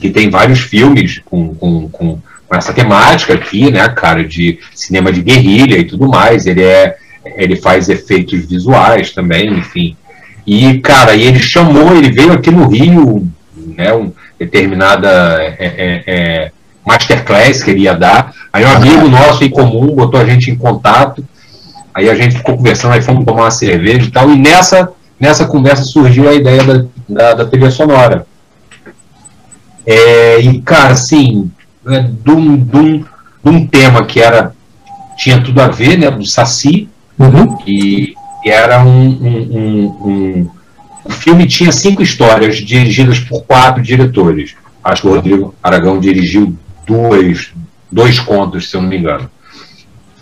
que 0.00 0.10
tem 0.10 0.30
vários 0.30 0.60
filmes 0.60 1.20
com, 1.24 1.54
com, 1.54 1.88
com, 1.88 2.18
com 2.46 2.56
essa 2.56 2.72
temática 2.72 3.34
aqui, 3.34 3.70
né, 3.70 3.88
cara, 3.88 4.24
de 4.24 4.58
cinema 4.74 5.12
de 5.12 5.22
guerrilha 5.22 5.78
e 5.78 5.84
tudo 5.84 6.08
mais. 6.08 6.46
Ele 6.46 6.62
é 6.62 6.96
ele 7.36 7.56
faz 7.56 7.88
efeitos 7.88 8.46
visuais 8.46 9.10
também, 9.10 9.58
enfim. 9.58 9.96
E, 10.46 10.78
cara, 10.78 11.14
e 11.14 11.22
ele 11.22 11.40
chamou, 11.40 11.94
ele 11.94 12.10
veio 12.10 12.32
aqui 12.32 12.50
no 12.50 12.66
Rio, 12.66 13.28
né, 13.76 13.92
um 13.92 14.12
determinada 14.38 15.08
é, 15.40 15.56
é, 15.58 16.02
é, 16.06 16.52
masterclass 16.86 17.62
que 17.62 17.70
ele 17.70 17.80
ia 17.80 17.94
dar. 17.94 18.32
Aí 18.52 18.64
um 18.64 18.70
amigo 18.70 19.08
nosso 19.08 19.44
em 19.44 19.50
comum 19.50 19.94
botou 19.94 20.20
a 20.20 20.24
gente 20.24 20.50
em 20.50 20.56
contato. 20.56 21.24
Aí 21.92 22.08
a 22.08 22.14
gente 22.14 22.36
ficou 22.36 22.56
conversando, 22.56 22.94
aí 22.94 23.02
fomos 23.02 23.24
tomar 23.24 23.42
uma 23.42 23.50
cerveja 23.50 24.06
e 24.06 24.10
tal. 24.10 24.30
E 24.30 24.38
nessa, 24.38 24.90
nessa 25.18 25.44
conversa 25.44 25.84
surgiu 25.84 26.28
a 26.28 26.34
ideia 26.34 26.62
da, 27.08 27.34
da, 27.34 27.44
da 27.44 27.70
sonora. 27.70 28.26
É, 29.90 30.38
e, 30.40 30.60
cara, 30.60 30.92
assim, 30.92 31.50
né, 31.82 32.10
de, 32.22 32.30
um, 32.30 32.58
de, 32.58 32.76
um, 32.76 32.98
de 32.98 33.06
um 33.44 33.66
tema 33.66 34.04
que 34.04 34.20
era 34.20 34.52
tinha 35.16 35.42
tudo 35.42 35.62
a 35.62 35.68
ver, 35.68 35.96
né, 35.98 36.10
do 36.10 36.26
Saci, 36.26 36.90
uhum. 37.18 37.56
e, 37.66 38.12
e, 38.44 38.50
era 38.50 38.84
um, 38.84 39.08
um, 39.08 39.86
um, 40.04 40.50
O 41.06 41.10
filme 41.10 41.46
tinha 41.46 41.72
cinco 41.72 42.02
histórias 42.02 42.58
dirigidas 42.58 43.18
por 43.18 43.42
quatro 43.44 43.82
diretores. 43.82 44.54
Acho 44.84 45.02
que 45.02 45.08
o 45.08 45.14
Rodrigo 45.14 45.54
Aragão 45.62 45.98
dirigiu 45.98 46.54
dois, 46.86 47.50
dois 47.90 48.20
contos, 48.20 48.68
se 48.68 48.76
eu 48.76 48.82
não 48.82 48.90
me 48.90 48.98
engano. 48.98 49.30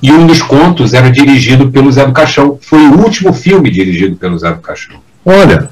E 0.01 0.12
um 0.12 0.29
dos 0.29 0.43
contos 0.43 0.95
era 0.95 1.11
dirigido 1.11 1.73
pelo 1.73 1.91
Zé 1.91 2.07
do 2.07 2.12
Caixão. 2.12 2.57
Foi 2.62 2.87
o 2.87 3.01
último 3.01 3.33
filme 3.33 3.69
dirigido 3.69 4.14
pelo 4.14 4.39
Zé 4.39 4.53
do 4.53 4.61
Caixão. 4.61 5.01
Olha. 5.25 5.69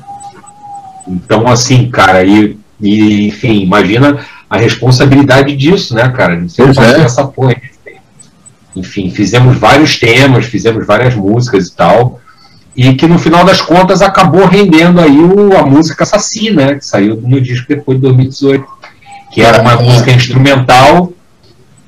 Então, 1.07 1.47
assim, 1.47 1.89
cara, 1.91 2.25
e 2.25 2.59
e, 2.85 3.29
enfim, 3.29 3.63
imagina 3.63 4.19
a 4.49 4.59
responsabilidade 4.59 5.57
disso, 5.57 5.95
né, 5.95 6.07
cara? 6.11 6.39
De 6.39 6.53
ser 6.53 6.73
fazer 6.75 7.01
é. 7.01 7.05
essa 7.05 7.27
porra. 7.27 7.57
Enfim, 8.77 9.11
fizemos 9.11 9.57
vários 9.57 9.99
temas, 9.99 10.45
fizemos 10.45 10.87
várias 10.87 11.15
músicas 11.15 11.69
e 11.69 11.75
tal. 11.75 12.21
E 12.77 12.93
que 12.93 13.07
no 13.07 13.19
final 13.19 13.45
das 13.45 13.63
contas 13.63 14.03
acabou 14.03 14.47
rendendo 14.47 15.01
aí 15.01 15.19
o, 15.19 15.57
a 15.57 15.65
música 15.65 16.03
Assassina, 16.03 16.67
né? 16.67 16.75
Que 16.75 16.85
saiu 16.85 17.17
no 17.17 17.41
disco 17.41 17.67
depois 17.69 17.97
de 17.97 18.03
2018. 18.03 18.67
Que 19.33 19.41
era 19.41 19.63
uma 19.63 19.77
música 19.77 20.11
instrumental 20.13 21.13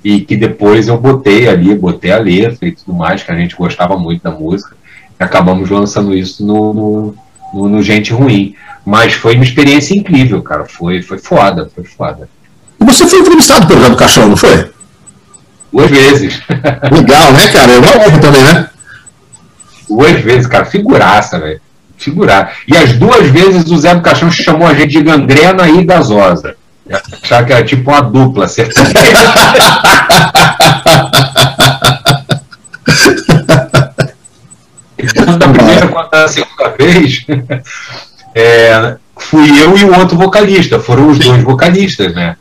e 0.02 0.20
que 0.20 0.36
depois 0.36 0.88
eu 0.88 0.96
botei 0.96 1.48
ali, 1.48 1.74
botei 1.74 2.12
a 2.12 2.18
letra 2.18 2.66
e 2.66 2.72
tudo 2.72 2.94
mais, 2.94 3.22
que 3.22 3.30
a 3.30 3.36
gente 3.36 3.54
gostava 3.54 3.98
muito 3.98 4.22
da 4.22 4.30
música. 4.30 4.74
E 5.18 5.22
acabamos 5.22 5.68
lançando 5.68 6.14
isso 6.14 6.46
no, 6.46 6.72
no, 6.72 7.14
no, 7.56 7.68
no 7.68 7.82
Gente 7.82 8.12
Ruim. 8.12 8.54
Mas 8.84 9.14
foi 9.14 9.34
uma 9.34 9.44
experiência 9.44 9.94
incrível, 9.94 10.42
cara. 10.42 10.64
Foi, 10.64 11.02
foi 11.02 11.18
foda, 11.18 11.70
foi 11.74 11.84
foda. 11.84 12.28
E 12.80 12.84
você 12.84 13.06
foi 13.06 13.20
entrevistado 13.20 13.66
pelo 13.66 13.80
Gato 13.80 13.96
Caixão, 13.96 14.28
não 14.28 14.36
foi? 14.36 14.70
Duas 15.72 15.90
vezes. 15.90 16.40
Legal, 16.92 17.32
né, 17.32 17.48
cara? 17.48 17.72
É 17.72 17.78
uma 17.78 18.06
honra 18.06 18.18
também, 18.18 18.42
né? 18.42 18.70
Duas 19.88 20.20
vezes, 20.20 20.46
cara. 20.46 20.64
Figuraça, 20.64 21.38
velho. 21.38 21.60
Figurar. 21.96 22.58
E 22.68 22.76
as 22.76 22.92
duas 22.92 23.26
vezes 23.28 23.70
o 23.70 23.78
Zé 23.78 23.94
do 23.94 24.02
Caixão 24.02 24.30
chamou 24.30 24.68
a 24.68 24.74
gente 24.74 24.90
de 24.90 25.02
gangrena 25.02 25.68
e 25.68 25.82
gasosa. 25.84 26.54
Achava 27.22 27.44
que 27.44 27.52
era 27.52 27.64
tipo 27.64 27.90
uma 27.90 28.00
dupla, 28.00 28.46
certeza. 28.46 28.92
quanto 35.90 36.10
da 36.10 36.28
segunda 36.28 36.68
vez, 36.78 37.24
é, 38.34 38.96
fui 39.16 39.62
eu 39.62 39.76
e 39.76 39.84
o 39.84 39.98
outro 39.98 40.16
vocalista, 40.16 40.78
foram 40.78 41.08
os 41.08 41.18
dois 41.18 41.42
vocalistas, 41.42 42.14
né? 42.14 42.36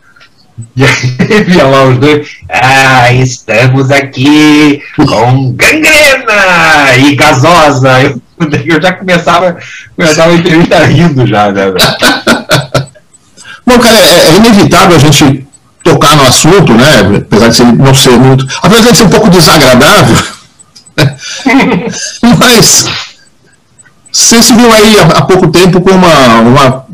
E 0.75 0.83
aí 0.83 1.43
via 1.43 1.65
lá 1.65 1.83
os 1.83 1.97
dois, 1.97 2.38
ah, 2.49 3.11
estamos 3.11 3.91
aqui 3.91 4.81
com 4.95 5.51
gangrena 5.51 6.95
e 6.97 7.15
gasosa. 7.15 8.01
Eu, 8.01 8.21
eu 8.65 8.81
já 8.81 8.93
começava, 8.93 9.57
começava 9.95 10.31
a 10.31 10.36
entrevista 10.36 10.86
rindo 10.86 11.25
já, 11.27 11.51
né? 11.51 11.73
Bom, 13.65 13.79
cara, 13.79 13.97
é, 13.97 14.27
é, 14.27 14.36
inevitável 14.36 14.95
a 14.95 14.99
gente 14.99 15.45
tocar 15.83 16.15
no 16.15 16.23
assunto, 16.23 16.73
né? 16.73 17.17
Apesar 17.17 17.49
de 17.49 17.63
não 17.63 17.93
ser 17.93 18.11
muito. 18.11 18.47
Apesar 18.61 18.91
de 18.91 18.97
ser 18.97 19.03
um 19.03 19.09
pouco 19.09 19.29
desagradável. 19.29 20.17
Mas 22.39 22.86
você 24.16 24.41
se 24.41 24.53
viu 24.53 24.72
aí 24.72 24.97
há 25.13 25.22
pouco 25.24 25.49
tempo 25.49 25.82
com 25.82 25.91
uma, 25.91 26.39
uma, 26.39 26.86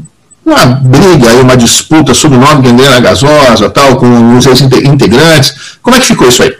uma 0.43 0.65
briga, 0.65 1.29
aí, 1.29 1.39
uma 1.39 1.55
disputa 1.55 2.15
sobre 2.15 2.35
o 2.35 2.41
nome 2.41 2.63
Gangrena 2.63 2.99
Gasosa, 2.99 3.69
tal, 3.69 3.95
com 3.97 4.35
os 4.35 4.45
integrantes. 4.47 5.77
Como 5.83 5.95
é 5.95 5.99
que 5.99 6.07
ficou 6.07 6.27
isso 6.27 6.41
aí? 6.41 6.57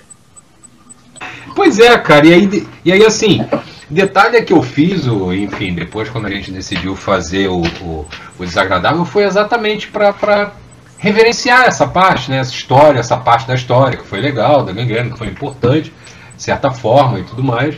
Pois 1.55 1.79
é, 1.79 1.97
cara, 1.97 2.27
e 2.27 2.33
aí, 2.33 2.67
e 2.85 2.91
aí 2.91 3.03
assim, 3.03 3.43
detalhe 3.89 4.37
é 4.37 4.43
que 4.43 4.53
eu 4.53 4.61
fiz, 4.61 5.07
o, 5.07 5.33
enfim, 5.33 5.73
depois 5.73 6.09
quando 6.09 6.27
a 6.27 6.29
gente 6.29 6.51
decidiu 6.51 6.95
fazer 6.95 7.47
o, 7.47 7.63
o, 7.81 8.05
o 8.37 8.45
Desagradável, 8.45 9.03
foi 9.03 9.23
exatamente 9.23 9.87
para 9.87 10.51
reverenciar 10.99 11.63
essa 11.63 11.87
parte, 11.87 12.29
né, 12.29 12.37
essa 12.37 12.53
história, 12.53 12.99
essa 12.99 13.17
parte 13.17 13.47
da 13.47 13.55
história, 13.55 13.97
que 13.97 14.05
foi 14.05 14.21
legal, 14.21 14.63
da 14.63 14.71
gangrena, 14.71 15.09
que 15.09 15.17
foi 15.17 15.27
importante, 15.27 15.91
de 16.37 16.43
certa 16.43 16.69
forma 16.69 17.19
e 17.19 17.23
tudo 17.23 17.43
mais 17.43 17.75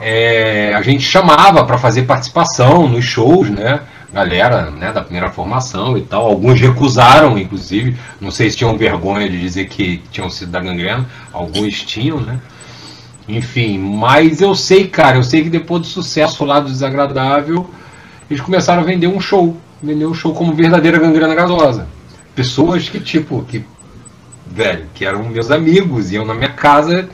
é, 0.00 0.72
a 0.74 0.80
gente 0.80 1.02
chamava 1.02 1.62
para 1.64 1.76
fazer 1.76 2.02
participação 2.02 2.88
nos 2.88 3.04
shows, 3.04 3.50
né? 3.50 3.80
Galera 4.12 4.70
né, 4.70 4.90
da 4.92 5.02
primeira 5.02 5.30
formação 5.30 5.96
e 5.96 6.00
tal. 6.00 6.26
Alguns 6.26 6.58
recusaram, 6.58 7.38
inclusive. 7.38 7.96
Não 8.20 8.30
sei 8.30 8.50
se 8.50 8.56
tinham 8.56 8.76
vergonha 8.76 9.28
de 9.28 9.38
dizer 9.38 9.66
que 9.66 10.02
tinham 10.10 10.30
sido 10.30 10.50
da 10.50 10.60
gangrena. 10.60 11.06
Alguns 11.32 11.82
tinham, 11.82 12.18
né? 12.18 12.40
Enfim, 13.28 13.78
mas 13.78 14.40
eu 14.40 14.54
sei, 14.54 14.88
cara, 14.88 15.18
eu 15.18 15.22
sei 15.22 15.44
que 15.44 15.50
depois 15.50 15.82
do 15.82 15.86
sucesso 15.86 16.44
lá 16.44 16.58
do 16.58 16.70
Desagradável, 16.70 17.68
eles 18.28 18.42
começaram 18.42 18.82
a 18.82 18.84
vender 18.84 19.06
um 19.06 19.20
show. 19.20 19.56
Vender 19.82 20.06
um 20.06 20.14
show 20.14 20.34
como 20.34 20.54
verdadeira 20.54 20.98
gangrena 20.98 21.34
gasosa. 21.34 21.86
Pessoas 22.34 22.88
que, 22.88 22.98
tipo, 22.98 23.44
que, 23.44 23.64
velho, 24.46 24.86
que 24.94 25.04
eram 25.04 25.22
meus 25.24 25.50
amigos, 25.50 26.10
iam 26.10 26.24
na 26.24 26.34
minha 26.34 26.50
casa 26.50 27.08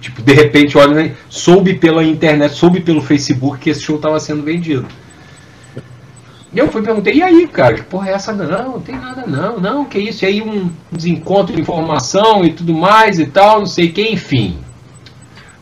Tipo, 0.00 0.22
de 0.22 0.32
repente, 0.32 0.76
olha, 0.76 0.94
né, 0.94 1.14
soube 1.28 1.74
pela 1.74 2.04
internet, 2.04 2.54
soube 2.54 2.80
pelo 2.80 3.00
Facebook 3.00 3.58
que 3.58 3.70
esse 3.70 3.82
show 3.82 3.96
estava 3.96 4.20
sendo 4.20 4.42
vendido. 4.42 4.86
Eu 6.54 6.68
fui 6.68 6.80
perguntei, 6.80 7.14
e 7.14 7.22
aí, 7.22 7.46
cara, 7.46 7.74
que 7.74 7.82
porra 7.82 8.10
é 8.10 8.12
essa? 8.12 8.32
Não, 8.32 8.72
não 8.72 8.80
tem 8.80 8.96
nada 8.96 9.24
não, 9.26 9.58
não, 9.58 9.84
que 9.84 9.98
isso? 9.98 10.24
E 10.24 10.28
aí 10.28 10.42
um 10.42 10.70
desencontro 10.90 11.54
de 11.54 11.60
informação 11.60 12.44
e 12.44 12.52
tudo 12.52 12.72
mais 12.72 13.18
e 13.18 13.26
tal, 13.26 13.58
não 13.58 13.66
sei 13.66 13.88
o 13.88 13.92
que, 13.92 14.02
enfim. 14.02 14.58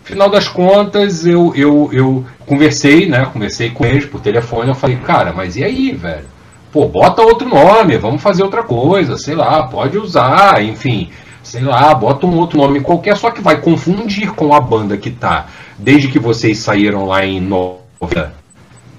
Final 0.04 0.28
das 0.28 0.46
contas, 0.46 1.26
eu, 1.26 1.52
eu, 1.56 1.90
eu 1.92 2.24
conversei, 2.46 3.08
né? 3.08 3.24
Conversei 3.32 3.70
com 3.70 3.84
eles 3.84 4.04
por 4.04 4.20
telefone, 4.20 4.68
eu 4.68 4.74
falei, 4.74 4.96
cara, 4.96 5.32
mas 5.32 5.56
e 5.56 5.64
aí, 5.64 5.92
velho? 5.92 6.26
Pô, 6.70 6.86
bota 6.86 7.22
outro 7.22 7.48
nome, 7.48 7.96
vamos 7.96 8.22
fazer 8.22 8.42
outra 8.42 8.62
coisa, 8.62 9.16
sei 9.16 9.34
lá, 9.34 9.66
pode 9.66 9.96
usar, 9.96 10.62
enfim 10.62 11.10
sei 11.44 11.62
lá, 11.62 11.94
bota 11.94 12.26
um 12.26 12.36
outro 12.36 12.58
nome 12.58 12.80
qualquer, 12.80 13.16
só 13.16 13.30
que 13.30 13.40
vai 13.40 13.60
confundir 13.60 14.32
com 14.32 14.52
a 14.52 14.60
banda 14.60 14.96
que 14.96 15.10
tá. 15.10 15.46
Desde 15.78 16.08
que 16.08 16.18
vocês 16.18 16.58
saíram 16.58 17.06
lá 17.06 17.24
em 17.24 17.40
90, 17.40 18.32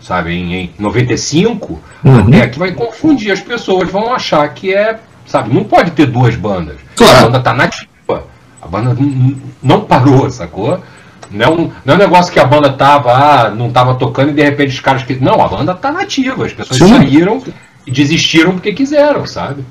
sabe, 0.01 0.33
em, 0.33 0.53
em 0.53 0.73
95, 0.77 1.79
uhum. 2.03 2.33
é 2.33 2.47
que 2.47 2.59
vai 2.59 2.71
confundir 2.71 3.31
as 3.31 3.41
pessoas, 3.41 3.89
vão 3.89 4.13
achar 4.13 4.47
que 4.53 4.73
é, 4.73 4.99
sabe, 5.25 5.53
não 5.53 5.63
pode 5.63 5.91
ter 5.91 6.05
duas 6.05 6.35
bandas. 6.35 6.77
Claro. 6.95 7.17
A 7.17 7.21
banda 7.23 7.39
tá 7.39 7.53
nativa. 7.53 7.89
A 8.61 8.67
banda 8.67 8.97
não 9.61 9.81
parou, 9.81 10.29
sacou? 10.29 10.81
Não, 11.29 11.71
não 11.83 11.93
é 11.93 11.97
um 11.97 11.99
negócio 11.99 12.31
que 12.31 12.39
a 12.39 12.45
banda 12.45 12.71
tava, 12.73 13.11
ah, 13.11 13.49
não 13.49 13.71
tava 13.71 13.95
tocando 13.95 14.29
e 14.29 14.33
de 14.33 14.43
repente 14.43 14.69
os 14.69 14.79
caras 14.79 15.03
que. 15.03 15.15
Não, 15.15 15.41
a 15.41 15.47
banda 15.47 15.73
tá 15.73 15.91
nativa, 15.91 16.45
as 16.45 16.53
pessoas 16.53 16.79
Sim. 16.79 16.95
saíram 16.97 17.43
e 17.85 17.91
desistiram 17.91 18.53
porque 18.53 18.73
quiseram, 18.73 19.25
sabe? 19.25 19.63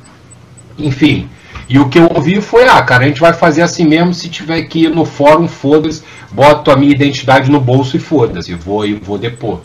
Enfim. 0.78 1.28
E 1.68 1.78
o 1.78 1.88
que 1.88 1.98
eu 1.98 2.10
ouvi 2.14 2.40
foi, 2.40 2.68
ah, 2.68 2.82
cara, 2.82 3.04
a 3.04 3.08
gente 3.08 3.20
vai 3.20 3.32
fazer 3.32 3.62
assim 3.62 3.86
mesmo, 3.86 4.12
se 4.12 4.28
tiver 4.28 4.62
que 4.62 4.84
ir 4.84 4.90
no 4.90 5.04
fórum, 5.04 5.48
foda-se, 5.48 6.02
boto 6.30 6.70
a 6.70 6.76
minha 6.76 6.92
identidade 6.92 7.50
no 7.50 7.60
bolso 7.60 7.96
e 7.96 8.00
foda-se, 8.00 8.54
vou 8.54 8.86
e 8.86 8.94
vou 8.94 9.16
depor. 9.16 9.60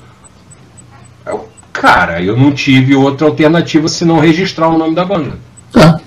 Eu, 1.26 1.50
cara, 1.74 2.22
eu 2.22 2.38
não 2.38 2.52
tive 2.52 2.96
outra 2.96 3.28
alternativa 3.28 3.88
senão 3.88 4.20
registrar 4.20 4.70
o 4.70 4.78
nome 4.78 4.96
da 4.96 5.04
banda. 5.04 5.38
Tá. 5.72 6.00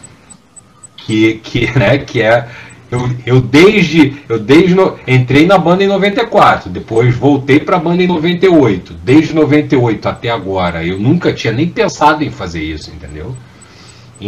Que, 0.97 1.34
que, 1.43 1.78
né, 1.78 1.99
que 1.99 2.22
é 2.22 2.49
eu, 2.93 3.11
eu 3.24 3.40
desde. 3.40 4.22
Eu 4.28 4.38
desde 4.38 4.74
no, 4.74 4.99
entrei 5.09 5.47
na 5.47 5.57
banda 5.57 5.82
em 5.82 5.86
94, 5.86 6.68
depois 6.68 7.16
voltei 7.16 7.59
para 7.59 7.76
a 7.76 7.80
banda 7.80 8.03
em 8.03 8.07
98. 8.07 8.93
Desde 9.03 9.34
98 9.34 10.07
até 10.07 10.28
agora, 10.28 10.84
eu 10.84 10.99
nunca 10.99 11.32
tinha 11.32 11.55
nem 11.55 11.66
pensado 11.66 12.22
em 12.22 12.30
fazer 12.30 12.62
isso, 12.62 12.90
entendeu? 12.90 13.34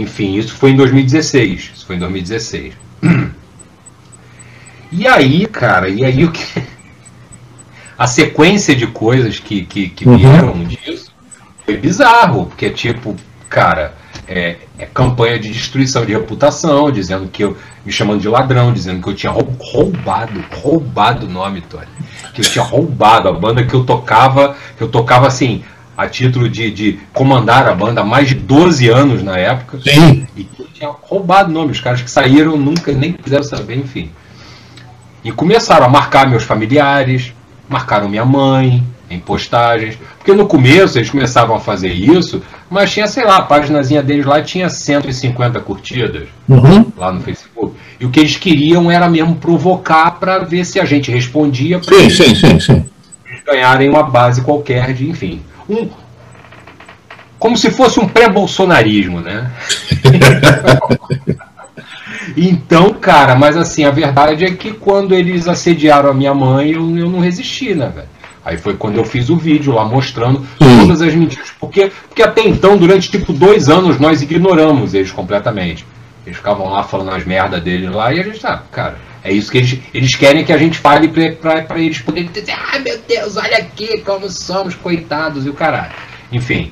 Enfim, 0.01 0.36
isso 0.36 0.55
foi 0.55 0.70
em 0.70 0.76
2016. 0.76 1.72
Isso 1.74 1.86
foi 1.86 1.97
em 1.97 1.99
2016. 1.99 2.74
E 4.92 5.07
aí, 5.09 5.47
cara, 5.47 5.88
e 5.88 6.05
aí 6.05 6.24
o 6.24 6.30
que. 6.30 6.62
A 7.97 8.07
sequência 8.07 8.74
de 8.74 8.86
coisas 8.88 9.38
que, 9.38 9.64
que, 9.64 9.88
que 9.88 10.09
Uhum. 10.09 10.16
vieram 10.18 10.64
disso 10.64 11.12
foi 11.64 11.76
bizarro, 11.76 12.47
porque 12.47 12.68
tipo, 12.70 13.14
cara, 13.49 13.95
é, 14.26 14.57
é 14.78 14.84
campanha 14.86 15.38
de 15.38 15.51
destruição 15.51 16.05
de 16.05 16.12
reputação, 16.12 16.90
dizendo 16.90 17.28
que 17.28 17.45
eu. 17.45 17.57
me 17.84 17.92
chamando 17.92 18.20
de 18.20 18.28
ladrão, 18.28 18.72
dizendo 18.72 19.01
que 19.03 19.09
eu 19.09 19.14
tinha 19.14 19.30
rou- 19.32 19.55
roubado, 19.61 20.42
roubado 20.61 21.26
o 21.26 21.30
nome, 21.30 21.61
Tony. 21.61 21.86
Que 22.34 22.40
eu 22.40 22.45
tinha 22.45 22.64
roubado 22.64 23.28
a 23.28 23.32
banda 23.32 23.64
que 23.64 23.74
eu 23.74 23.84
tocava, 23.84 24.57
que 24.76 24.82
eu 24.82 24.88
tocava 24.88 25.26
assim, 25.28 25.62
a 25.97 26.07
título 26.09 26.49
de, 26.49 26.70
de 26.70 26.99
comandar 27.12 27.68
a 27.68 27.74
banda 27.74 28.01
há 28.01 28.05
mais 28.05 28.28
de 28.28 28.34
12 28.34 28.88
anos 28.88 29.22
na 29.22 29.36
época. 29.38 29.78
Sim. 29.82 30.26
E 30.36 30.45
tinha 30.72 30.90
roubado 31.03 31.53
nome, 31.53 31.70
os 31.72 31.80
caras 31.80 32.03
que 32.03 32.11
saíram 32.11 32.57
nunca 32.57 32.92
nem 32.92 33.12
quiseram 33.12 33.45
saber, 33.45 33.76
enfim. 33.78 34.11
E 35.24 35.32
começaram 35.32 35.86
a 35.86 35.88
marcar 35.88 36.28
meus 36.28 36.42
familiares, 36.42 37.32
marcaram 37.68 38.09
minha 38.09 38.24
mãe 38.24 38.82
em 39.11 39.18
postagens. 39.18 39.97
Porque 40.18 40.32
no 40.32 40.47
começo 40.47 40.99
eles 40.99 41.11
começavam 41.11 41.57
a 41.57 41.61
fazer 41.61 41.92
isso, 41.92 42.42
mas 42.68 42.92
tinha, 42.92 43.07
sei 43.07 43.24
lá, 43.24 43.36
a 43.36 43.42
páginazinha 43.42 44.03
deles 44.03 44.26
lá 44.26 44.42
tinha 44.42 44.68
150 44.68 45.61
curtidas 45.61 46.24
Uhum. 46.49 46.90
lá 46.97 47.12
no 47.12 47.20
Facebook. 47.20 47.74
E 48.01 48.05
o 48.05 48.11
que 48.11 48.20
eles 48.20 48.36
queriam 48.36 48.90
era 48.90 49.09
mesmo 49.09 49.36
provocar 49.36 50.12
para 50.12 50.38
ver 50.40 50.64
se 50.64 50.80
a 50.80 50.84
gente 50.84 51.11
respondia 51.11 51.78
para 51.78 51.95
Sim, 51.97 52.11
sim, 52.11 52.34
sim, 52.34 52.61
sim. 52.61 52.84
ganharem 53.47 53.88
uma 53.88 54.03
base 54.03 54.42
qualquer 54.42 54.92
de, 54.92 55.09
enfim. 55.09 55.40
Um, 55.69 55.89
como 57.39 57.57
se 57.57 57.71
fosse 57.71 58.01
um 58.01 58.09
pré-bolsonarismo, 58.09 59.21
né? 59.21 59.51
Então, 62.37 62.93
cara, 62.95 63.35
mas 63.35 63.57
assim, 63.57 63.85
a 63.85 63.91
verdade 63.91 64.45
é 64.45 64.51
que 64.51 64.73
quando 64.73 65.15
eles 65.15 65.47
assediaram 65.47 66.11
a 66.11 66.15
minha 66.15 66.35
mãe, 66.35 66.73
eu, 66.73 66.97
eu 66.97 67.09
não 67.09 67.21
resisti, 67.21 67.75
né, 67.75 67.93
velho? 67.95 68.09
Aí 68.45 68.59
foi 68.59 68.75
quando 68.75 68.97
eu 68.99 69.05
fiz 69.05 69.31
o 69.31 69.37
vídeo 69.37 69.73
lá 69.73 69.85
mostrando 69.85 70.47
todas 70.59 71.01
as 71.01 71.15
mentiras. 71.15 71.51
Porque, 71.59 71.91
porque 72.09 72.23
até 72.23 72.47
então, 72.47 72.77
durante 72.77 73.11
tipo 73.11 73.33
dois 73.33 73.69
anos, 73.69 73.99
nós 73.99 74.21
ignoramos 74.21 74.93
eles 74.93 75.11
completamente. 75.11 75.87
Eles 76.27 76.37
ficavam 76.37 76.69
lá 76.71 76.83
falando 76.83 77.11
as 77.11 77.25
merdas 77.25 77.62
deles 77.62 77.91
lá 77.91 78.12
e 78.12 78.21
a 78.21 78.23
gente, 78.23 78.47
ah, 78.47 78.62
cara, 78.71 78.99
é 79.25 79.33
isso 79.33 79.51
que 79.51 79.57
eles, 79.57 79.79
eles 79.95 80.14
querem 80.14 80.45
que 80.45 80.53
a 80.53 80.59
gente 80.59 80.79
fale 80.79 81.09
pra 81.09 81.79
eles 81.79 81.99
poderem 81.99 82.31
dizer, 82.31 82.55
ai 82.70 82.79
meu 82.81 82.99
Deus, 83.09 83.39
olha 83.39 83.57
aqui 83.57 84.03
como 84.03 84.29
somos 84.29 84.75
coitados 84.75 85.47
e 85.47 85.49
o 85.49 85.55
caralho. 85.55 85.93
Enfim. 86.31 86.70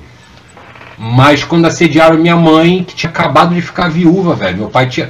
Mas 0.98 1.42
quando 1.42 1.64
assediaram 1.64 2.18
minha 2.18 2.36
mãe, 2.36 2.84
que 2.84 2.94
tinha 2.94 3.09
acabado 3.09 3.55
de 3.55 3.62
ficar 3.62 3.88
viúva, 3.88 4.34
velho. 4.34 4.59
Meu 4.59 4.68
pai 4.68 4.86
tinha. 4.86 5.09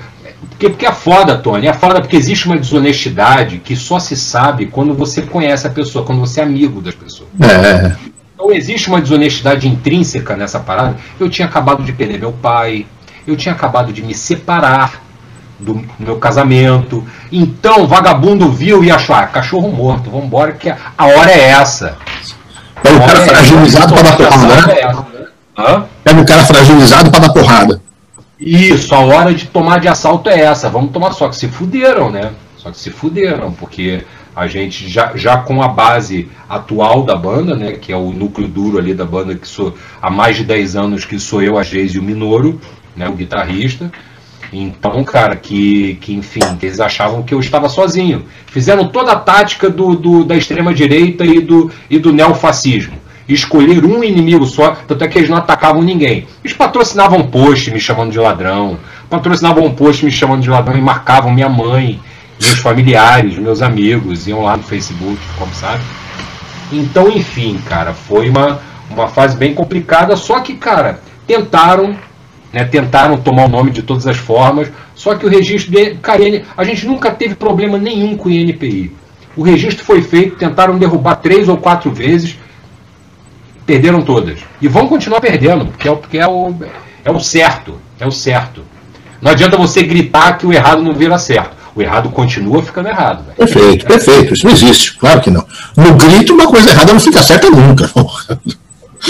Porque, 0.50 0.70
porque 0.70 0.86
é 0.86 0.92
foda, 0.92 1.36
Tony. 1.36 1.66
É 1.66 1.72
foda 1.72 2.00
porque 2.00 2.16
existe 2.16 2.46
uma 2.46 2.56
desonestidade 2.56 3.58
que 3.58 3.74
só 3.74 3.98
se 3.98 4.16
sabe 4.16 4.66
quando 4.66 4.94
você 4.94 5.22
conhece 5.22 5.66
a 5.66 5.70
pessoa, 5.70 6.04
quando 6.04 6.20
você 6.20 6.40
é 6.40 6.44
amigo 6.44 6.80
das 6.80 6.94
pessoas. 6.94 7.28
É. 7.40 7.96
Então 8.34 8.52
existe 8.52 8.88
uma 8.88 9.00
desonestidade 9.00 9.66
intrínseca 9.66 10.36
nessa 10.36 10.60
parada. 10.60 10.96
Eu 11.18 11.28
tinha 11.28 11.48
acabado 11.48 11.82
de 11.82 11.92
perder 11.92 12.20
meu 12.20 12.32
pai, 12.32 12.86
eu 13.26 13.36
tinha 13.36 13.52
acabado 13.52 13.92
de 13.92 14.00
me 14.00 14.14
separar 14.14 15.02
do 15.62 15.84
meu 15.98 16.16
casamento. 16.16 17.04
Então, 17.30 17.86
vagabundo 17.86 18.50
viu 18.50 18.82
e 18.84 18.90
achou, 18.90 19.14
ah, 19.14 19.26
cachorro 19.26 19.70
morto, 19.70 20.10
vambora, 20.10 20.52
que 20.52 20.68
a 20.68 20.76
a 20.98 21.06
hora 21.06 21.30
é 21.30 21.50
essa. 21.50 21.96
Pega 22.82 22.96
o 22.96 23.06
cara 23.06 23.18
é 23.20 23.26
fragilizado 23.26 23.94
para 23.94 24.02
dar 24.02 24.16
porrada, 24.16 24.52
É 24.54 24.66
né? 24.66 24.80
essa. 24.80 25.06
Hã? 25.56 25.84
Pega 26.02 26.20
o 26.20 26.26
cara 26.26 26.44
fragilizado 26.44 27.10
para 27.10 27.20
dar 27.20 27.32
porrada. 27.32 27.82
Isso, 28.38 28.94
a 28.94 28.98
hora 28.98 29.32
de 29.32 29.46
tomar 29.46 29.78
de 29.78 29.86
assalto 29.88 30.28
é 30.28 30.40
essa. 30.40 30.68
Vamos 30.68 30.90
tomar 30.90 31.12
só 31.12 31.28
que 31.28 31.36
se 31.36 31.46
fuderam, 31.48 32.10
né? 32.10 32.32
Só 32.56 32.70
que 32.70 32.78
se 32.78 32.90
fuderam, 32.90 33.52
porque 33.52 34.04
a 34.34 34.46
gente 34.48 34.88
já, 34.88 35.12
já 35.14 35.36
com 35.36 35.62
a 35.62 35.68
base 35.68 36.28
atual 36.48 37.04
da 37.04 37.14
banda, 37.14 37.54
né? 37.54 37.72
Que 37.72 37.92
é 37.92 37.96
o 37.96 38.12
núcleo 38.12 38.48
duro 38.48 38.78
ali 38.78 38.94
da 38.94 39.04
banda, 39.04 39.34
que 39.34 39.46
sou 39.46 39.76
há 40.00 40.10
mais 40.10 40.36
de 40.36 40.44
10 40.44 40.74
anos 40.76 41.04
que 41.04 41.18
sou 41.20 41.42
eu, 41.42 41.56
a 41.56 41.62
Geise 41.62 41.96
e 41.96 42.00
o 42.00 42.02
Minoro, 42.02 42.60
né? 42.96 43.08
O 43.08 43.12
guitarrista. 43.12 43.92
Então, 44.52 45.02
cara, 45.02 45.34
que, 45.34 45.94
que 46.00 46.12
enfim, 46.14 46.40
eles 46.60 46.78
achavam 46.78 47.22
que 47.22 47.32
eu 47.32 47.40
estava 47.40 47.68
sozinho. 47.68 48.24
Fizeram 48.46 48.88
toda 48.88 49.12
a 49.12 49.16
tática 49.16 49.70
do, 49.70 49.94
do- 49.94 50.24
da 50.24 50.36
extrema-direita 50.36 51.24
e 51.24 51.40
do, 51.40 51.70
e 51.88 51.98
do 51.98 52.12
neofascismo. 52.12 53.00
Escolher 53.28 53.82
um 53.84 54.04
inimigo 54.04 54.44
só, 54.44 54.72
tanto 54.86 55.04
é 55.04 55.08
que 55.08 55.16
eles 55.18 55.30
não 55.30 55.38
atacavam 55.38 55.80
ninguém. 55.80 56.26
Eles 56.44 56.54
patrocinavam 56.54 57.22
post 57.28 57.70
me 57.70 57.80
chamando 57.80 58.10
de 58.12 58.18
ladrão, 58.18 58.76
patrocinavam 59.08 59.64
um 59.64 59.72
post 59.74 60.04
me 60.04 60.10
chamando 60.10 60.42
de 60.42 60.50
ladrão 60.50 60.76
e 60.76 60.82
marcavam 60.82 61.32
minha 61.32 61.48
mãe, 61.48 61.98
meus 62.40 62.58
familiares, 62.58 63.38
meus 63.38 63.62
amigos, 63.62 64.26
iam 64.26 64.42
lá 64.42 64.56
no 64.56 64.62
Facebook, 64.64 65.18
como 65.38 65.54
sabe. 65.54 65.82
Então, 66.70 67.08
enfim, 67.08 67.58
cara, 67.66 67.94
foi 67.94 68.28
uma, 68.28 68.60
uma 68.90 69.08
fase 69.08 69.36
bem 69.36 69.54
complicada, 69.54 70.16
só 70.16 70.40
que, 70.40 70.54
cara, 70.54 71.00
tentaram, 71.26 71.96
né, 72.52 72.64
tentaram 72.64 73.16
tomar 73.16 73.46
o 73.46 73.48
nome 73.48 73.70
de 73.70 73.82
todas 73.82 74.06
as 74.06 74.16
formas, 74.16 74.68
só 74.94 75.14
que 75.14 75.24
o 75.24 75.28
registro 75.28 75.72
de 75.72 75.94
cara, 75.96 76.22
a 76.56 76.64
gente 76.64 76.86
nunca 76.86 77.10
teve 77.10 77.34
problema 77.34 77.78
nenhum 77.78 78.16
com 78.16 78.28
o 78.28 78.32
INPI. 78.32 78.92
O 79.36 79.42
registro 79.42 79.84
foi 79.84 80.02
feito, 80.02 80.36
tentaram 80.36 80.76
derrubar 80.78 81.16
três 81.16 81.48
ou 81.48 81.56
quatro 81.56 81.90
vezes, 81.90 82.36
perderam 83.64 84.02
todas. 84.02 84.40
E 84.60 84.68
vão 84.68 84.86
continuar 84.86 85.20
perdendo, 85.20 85.66
porque 85.66 85.88
é, 85.88 85.90
o- 85.90 85.96
porque 85.96 86.18
é, 86.18 86.26
o, 86.28 86.54
é 87.04 87.10
o 87.10 87.18
certo, 87.20 87.78
é 87.98 88.06
o 88.06 88.10
certo. 88.12 88.62
Não 89.20 89.30
adianta 89.30 89.56
você 89.56 89.82
gritar 89.82 90.36
que 90.36 90.46
o 90.46 90.52
errado 90.52 90.82
não 90.82 90.92
vira 90.92 91.16
certo. 91.18 91.62
O 91.74 91.80
errado 91.80 92.10
continua 92.10 92.62
ficando 92.62 92.88
errado. 92.88 93.24
velho. 93.24 93.36
Perfeito, 93.36 93.86
perfeito. 93.86 94.34
Isso 94.34 94.44
não 94.44 94.52
existe, 94.52 94.94
claro 94.98 95.20
que 95.22 95.30
não. 95.30 95.46
No 95.76 95.94
grito, 95.94 96.34
uma 96.34 96.46
coisa 96.46 96.68
errada 96.68 96.92
não 96.92 97.00
fica 97.00 97.22
certa 97.22 97.48
nunca. 97.48 97.90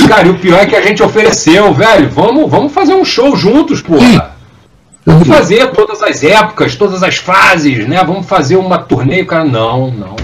Cara, 0.08 0.26
e 0.26 0.30
o 0.30 0.38
pior 0.38 0.60
é 0.60 0.66
que 0.66 0.76
a 0.76 0.80
gente 0.82 1.02
ofereceu, 1.02 1.72
velho, 1.74 2.08
vamos, 2.08 2.50
vamos 2.50 2.72
fazer 2.72 2.94
um 2.94 3.04
show 3.04 3.36
juntos, 3.36 3.80
porra. 3.82 4.32
Vamos 5.04 5.26
fazer 5.26 5.70
todas 5.72 6.02
as 6.02 6.22
épocas, 6.22 6.76
todas 6.76 7.02
as 7.02 7.16
fases, 7.16 7.86
né? 7.86 8.02
Vamos 8.04 8.26
fazer 8.26 8.56
uma 8.56 8.78
turnê. 8.78 9.18
E 9.18 9.22
o 9.22 9.26
cara, 9.26 9.44
não, 9.44 9.90
não. 9.90 10.16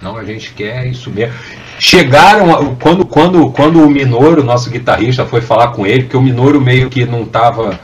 Não, 0.00 0.16
a 0.16 0.24
gente 0.24 0.52
quer 0.54 0.86
isso 0.86 1.10
mesmo. 1.10 1.34
Chegaram, 1.78 2.76
quando, 2.80 3.04
quando, 3.04 3.50
quando 3.50 3.82
o 3.82 3.90
Minoro, 3.90 4.42
nosso 4.42 4.70
guitarrista, 4.70 5.26
foi 5.26 5.40
falar 5.40 5.68
com 5.68 5.86
ele, 5.86 6.04
porque 6.04 6.16
o 6.16 6.22
Minoro 6.22 6.60
meio 6.60 6.88
que 6.88 7.04
não 7.04 7.24
tava, 7.24 7.78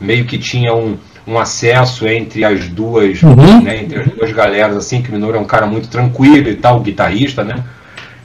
meio 0.00 0.24
que 0.24 0.38
tinha 0.38 0.74
um, 0.74 0.96
um 1.26 1.38
acesso 1.38 2.06
entre 2.08 2.44
as 2.44 2.66
duas, 2.68 3.22
Uhum. 3.22 3.62
né, 3.62 3.82
entre 3.82 4.00
as 4.00 4.06
duas 4.08 4.32
galeras, 4.32 4.76
assim, 4.76 5.02
que 5.02 5.10
o 5.10 5.12
Minoro 5.12 5.36
é 5.36 5.40
um 5.40 5.44
cara 5.44 5.66
muito 5.66 5.88
tranquilo 5.88 6.48
e 6.48 6.54
tal, 6.56 6.78
o 6.78 6.80
guitarrista, 6.80 7.44
né? 7.44 7.62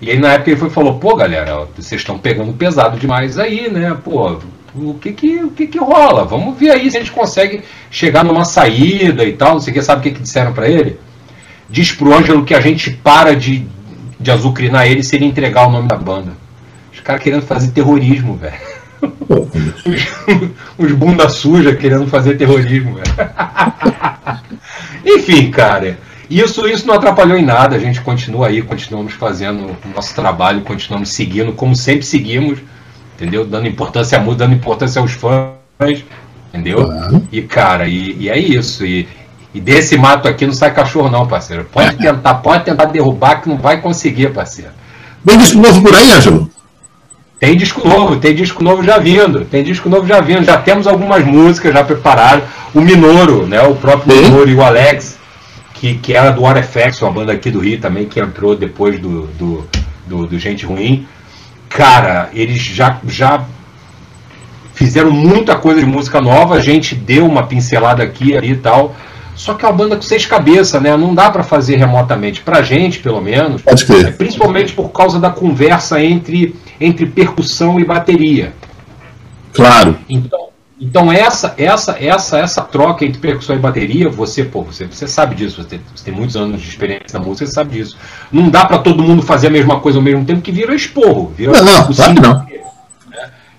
E 0.04 0.12
aí 0.12 0.20
na 0.20 0.34
época 0.34 0.52
ele 0.52 0.60
foi 0.60 0.70
falou, 0.70 1.00
pô 1.00 1.16
galera, 1.16 1.66
vocês 1.78 2.02
estão 2.02 2.20
pegando 2.20 2.52
pesado 2.52 3.00
demais 3.00 3.40
aí, 3.40 3.72
né? 3.72 3.98
Pô, 4.04 4.38
o 4.76 4.96
que 4.96 5.14
que, 5.14 5.44
o 5.44 5.52
que 5.52 5.66
que 5.66 5.80
rola? 5.80 6.26
Vamos 6.26 6.58
ver 6.58 6.72
aí 6.72 6.92
se 6.92 6.98
a 6.98 7.00
gente 7.00 7.12
consegue 7.12 7.62
chegar 7.90 8.26
numa 8.26 8.44
saída 8.44 9.24
e 9.24 9.32
tal, 9.32 9.54
não 9.54 9.60
sei 9.62 9.72
o 9.72 9.74
que, 9.76 9.82
sabe 9.82 10.00
o 10.02 10.04
que, 10.04 10.18
que 10.18 10.24
disseram 10.24 10.52
pra 10.52 10.68
ele? 10.68 11.00
Diz 11.70 11.94
pro 11.94 12.14
Ângelo 12.14 12.44
que 12.44 12.54
a 12.54 12.60
gente 12.60 12.92
para 12.92 13.34
de, 13.34 13.66
de 14.20 14.30
azucrinar 14.30 14.88
ele 14.88 15.04
se 15.04 15.16
ele 15.16 15.26
entregar 15.26 15.68
o 15.68 15.72
nome 15.72 15.88
da 15.88 15.96
banda. 15.96 16.34
Os 16.92 17.00
caras 17.00 17.24
querendo 17.24 17.44
fazer 17.44 17.72
terrorismo, 17.72 18.36
velho. 18.36 18.54
Os, 19.30 20.50
os 20.78 20.92
bunda 20.92 21.30
suja 21.30 21.74
querendo 21.76 22.08
fazer 22.08 22.36
terrorismo, 22.36 22.96
velho. 22.96 23.30
Enfim, 25.06 25.50
cara. 25.50 25.98
Isso, 26.34 26.68
isso 26.68 26.88
não 26.88 26.96
atrapalhou 26.96 27.38
em 27.38 27.46
nada, 27.46 27.76
a 27.76 27.80
gente 27.80 28.02
continua 28.02 28.48
aí, 28.48 28.64
continuamos 28.64 29.14
fazendo 29.14 29.66
o 29.66 29.96
nosso 29.96 30.16
trabalho, 30.16 30.62
continuamos 30.62 31.10
seguindo, 31.10 31.54
como 31.54 31.76
sempre 31.76 32.04
seguimos, 32.04 32.58
entendeu? 33.16 33.46
Dando 33.46 33.68
importância 33.68 34.18
à 34.18 34.22
música, 34.22 34.46
dando 34.46 34.56
importância 34.56 35.00
aos 35.00 35.12
fãs, 35.12 36.04
entendeu? 36.52 36.86
Claro. 36.86 37.28
E, 37.32 37.42
cara, 37.44 37.88
e, 37.88 38.18
e 38.20 38.30
é 38.30 38.40
isso. 38.40 38.84
E, 38.84 39.08
e 39.54 39.62
desse 39.62 39.96
mato 39.96 40.28
aqui 40.28 40.48
não 40.48 40.54
sai 40.54 40.74
cachorro, 40.74 41.08
não, 41.08 41.28
parceiro. 41.28 41.66
Pode 41.66 41.98
tentar, 41.98 42.34
pode 42.36 42.66
tentar 42.66 42.86
derrubar 42.86 43.40
que 43.40 43.48
não 43.48 43.58
vai 43.58 43.80
conseguir, 43.80 44.34
parceiro. 44.34 44.72
Vem 45.24 45.38
disco 45.38 45.60
novo 45.60 45.84
por 45.84 45.94
aí, 45.94 46.14
Ângelo? 46.14 46.50
Tem 47.40 47.56
disco 47.56 47.88
novo, 47.88 48.16
tem 48.16 48.34
disco 48.34 48.64
novo 48.64 48.82
já 48.82 48.98
vindo, 48.98 49.46
tem 49.46 49.64
disco 49.64 49.88
novo 49.88 50.08
já 50.08 50.20
vindo, 50.20 50.44
já 50.44 50.58
temos 50.58 50.88
algumas 50.88 51.24
músicas 51.24 51.74
já 51.74 51.84
preparadas. 51.84 52.46
O 52.74 52.82
Minoro, 52.82 53.46
né? 53.46 53.62
O 53.62 53.76
próprio. 53.76 54.16
Minoro 54.16 54.50
e 54.50 54.56
o 54.56 54.64
Alex, 54.64 55.20
que, 55.84 55.96
que 55.96 56.14
era 56.14 56.32
do 56.32 56.44
Orefx, 56.44 57.02
uma 57.02 57.12
banda 57.12 57.34
aqui 57.34 57.52
do 57.52 57.60
Rio 57.60 57.78
também, 57.78 58.06
que 58.06 58.18
entrou 58.18 58.56
depois 58.56 58.98
do, 59.02 59.28
do, 59.28 59.68
do, 60.08 60.28
do 60.28 60.40
Gente 60.40 60.66
Ruim. 60.66 61.06
Cara, 61.68 62.30
eles 62.34 62.62
já, 62.62 63.02
já 63.06 63.44
fizeram 64.74 65.12
muita 65.12 65.58
coisa 65.58 65.82
de 65.82 65.86
música 65.86 66.22
nova, 66.22 66.56
a 66.56 66.62
gente 66.62 66.96
deu 66.96 67.26
uma 67.26 67.44
pincelada 67.48 68.02
aqui 68.02 68.34
ali 68.34 68.52
e 68.52 68.56
tal. 68.56 68.96
Só 69.36 69.56
que 69.56 69.66
é 69.66 69.68
uma 69.68 69.76
banda 69.76 69.98
com 69.98 70.02
seis 70.04 70.26
cabeças, 70.26 70.82
né? 70.82 70.96
Não 70.96 71.14
dá 71.14 71.30
para 71.30 71.44
fazer 71.44 71.76
remotamente. 71.76 72.40
Pra 72.40 72.62
gente, 72.62 73.00
pelo 73.00 73.20
menos. 73.20 73.62
Pode 73.62 73.84
é, 73.92 74.12
principalmente 74.12 74.72
por 74.72 74.88
causa 74.90 75.20
da 75.20 75.32
conversa 75.32 76.02
entre, 76.02 76.56
entre 76.80 77.06
percussão 77.08 77.78
e 77.78 77.84
bateria. 77.84 78.54
Claro. 79.52 79.98
Então, 80.10 80.48
então 80.84 81.10
essa, 81.10 81.54
essa, 81.58 81.98
essa, 81.98 82.38
essa 82.40 82.62
troca 82.62 83.06
entre 83.06 83.18
percussão 83.18 83.56
e 83.56 83.60
bateria, 83.60 84.10
você, 84.10 84.44
pô, 84.44 84.64
você, 84.64 84.86
você 84.86 85.08
sabe 85.08 85.34
disso, 85.34 85.64
você, 85.64 85.80
você 85.96 86.04
tem 86.04 86.14
muitos 86.14 86.36
anos 86.36 86.62
de 86.62 86.68
experiência 86.68 87.18
na 87.18 87.26
música, 87.26 87.46
você 87.46 87.54
sabe 87.54 87.78
disso. 87.78 87.98
Não 88.30 88.50
dá 88.50 88.66
para 88.66 88.80
todo 88.80 89.02
mundo 89.02 89.22
fazer 89.22 89.48
a 89.48 89.50
mesma 89.50 89.80
coisa 89.80 89.98
ao 89.98 90.04
mesmo 90.04 90.26
tempo 90.26 90.42
que 90.42 90.52
vira 90.52 90.76
esporro. 90.76 91.34
Vira 91.38 91.54
não, 91.54 91.64
não, 91.64 91.94
claro 91.94 92.16
que 92.16 92.22
não. 92.22 92.46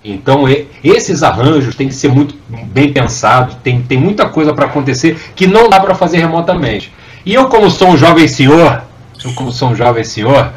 Então, 0.03 0.43
esses 0.83 1.23
arranjos 1.23 1.73
têm 1.73 1.87
que 1.87 1.95
ser 1.95 2.09
muito 2.09 2.35
bem 2.67 2.93
pensados, 2.93 3.55
tem, 3.63 3.81
tem 3.81 3.97
muita 3.97 4.29
coisa 4.29 4.53
para 4.53 4.65
acontecer 4.65 5.19
que 5.35 5.47
não 5.47 5.67
dá 5.67 5.79
para 5.79 5.95
fazer 5.95 6.19
remotamente. 6.19 6.93
E 7.25 7.33
eu, 7.33 7.47
como 7.47 7.71
sou 7.71 7.89
um 7.89 7.97
jovem 7.97 8.27
senhor, 8.27 8.83
eu, 9.23 9.33
como 9.33 9.51
sou 9.51 9.69
um 9.69 9.75
jovem 9.75 10.03
senhor, 10.03 10.53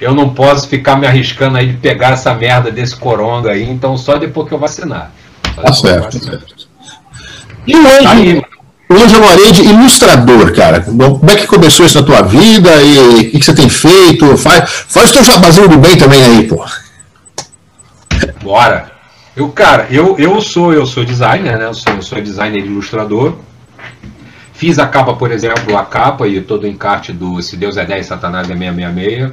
eu 0.00 0.14
não 0.14 0.30
posso 0.30 0.66
ficar 0.66 0.96
me 0.96 1.06
arriscando 1.06 1.58
aí 1.58 1.66
de 1.66 1.76
pegar 1.76 2.12
essa 2.12 2.32
merda 2.32 2.70
desse 2.70 2.96
coronga 2.96 3.50
aí, 3.50 3.68
então 3.68 3.98
só 3.98 4.16
depois 4.16 4.48
que 4.48 4.54
eu 4.54 4.58
vacinar. 4.58 5.10
Tá 5.56 5.72
certo. 5.72 6.40
E 7.66 7.72
tá 7.72 8.10
aí, 8.10 8.42
hoje 8.88 9.14
eu 9.14 9.20
morei 9.20 9.52
de 9.52 9.62
ilustrador, 9.62 10.54
cara. 10.54 10.80
Como 10.80 11.30
é 11.30 11.36
que 11.36 11.46
começou 11.46 11.86
isso 11.86 11.98
na 11.98 12.06
tua 12.06 12.22
vida 12.22 12.70
e 12.82 12.98
o 12.98 13.30
que, 13.30 13.38
que, 13.38 13.44
você 13.44 13.54
tem 13.54 13.68
feito? 13.68 14.36
Faz, 14.36 14.70
faz 14.88 15.10
o 15.10 15.12
teu 15.14 15.24
jabazinho 15.24 15.68
do 15.68 15.78
bem 15.78 15.96
também 15.96 16.22
aí, 16.22 16.46
pô. 16.46 16.64
Bora. 18.42 18.92
Eu, 19.34 19.50
cara, 19.50 19.86
eu, 19.90 20.16
eu 20.18 20.40
sou 20.40 20.72
eu 20.72 20.86
sou 20.86 21.04
designer, 21.04 21.58
né? 21.58 21.66
Eu 21.66 21.74
sou, 21.74 21.92
eu 21.92 22.02
sou 22.02 22.20
designer 22.22 22.60
e 22.60 22.66
ilustrador. 22.66 23.36
Fiz 24.54 24.78
a 24.78 24.86
capa, 24.86 25.12
por 25.14 25.30
exemplo, 25.30 25.76
a 25.76 25.84
capa 25.84 26.26
e 26.26 26.40
todo 26.40 26.64
o 26.64 26.66
encarte 26.66 27.12
do 27.12 27.42
Se 27.42 27.56
Deus 27.56 27.76
é 27.76 27.84
10, 27.84 28.06
Satanás 28.06 28.48
é 28.48 28.56
666. 28.56 29.32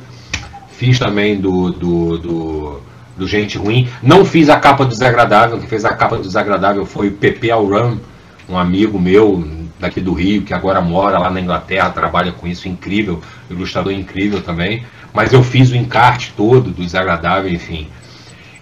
Fiz 0.77 0.99
também 0.99 1.39
do, 1.39 1.71
do, 1.71 2.17
do, 2.17 2.81
do 3.17 3.27
Gente 3.27 3.57
Ruim. 3.57 3.87
Não 4.01 4.25
fiz 4.25 4.49
a 4.49 4.59
capa 4.59 4.85
do 4.85 4.89
Desagradável. 4.89 5.57
Quem 5.59 5.67
fez 5.67 5.85
a 5.85 5.93
capa 5.93 6.17
do 6.17 6.23
Desagradável 6.23 6.85
foi 6.85 7.07
o 7.07 7.11
Pepe 7.11 7.51
Alram, 7.51 7.99
um 8.47 8.57
amigo 8.57 8.99
meu 8.99 9.47
daqui 9.79 9.99
do 9.99 10.13
Rio, 10.13 10.43
que 10.43 10.53
agora 10.53 10.81
mora 10.81 11.19
lá 11.19 11.29
na 11.29 11.41
Inglaterra, 11.41 11.89
trabalha 11.89 12.31
com 12.31 12.47
isso, 12.47 12.67
incrível, 12.69 13.21
ilustrador 13.49 13.91
incrível 13.91 14.41
também. 14.41 14.85
Mas 15.13 15.33
eu 15.33 15.43
fiz 15.43 15.71
o 15.71 15.75
encarte 15.75 16.33
todo 16.35 16.71
do 16.71 16.83
Desagradável, 16.83 17.51
enfim 17.51 17.87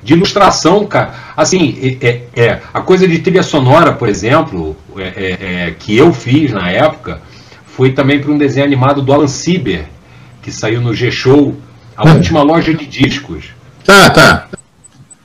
de 0.04 0.14
ilustração, 0.14 0.86
cara. 0.86 1.14
Assim, 1.38 1.98
é, 2.02 2.08
é, 2.08 2.22
é, 2.36 2.62
a 2.74 2.82
coisa 2.82 3.08
de 3.08 3.20
trilha 3.20 3.44
sonora, 3.44 3.94
por 3.94 4.10
exemplo, 4.10 4.76
é, 4.98 5.04
é, 5.04 5.68
é 5.68 5.76
que 5.78 5.96
eu 5.96 6.12
fiz 6.12 6.52
na 6.52 6.70
época, 6.70 7.22
foi 7.66 7.92
também 7.92 8.20
para 8.20 8.32
um 8.32 8.38
desenho 8.38 8.66
animado 8.66 9.02
do 9.02 9.14
Alan 9.14 9.28
Sieber, 9.28 9.86
que 10.42 10.52
saiu 10.52 10.82
no 10.82 10.94
G-Show, 10.94 11.56
a 11.96 12.10
última 12.10 12.42
loja 12.42 12.74
de 12.74 12.86
discos. 12.86 13.54
Tá, 13.86 14.10
tá. 14.10 14.48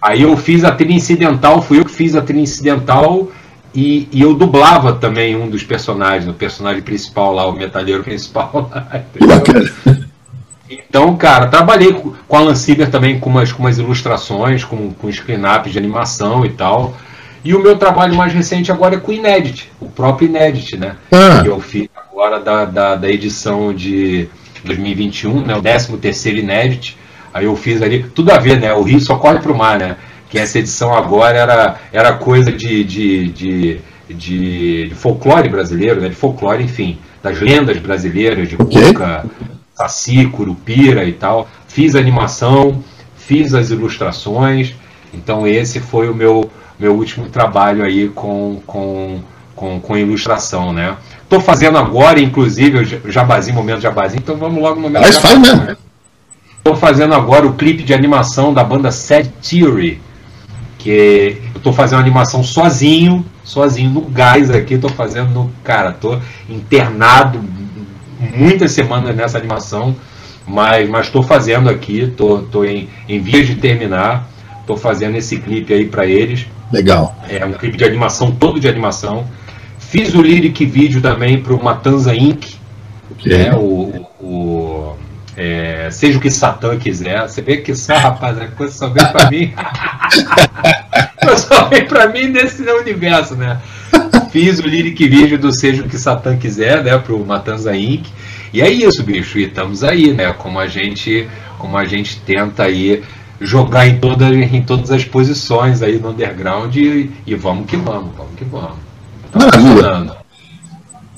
Aí 0.00 0.22
eu 0.22 0.36
fiz 0.36 0.64
a 0.64 0.72
trilha 0.72 0.94
incidental, 0.94 1.62
fui 1.62 1.78
eu 1.78 1.84
que 1.84 1.90
fiz 1.90 2.14
a 2.14 2.22
trilha 2.22 2.42
incidental 2.42 3.30
e, 3.74 4.09
e 4.12 4.22
eu 4.22 4.34
dublava 4.34 4.92
também 4.94 5.36
um 5.36 5.50
dos 5.50 5.62
personagens, 5.62 6.28
o 6.28 6.32
personagem 6.32 6.82
principal 6.82 7.34
lá, 7.34 7.46
o 7.46 7.52
metalheiro 7.52 8.02
principal. 8.02 8.70
Lá, 8.72 9.02
bacana. 9.26 9.72
Então, 10.68 11.16
cara, 11.16 11.46
trabalhei 11.46 11.92
com 11.92 12.36
a 12.36 12.38
Alan 12.38 12.54
Sieber 12.54 12.90
também 12.90 13.20
com 13.20 13.30
umas, 13.30 13.52
com 13.52 13.62
umas 13.62 13.78
ilustrações, 13.78 14.64
com, 14.64 14.92
com 14.92 15.12
screen-ups 15.12 15.72
de 15.72 15.78
animação 15.78 16.44
e 16.44 16.50
tal. 16.50 16.96
E 17.44 17.54
o 17.54 17.62
meu 17.62 17.76
trabalho 17.76 18.16
mais 18.16 18.32
recente 18.32 18.72
agora 18.72 18.96
é 18.96 18.98
com 18.98 19.12
o 19.12 19.14
Inedit, 19.14 19.70
o 19.80 19.88
próprio 19.88 20.28
Inedit, 20.28 20.76
né? 20.76 20.96
Ah. 21.12 21.42
Que 21.42 21.48
eu 21.48 21.61
fiz 21.61 21.88
agora 21.94 22.40
da, 22.40 22.64
da, 22.64 22.96
da, 22.96 23.09
edição 23.09 23.72
de 23.72 24.28
2021, 24.64 25.42
né? 25.42 25.54
O 25.54 25.62
13 25.62 25.96
terceiro 25.98 26.38
Inedit. 26.38 26.96
Aí 27.37 27.45
eu 27.45 27.55
fiz 27.55 27.82
ali, 27.82 28.03
tudo 28.14 28.32
a 28.32 28.39
ver, 28.39 28.59
né? 28.59 28.72
O 28.72 28.80
Rio 28.80 28.99
só 28.99 29.16
corre 29.16 29.41
pro 29.41 29.55
mar, 29.55 29.78
né? 29.78 29.97
Que 30.30 30.39
essa 30.39 30.59
edição 30.59 30.95
agora 30.95 31.37
era, 31.37 31.76
era 31.93 32.12
coisa 32.14 32.51
de, 32.51 32.82
de, 32.82 33.28
de, 33.28 33.80
de, 34.09 34.89
de 34.89 34.95
folclore 34.95 35.47
brasileiro, 35.47 36.01
né? 36.01 36.09
De 36.09 36.14
folclore, 36.14 36.64
enfim, 36.64 36.99
das 37.22 37.39
lendas 37.39 37.76
brasileiras, 37.76 38.49
de 38.49 38.55
okay. 38.55 38.87
Cuca, 38.87 39.26
Saci, 39.74 40.24
Curupira 40.28 41.05
e 41.05 41.12
tal. 41.12 41.47
Fiz 41.68 41.95
a 41.95 41.99
animação, 41.99 42.82
fiz 43.18 43.53
as 43.53 43.68
ilustrações. 43.68 44.74
Então 45.12 45.47
esse 45.47 45.78
foi 45.78 46.09
o 46.09 46.14
meu, 46.14 46.51
meu 46.80 46.95
último 46.95 47.28
trabalho 47.28 47.84
aí 47.84 48.09
com, 48.09 48.62
com, 48.66 49.20
com, 49.55 49.78
com 49.78 49.95
ilustração, 49.95 50.72
né? 50.72 50.97
Estou 51.22 51.41
fazendo 51.41 51.76
agora, 51.76 52.18
inclusive, 52.18 52.99
o 53.05 53.12
jabazinho, 53.12 53.55
momento 53.57 53.82
jabazinho, 53.82 54.22
então 54.22 54.39
vamos 54.39 54.62
logo 54.62 54.76
no 54.76 54.82
momento 54.89 55.03
Mas 55.03 55.18
faz 55.18 55.39
mesmo. 55.39 55.76
Estou 56.67 56.81
fazendo 56.81 57.14
agora 57.14 57.47
o 57.47 57.53
clipe 57.53 57.85
de 57.85 57.95
animação 57.95 58.53
da 58.53 58.64
banda 58.64 58.91
Sad 58.91 59.31
Theory, 59.41 60.01
que 60.77 61.39
eu 61.55 61.59
estou 61.59 61.73
fazendo 61.73 62.01
animação 62.01 62.43
sozinho, 62.43 63.25
sozinho 63.45 63.89
no 63.89 64.01
gás 64.01 64.51
aqui, 64.51 64.75
estou 64.75 64.91
fazendo 64.91 65.31
no, 65.31 65.53
cara, 65.62 65.93
tô 65.93 66.19
internado 66.51 67.41
muitas 68.35 68.73
semanas 68.73 69.14
nessa 69.14 69.39
animação, 69.39 69.95
mas 70.45 70.91
estou 71.07 71.23
fazendo 71.23 71.71
aqui, 71.71 72.01
estou 72.01 72.41
tô, 72.41 72.47
tô 72.47 72.64
em, 72.64 72.89
em 73.09 73.21
vias 73.21 73.47
de 73.47 73.55
terminar, 73.55 74.29
estou 74.61 74.77
fazendo 74.77 75.14
esse 75.14 75.39
clipe 75.39 75.73
aí 75.73 75.87
para 75.87 76.05
eles. 76.05 76.49
Legal. 76.73 77.17
É 77.29 77.45
um 77.45 77.53
clipe 77.53 77.77
de 77.77 77.85
animação, 77.85 78.33
todo 78.33 78.59
de 78.59 78.69
animação. 78.69 79.25
Fiz 79.79 80.12
o 80.17 80.21
lyric 80.21 80.67
vídeo 80.67 81.01
também 81.01 81.41
para 81.41 81.55
o 81.55 81.62
Matanza 81.62 82.12
Inc. 82.12 82.57
Okay. 83.12 83.39
Né, 83.39 83.55
o, 83.55 84.05
o 84.21 84.66
é, 85.37 85.89
seja 85.91 86.18
o 86.18 86.20
que 86.20 86.30
Satã 86.30 86.76
quiser. 86.78 87.22
Você 87.22 87.43
vê 87.43 87.59
que 87.59 87.74
só, 87.74 87.95
rapaz, 87.95 88.41
a 88.41 88.47
coisa 88.49 88.72
só 88.72 88.89
vem 88.89 89.07
para 89.07 89.30
mim. 89.30 89.53
só 91.37 91.66
vem 91.66 91.84
para 91.87 92.09
mim 92.09 92.28
nesse 92.28 92.62
universo, 92.62 93.34
né? 93.34 93.61
Fiz 94.30 94.59
o 94.59 94.66
lyric 94.66 95.07
vídeo 95.07 95.39
do 95.39 95.53
Seja 95.53 95.82
o 95.82 95.89
que 95.89 95.99
Satã 95.99 96.37
quiser, 96.37 96.82
né, 96.82 96.97
pro 96.97 97.24
Matanza 97.24 97.76
Inc. 97.76 98.07
E 98.53 98.62
é 98.62 98.70
isso, 98.70 99.03
bicho, 99.03 99.39
e 99.39 99.45
estamos 99.45 99.84
aí, 99.84 100.12
né, 100.12 100.32
como 100.32 100.59
a 100.59 100.66
gente, 100.66 101.28
como 101.59 101.76
a 101.76 101.84
gente 101.84 102.18
tenta 102.20 102.62
aí 102.62 103.03
jogar 103.39 103.87
em, 103.87 103.99
toda, 103.99 104.26
em 104.34 104.62
todas 104.62 104.91
as 104.91 105.05
posições 105.05 105.82
aí 105.82 105.99
no 105.99 106.11
underground 106.11 106.74
e, 106.74 107.11
e 107.26 107.34
vamos 107.34 107.66
que 107.66 107.76
vamos, 107.76 108.16
vamos 108.16 108.32
que 108.37 108.45
vamos. 108.45 108.76
Maravilha. 109.34 110.16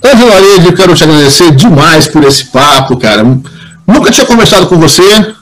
Ângelo 0.05 0.33
Arede, 0.33 0.75
quero 0.75 0.95
te 0.95 1.05
agradecer 1.05 1.55
demais 1.55 2.09
por 2.09 2.25
esse 2.25 2.47
papo, 2.47 2.97
cara. 2.97 3.25
Nunca 3.89 4.11
tinha 4.11 4.27
conversado 4.27 4.67
com 4.67 4.79
você, 4.79 5.35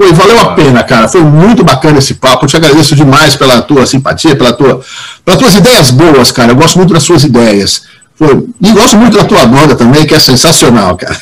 Pô, 0.00 0.14
valeu 0.14 0.40
a 0.40 0.54
pena, 0.54 0.82
cara. 0.82 1.06
Foi 1.08 1.22
muito 1.22 1.62
bacana 1.62 1.98
esse 1.98 2.14
papo. 2.14 2.46
Eu 2.46 2.48
te 2.48 2.56
agradeço 2.56 2.96
demais 2.96 3.36
pela 3.36 3.60
tua 3.60 3.84
simpatia, 3.84 4.34
pela 4.34 4.50
tua, 4.50 4.80
pelas 5.22 5.38
tuas 5.38 5.54
ideias 5.54 5.90
boas, 5.90 6.32
cara. 6.32 6.52
Eu 6.52 6.56
gosto 6.56 6.78
muito 6.78 6.94
das 6.94 7.02
suas 7.02 7.22
ideias. 7.22 7.82
Foi, 8.14 8.46
e 8.62 8.72
gosto 8.72 8.96
muito 8.96 9.18
da 9.18 9.24
tua 9.24 9.44
banda 9.44 9.76
também, 9.76 10.06
que 10.06 10.14
é 10.14 10.18
sensacional, 10.18 10.96
cara. 10.96 11.18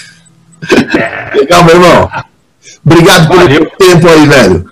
Legal, 1.35 1.65
meu 1.65 1.75
irmão. 1.75 2.11
Obrigado 2.87 3.27
valeu. 3.27 3.49
pelo 3.49 3.71
tempo 3.71 4.09
aí, 4.09 4.27
velho. 4.29 4.71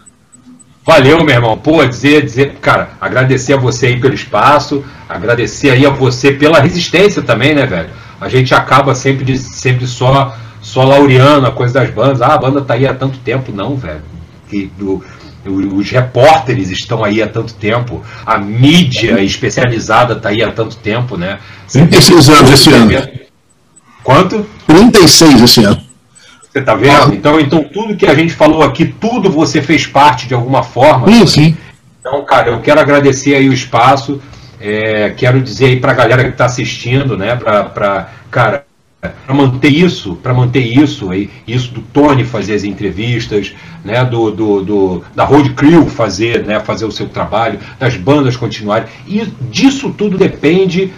Valeu, 0.86 1.24
meu 1.24 1.34
irmão. 1.34 1.58
Pô, 1.58 1.84
dizer, 1.84 2.24
dizer, 2.24 2.54
cara, 2.62 2.90
agradecer 3.00 3.54
a 3.54 3.56
você 3.56 3.86
aí 3.86 4.00
pelo 4.00 4.14
espaço, 4.14 4.84
agradecer 5.08 5.70
aí 5.70 5.84
a 5.84 5.90
você 5.90 6.30
pela 6.30 6.60
resistência 6.60 7.22
também, 7.22 7.56
né, 7.56 7.66
velho? 7.66 7.90
A 8.20 8.28
gente 8.28 8.54
acaba 8.54 8.94
sempre, 8.94 9.36
sempre 9.36 9.84
só 9.84 10.36
só 10.66 10.82
laureando 10.82 11.46
a 11.46 11.52
coisa 11.52 11.74
das 11.74 11.90
bandas. 11.90 12.20
Ah, 12.20 12.34
a 12.34 12.38
banda 12.38 12.60
tá 12.60 12.74
aí 12.74 12.86
há 12.88 12.92
tanto 12.92 13.18
tempo. 13.18 13.52
Não, 13.52 13.76
velho. 13.76 14.02
Que, 14.48 14.68
o, 14.80 15.00
os 15.46 15.88
repórteres 15.88 16.70
estão 16.70 17.04
aí 17.04 17.22
há 17.22 17.28
tanto 17.28 17.54
tempo, 17.54 18.02
a 18.24 18.36
mídia 18.36 19.22
especializada 19.22 20.14
está 20.14 20.30
aí 20.30 20.42
há 20.42 20.50
tanto 20.50 20.76
tempo, 20.76 21.16
né? 21.16 21.38
36 21.70 22.28
anos 22.30 22.50
esse 22.50 22.72
ano. 22.72 22.90
Quanto? 24.02 24.44
36 24.66 25.42
esse 25.42 25.64
ano. 25.64 25.80
Você 26.50 26.58
está 26.58 26.74
vendo? 26.74 27.12
Ah. 27.12 27.14
Então, 27.14 27.38
então, 27.38 27.62
tudo 27.62 27.96
que 27.96 28.06
a 28.06 28.14
gente 28.14 28.32
falou 28.32 28.64
aqui, 28.64 28.86
tudo 28.86 29.30
você 29.30 29.62
fez 29.62 29.86
parte 29.86 30.26
de 30.26 30.34
alguma 30.34 30.64
forma. 30.64 31.06
Sim, 31.06 31.26
sim. 31.26 31.56
Então, 32.00 32.24
cara, 32.24 32.50
eu 32.50 32.60
quero 32.60 32.80
agradecer 32.80 33.36
aí 33.36 33.48
o 33.48 33.52
espaço. 33.52 34.20
É, 34.60 35.10
quero 35.10 35.40
dizer 35.40 35.66
aí 35.66 35.80
para 35.80 35.92
a 35.92 35.94
galera 35.94 36.24
que 36.24 36.30
está 36.30 36.46
assistindo, 36.46 37.16
né? 37.16 37.36
Para, 37.36 38.10
cara, 38.32 38.65
para 39.24 39.34
manter 39.34 39.68
isso, 39.68 40.16
para 40.16 40.34
manter 40.34 40.60
isso 40.60 41.10
aí, 41.10 41.30
isso 41.46 41.72
do 41.72 41.80
Tony 41.80 42.24
fazer 42.24 42.54
as 42.54 42.64
entrevistas, 42.64 43.54
né, 43.84 44.04
do, 44.04 44.30
do, 44.30 44.62
do, 44.62 45.04
da 45.14 45.24
Road 45.24 45.50
Crew 45.50 45.86
fazer, 45.86 46.44
né, 46.44 46.60
fazer 46.60 46.84
o 46.84 46.92
seu 46.92 47.08
trabalho, 47.08 47.58
das 47.78 47.96
bandas 47.96 48.36
continuarem. 48.36 48.88
E 49.06 49.26
disso 49.50 49.90
tudo 49.90 50.18
depende 50.18 50.92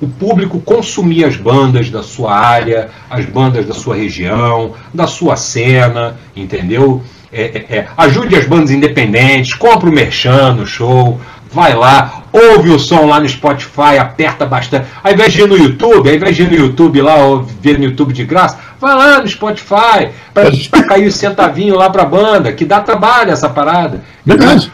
o 0.00 0.06
público 0.06 0.60
consumir 0.60 1.24
as 1.24 1.36
bandas 1.36 1.90
da 1.90 2.02
sua 2.02 2.34
área, 2.34 2.90
as 3.08 3.24
bandas 3.24 3.66
da 3.66 3.74
sua 3.74 3.96
região, 3.96 4.74
da 4.92 5.06
sua 5.06 5.36
cena, 5.36 6.16
entendeu? 6.34 7.02
É, 7.32 7.42
é, 7.42 7.76
é. 7.78 7.88
ajude 7.96 8.36
as 8.36 8.46
bandas 8.46 8.70
independentes, 8.70 9.54
compre 9.54 9.90
o 9.90 9.92
merchan 9.92 10.54
no 10.54 10.66
show, 10.66 11.20
vai 11.52 11.74
lá, 11.74 12.22
ouve 12.32 12.70
o 12.70 12.78
som 12.78 13.06
lá 13.06 13.20
no 13.20 13.28
Spotify, 13.28 13.98
aperta 13.98 14.44
bastante. 14.44 14.86
Ao 15.02 15.12
invés 15.12 15.32
de 15.32 15.42
ir 15.42 15.48
no 15.48 15.56
YouTube, 15.56 16.08
ao 16.08 16.14
invés 16.14 16.36
de 16.36 16.42
ir 16.42 16.50
no 16.50 16.56
YouTube 16.56 17.00
lá, 17.00 17.16
ou 17.16 17.42
ver 17.42 17.78
no 17.78 17.84
YouTube 17.84 18.12
de 18.12 18.24
graça, 18.24 18.58
vai 18.80 18.94
lá 18.94 19.20
no 19.20 19.28
Spotify, 19.28 20.10
para 20.34 20.50
cair 20.84 21.06
o 21.06 21.12
centavinho 21.12 21.76
lá 21.76 21.88
pra 21.88 22.04
banda, 22.04 22.52
que 22.52 22.64
dá 22.64 22.80
trabalho 22.80 23.30
essa 23.30 23.48
parada. 23.48 24.02
Verdade. 24.24 24.72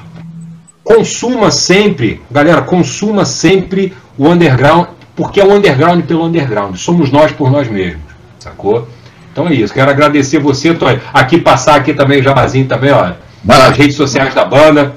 Consuma 0.83 1.51
sempre, 1.51 2.21
galera, 2.31 2.63
consuma 2.63 3.25
sempre 3.25 3.93
o 4.19 4.29
underground, 4.29 4.89
porque 5.15 5.41
é 5.41 5.45
o 5.45 5.53
underground 5.53 6.05
pelo 6.05 6.25
underground. 6.25 6.77
Somos 6.77 7.13
nós 7.13 7.31
por 7.31 7.51
nós 7.51 7.69
mesmos, 7.69 8.03
sacou? 8.41 8.89
Então 9.33 9.47
é 9.49 9.55
isso. 9.55 9.73
Quero 9.73 9.91
agradecer 9.91 10.39
você, 10.39 10.75
Tony. 10.75 11.01
Aqui 11.15 11.39
passar 11.39 11.77
aqui 11.77 11.95
também 11.95 12.21
o 12.21 12.23
jabazinho 12.23 12.67
também, 12.67 12.91
ó. 12.91 13.13
Nas 13.45 13.77
redes 13.77 13.97
sociais 13.97 14.35
da 14.35 14.45
banda, 14.45 14.95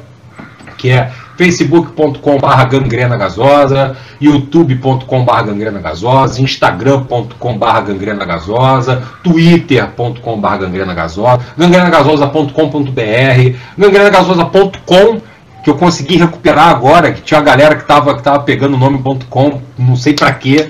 que 0.78 0.89
é 0.89 1.11
facebook.com.br 1.38 2.65
gangrena 2.69 3.17
gasosa, 3.17 3.95
youtube.com.br 4.21 5.43
gangrena 5.45 5.79
gasosa, 5.79 6.41
instagram.com.br 6.41 7.81
gangrena 7.88 8.25
gasosa, 8.25 9.01
twitter.com.br 9.23 10.57
gangrena 10.57 10.93
gasosa, 10.93 11.39
gangrenagasosa.com.br, 11.57 13.55
gangrenagasosa.com 13.77 15.34
que 15.66 15.72
eu 15.72 15.76
consegui 15.76 16.18
recuperar 16.18 16.70
agora, 16.70 17.11
que 17.11 17.24
tinha 17.24 17.39
uma 17.39 17.43
galera 17.43 17.76
que 17.76 17.82
estava 17.82 18.16
que 18.16 18.22
tava 18.22 18.43
pegando 18.43 18.76
o 18.76 18.78
nome.com, 18.78 19.59
não 19.80 19.95
sei 19.95 20.13
para 20.13 20.32
quê, 20.32 20.68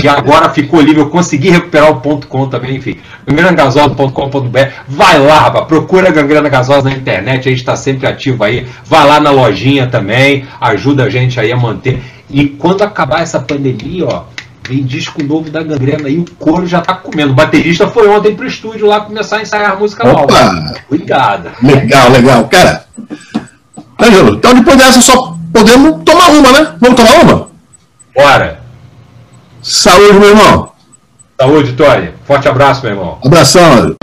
e 0.00 0.06
agora 0.06 0.48
ficou 0.50 0.80
livre, 0.80 1.00
eu 1.00 1.10
consegui 1.10 1.50
recuperar 1.50 1.90
o 1.90 2.00
ponto 2.00 2.28
.com 2.28 2.48
também, 2.48 2.76
enfim, 2.76 2.96
gangrenagasosa.com.br, 3.26 4.58
vai 4.86 5.18
lá, 5.18 5.40
rapaz, 5.40 5.66
procura 5.66 6.12
Gangrena 6.12 6.48
Gasosa 6.48 6.88
na 6.88 6.94
internet, 6.94 7.48
a 7.48 7.50
gente 7.50 7.58
está 7.58 7.74
sempre 7.74 8.06
ativo 8.06 8.44
aí, 8.44 8.68
vai 8.84 9.04
lá 9.04 9.18
na 9.18 9.32
lojinha 9.32 9.88
também, 9.88 10.46
ajuda 10.60 11.02
a 11.02 11.10
gente 11.10 11.40
aí 11.40 11.50
a 11.50 11.56
manter, 11.56 12.00
e 12.30 12.46
quando 12.46 12.82
acabar 12.82 13.22
essa 13.22 13.40
pandemia, 13.40 14.06
ó, 14.06 14.22
vem 14.68 14.84
disco 14.84 15.24
novo 15.24 15.50
da 15.50 15.60
Gangrena 15.60 16.06
aí, 16.06 16.18
o 16.18 16.24
couro 16.38 16.68
já 16.68 16.80
tá 16.80 16.94
comendo, 16.94 17.32
o 17.32 17.34
baterista 17.34 17.88
foi 17.88 18.06
ontem 18.08 18.36
pro 18.36 18.46
estúdio 18.46 18.86
lá 18.86 19.00
começar 19.00 19.38
a 19.38 19.42
ensaiar 19.42 19.72
a 19.72 19.74
música 19.74 20.08
Opa. 20.08 20.20
nova, 20.20 20.74
cuidado. 20.88 21.50
Legal, 21.60 22.10
legal, 22.12 22.44
cara, 22.46 22.84
Ângelo, 24.02 24.36
então 24.36 24.54
depois 24.54 24.76
dessa 24.76 25.00
só 25.00 25.36
podemos 25.52 26.02
tomar 26.04 26.30
uma, 26.30 26.52
né? 26.52 26.74
Vamos 26.80 26.96
tomar 26.96 27.22
uma? 27.22 27.48
Bora. 28.14 28.60
Saúde, 29.62 30.18
meu 30.18 30.30
irmão. 30.30 30.72
Saúde, 31.38 31.72
Tony. 31.72 32.10
Forte 32.26 32.48
abraço, 32.48 32.82
meu 32.82 32.92
irmão. 32.92 33.18
Abração. 33.24 33.94